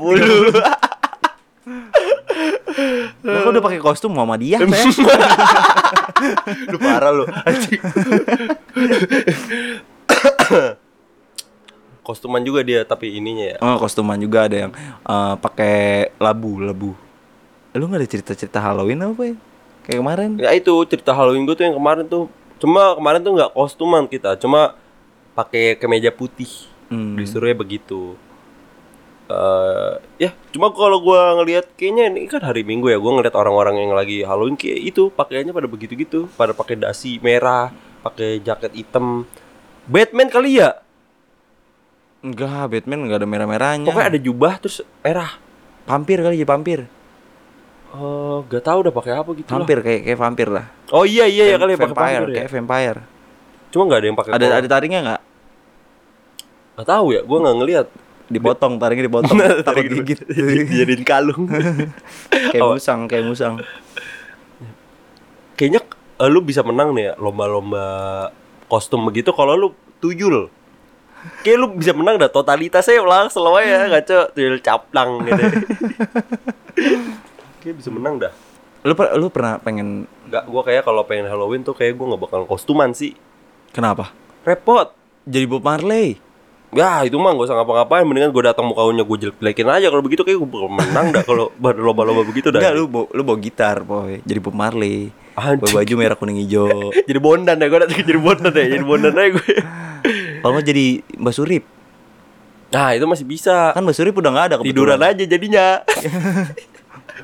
Lah 3.24 3.40
kok 3.40 3.50
udah 3.54 3.62
pakai 3.64 3.80
kostum 3.80 4.12
Muhammadiyah, 4.12 4.60
saya. 4.66 4.84
lu 6.68 6.76
parah 6.76 7.10
lu. 7.14 7.24
Kostuman 12.04 12.44
juga 12.44 12.60
dia 12.60 12.84
tapi 12.84 13.16
ininya 13.16 13.56
ya. 13.56 13.58
Oh, 13.64 13.80
kostuman 13.80 14.20
juga 14.20 14.44
ada 14.44 14.68
yang 14.68 14.72
eh, 15.00 15.34
pakai 15.40 16.12
labu, 16.20 16.60
labu. 16.60 16.92
Eh, 17.72 17.80
Lu 17.80 17.88
gak 17.88 18.04
ada 18.04 18.08
cerita-cerita 18.08 18.60
Halloween 18.60 19.00
apa 19.00 19.22
ya? 19.24 19.34
Kayak 19.88 19.98
kemarin? 20.04 20.30
Ya 20.36 20.50
itu 20.52 20.72
cerita 20.84 21.16
Halloween 21.16 21.48
gue 21.48 21.56
tuh 21.56 21.64
yang 21.64 21.76
kemarin 21.76 22.04
tuh. 22.04 22.28
Cuma 22.60 22.96
kemarin 22.96 23.20
tuh 23.20 23.32
nggak 23.36 23.52
kostuman 23.52 24.04
kita, 24.08 24.36
cuma 24.40 24.78
pakai 25.36 25.76
kemeja 25.76 26.08
putih. 26.08 26.48
Hmm. 26.94 27.18
Disuruhnya 27.18 27.58
begitu. 27.58 28.14
eh 29.24 29.92
ya 30.20 30.30
cuma 30.52 30.68
kalau 30.68 31.00
gua 31.00 31.32
ngelihat 31.40 31.72
kayaknya 31.80 32.12
ini 32.12 32.28
kan 32.28 32.44
hari 32.44 32.60
Minggu 32.60 32.92
ya 32.92 33.00
gua 33.00 33.16
ngelihat 33.16 33.32
orang-orang 33.32 33.80
yang 33.80 33.96
lagi 33.96 34.20
Halloween 34.20 34.52
kayak 34.52 34.84
itu 34.84 35.08
pakaiannya 35.08 35.48
pada 35.48 35.64
begitu 35.64 35.96
gitu 35.96 36.28
pada 36.36 36.52
pakai 36.52 36.76
dasi 36.76 37.16
merah 37.24 37.72
pakai 38.04 38.44
jaket 38.44 38.76
hitam 38.76 39.24
Batman 39.88 40.28
kali 40.28 40.60
ya 40.60 40.76
Enggak, 42.20 42.68
Batman 42.68 43.04
enggak 43.04 43.20
ada 43.20 43.28
merah-merahnya. 43.28 43.88
pokoknya 43.88 44.08
ada 44.12 44.20
jubah 44.20 44.52
terus 44.56 44.84
merah 45.00 45.32
vampir 45.84 46.20
kali 46.20 46.40
ya, 46.40 46.46
vampir. 46.48 46.80
Eh, 47.94 48.36
gak 48.44 48.62
tahu 48.64 48.78
udah 48.84 48.92
pakai 48.92 49.12
apa 49.12 49.30
gitu 49.36 49.48
lah. 49.48 49.56
Vampir 49.56 49.78
kayak 49.80 50.00
kayak 50.04 50.18
vampir 50.20 50.48
lah. 50.48 50.66
oh 50.92 51.04
iya 51.04 51.24
iya 51.24 51.52
ya 51.52 51.56
kali 51.56 51.76
ya 51.76 51.80
pakai 51.80 51.88
vampire, 51.92 52.20
vampir 52.20 52.28
ya 52.28 52.36
kayak 52.44 52.50
vampire. 52.52 53.00
cuma 53.72 53.82
nggak 53.88 53.98
ada 53.98 54.06
yang 54.06 54.18
pakai 54.20 54.30
Ada 54.36 54.46
ada 54.60 54.68
taringnya 54.68 55.00
nggak? 55.00 55.22
Nggak 56.74 56.86
tahu 56.86 57.06
ya 57.10 57.20
gua 57.22 57.38
nggak 57.40 57.56
ngelihat. 57.58 57.88
Dipotong, 58.24 58.80
taringnya 58.80 59.04
dipotong, 59.04 59.36
takut 59.68 59.84
gigit. 59.84 60.16
dijadiin 60.68 61.04
kalung. 61.04 61.44
Kayak 62.52 62.62
Oh. 62.62 62.72
musang, 62.72 63.04
kayak 63.04 63.24
musang. 63.24 63.54
kayaknya 65.54 65.84
eh, 66.16 66.28
lu 66.28 66.40
bisa 66.40 66.62
menang 66.62 66.90
nih 66.90 67.10
ya 67.10 67.20
lomba-lomba 67.20 67.84
kostum 68.66 69.04
begitu. 69.04 69.30
Kalau 69.30 69.54
lu 69.54 69.68
tuyul. 69.98 70.48
Kayak 71.40 71.56
lu 71.58 71.66
bisa 71.74 71.92
menang 71.92 72.16
dah 72.16 72.28
totalitasnya 72.28 73.00
lah 73.00 73.28
selalu 73.28 73.60
ya 73.62 73.78
ngaco 73.88 74.18
tuyul 74.32 74.56
caplang 74.58 75.10
gitu. 75.22 75.42
Kayak 77.60 77.76
bisa 77.76 77.90
menang 77.90 78.18
dah. 78.18 78.32
Lu 78.82 78.92
per- 78.92 79.14
lu 79.14 79.28
pernah 79.28 79.56
pengen 79.56 80.04
Enggak, 80.24 80.44
gua 80.44 80.62
kayak 80.62 80.82
kalau 80.82 81.04
pengen 81.04 81.28
Halloween 81.28 81.60
tuh 81.60 81.72
kayak 81.72 81.92
gua 81.94 82.12
nggak 82.12 82.22
bakal 82.22 82.40
kostuman 82.44 82.92
sih. 82.92 83.12
Kenapa? 83.70 84.12
repot. 84.42 84.92
Jadi 85.24 85.44
Bob 85.44 85.60
Marley. 85.60 86.20
Ya 86.74 87.02
itu 87.02 87.14
mah 87.14 87.30
gak 87.32 87.46
usah 87.46 87.56
ngapa-ngapain 87.56 88.02
mendingan 88.02 88.28
gua 88.28 88.50
datang 88.50 88.66
mukanya 88.66 89.00
gue 89.00 89.18
jelek-jelekin 89.22 89.66
aja 89.68 89.86
kalau 89.88 90.02
begitu 90.02 90.22
kayak 90.22 90.36
gue 90.36 90.48
menang 90.66 91.06
dah 91.10 91.22
kalau 91.22 91.48
ber- 91.62 91.78
lomba-lomba 91.78 92.22
begitu 92.22 92.50
dah 92.50 92.58
Enggak, 92.58 92.74
lu 92.74 92.84
lu 93.08 93.22
bawa 93.22 93.38
gitar, 93.38 93.80
boy. 93.80 94.18
Jadi 94.20 94.38
Bob 94.38 94.52
Marley. 94.52 95.14
Anjing. 95.34 95.62
Bawa 95.62 95.70
baju 95.80 95.94
merah 95.94 96.14
kuning 96.14 96.38
hijau. 96.42 96.90
jadi 97.08 97.18
bondan 97.18 97.56
ya 97.56 97.66
gue 97.66 97.78
datang 97.80 97.98
jadi 98.00 98.18
bondan 98.18 98.52
ya 98.52 98.66
jadi 98.68 98.84
bondan 98.84 99.14
aja 99.14 99.28
gue 99.32 99.54
Kalau 100.38 100.60
jadi 100.60 100.86
Mbak 101.14 101.32
Surip. 101.32 101.64
nah 102.68 102.90
itu 102.90 103.06
masih 103.06 103.22
bisa 103.22 103.70
Kan 103.70 103.86
Mbak 103.86 103.94
Surip 103.94 104.14
udah 104.14 104.30
nggak 104.30 104.46
ada 104.50 104.56
tiduran 104.60 104.98
aja 104.98 105.22
jadinya 105.22 105.78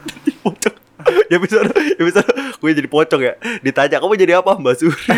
Jadi 0.00 0.30
pocong 0.40 0.76
ya 1.26 1.36
bisa 1.38 1.56
ya 1.90 2.02
bisa 2.02 2.20
gue 2.54 2.70
jadi 2.72 2.86
pocong 2.86 3.20
ya 3.20 3.34
ditanya 3.58 3.98
kamu 3.98 4.14
jadi 4.16 4.32
apa 4.38 4.52
mbak 4.54 4.76
Suri 4.76 5.10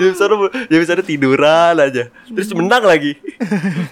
ya 0.00 0.10
bisa 0.10 0.24
ya 0.66 0.78
bisa 0.80 0.92
tiduran 1.00 1.74
aja 1.76 2.08
terus 2.08 2.50
menang 2.56 2.84
lagi 2.84 3.20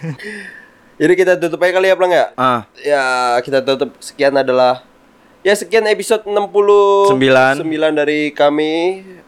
jadi 1.01 1.13
kita 1.15 1.33
tutup 1.37 1.63
aja 1.63 1.73
kali 1.77 1.87
ya 1.89 1.97
Plang 1.97 2.13
ya 2.13 2.27
Ah, 2.35 2.61
ya 2.81 3.05
kita 3.45 3.63
tutup 3.63 3.95
sekian 4.01 4.35
adalah 4.35 4.83
ya 5.47 5.55
sekian 5.55 5.87
episode 5.87 6.27
69 6.27 7.15
Sembilan. 7.61 7.93
dari 7.95 8.35
kami 8.35 8.75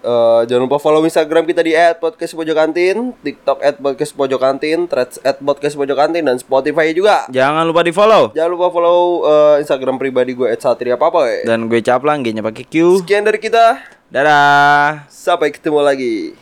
Eh, 0.01 0.41
jangan 0.49 0.64
lupa 0.64 0.81
follow 0.81 1.05
Instagram 1.05 1.45
kita 1.45 1.61
di 1.61 1.76
@podcastpojokantin, 1.76 3.12
TikTok 3.20 3.61
@podcastpojokantin, 3.85 4.89
Threads 4.89 5.20
@podcastpojokantin 5.20 6.24
dan 6.24 6.41
Spotify 6.41 6.97
juga. 6.97 7.28
jangan 7.28 7.68
lupa 7.68 7.85
di-follow. 7.85 8.33
Jangan 8.33 8.49
lupa 8.49 8.72
follow 8.72 9.28
eh, 9.28 9.55
Instagram 9.61 10.01
pribadi 10.01 10.33
gue 10.33 10.49
@satria 10.57 10.97
papoy. 10.97 11.45
Dan 11.45 11.68
gue 11.68 11.85
caplang 11.85 12.24
G-nya 12.24 12.41
pakai 12.41 12.64
Q. 12.64 13.05
Sekian 13.05 13.28
dari 13.28 13.37
kita. 13.37 13.76
Dadah. 14.09 15.05
Sampai 15.12 15.53
ketemu 15.53 15.85
lagi. 15.85 16.33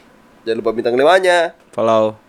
Jangan 0.49 0.64
lupa 0.64 0.72
bintang 0.72 0.96
limanya. 0.96 1.53
Follow. 1.76 2.18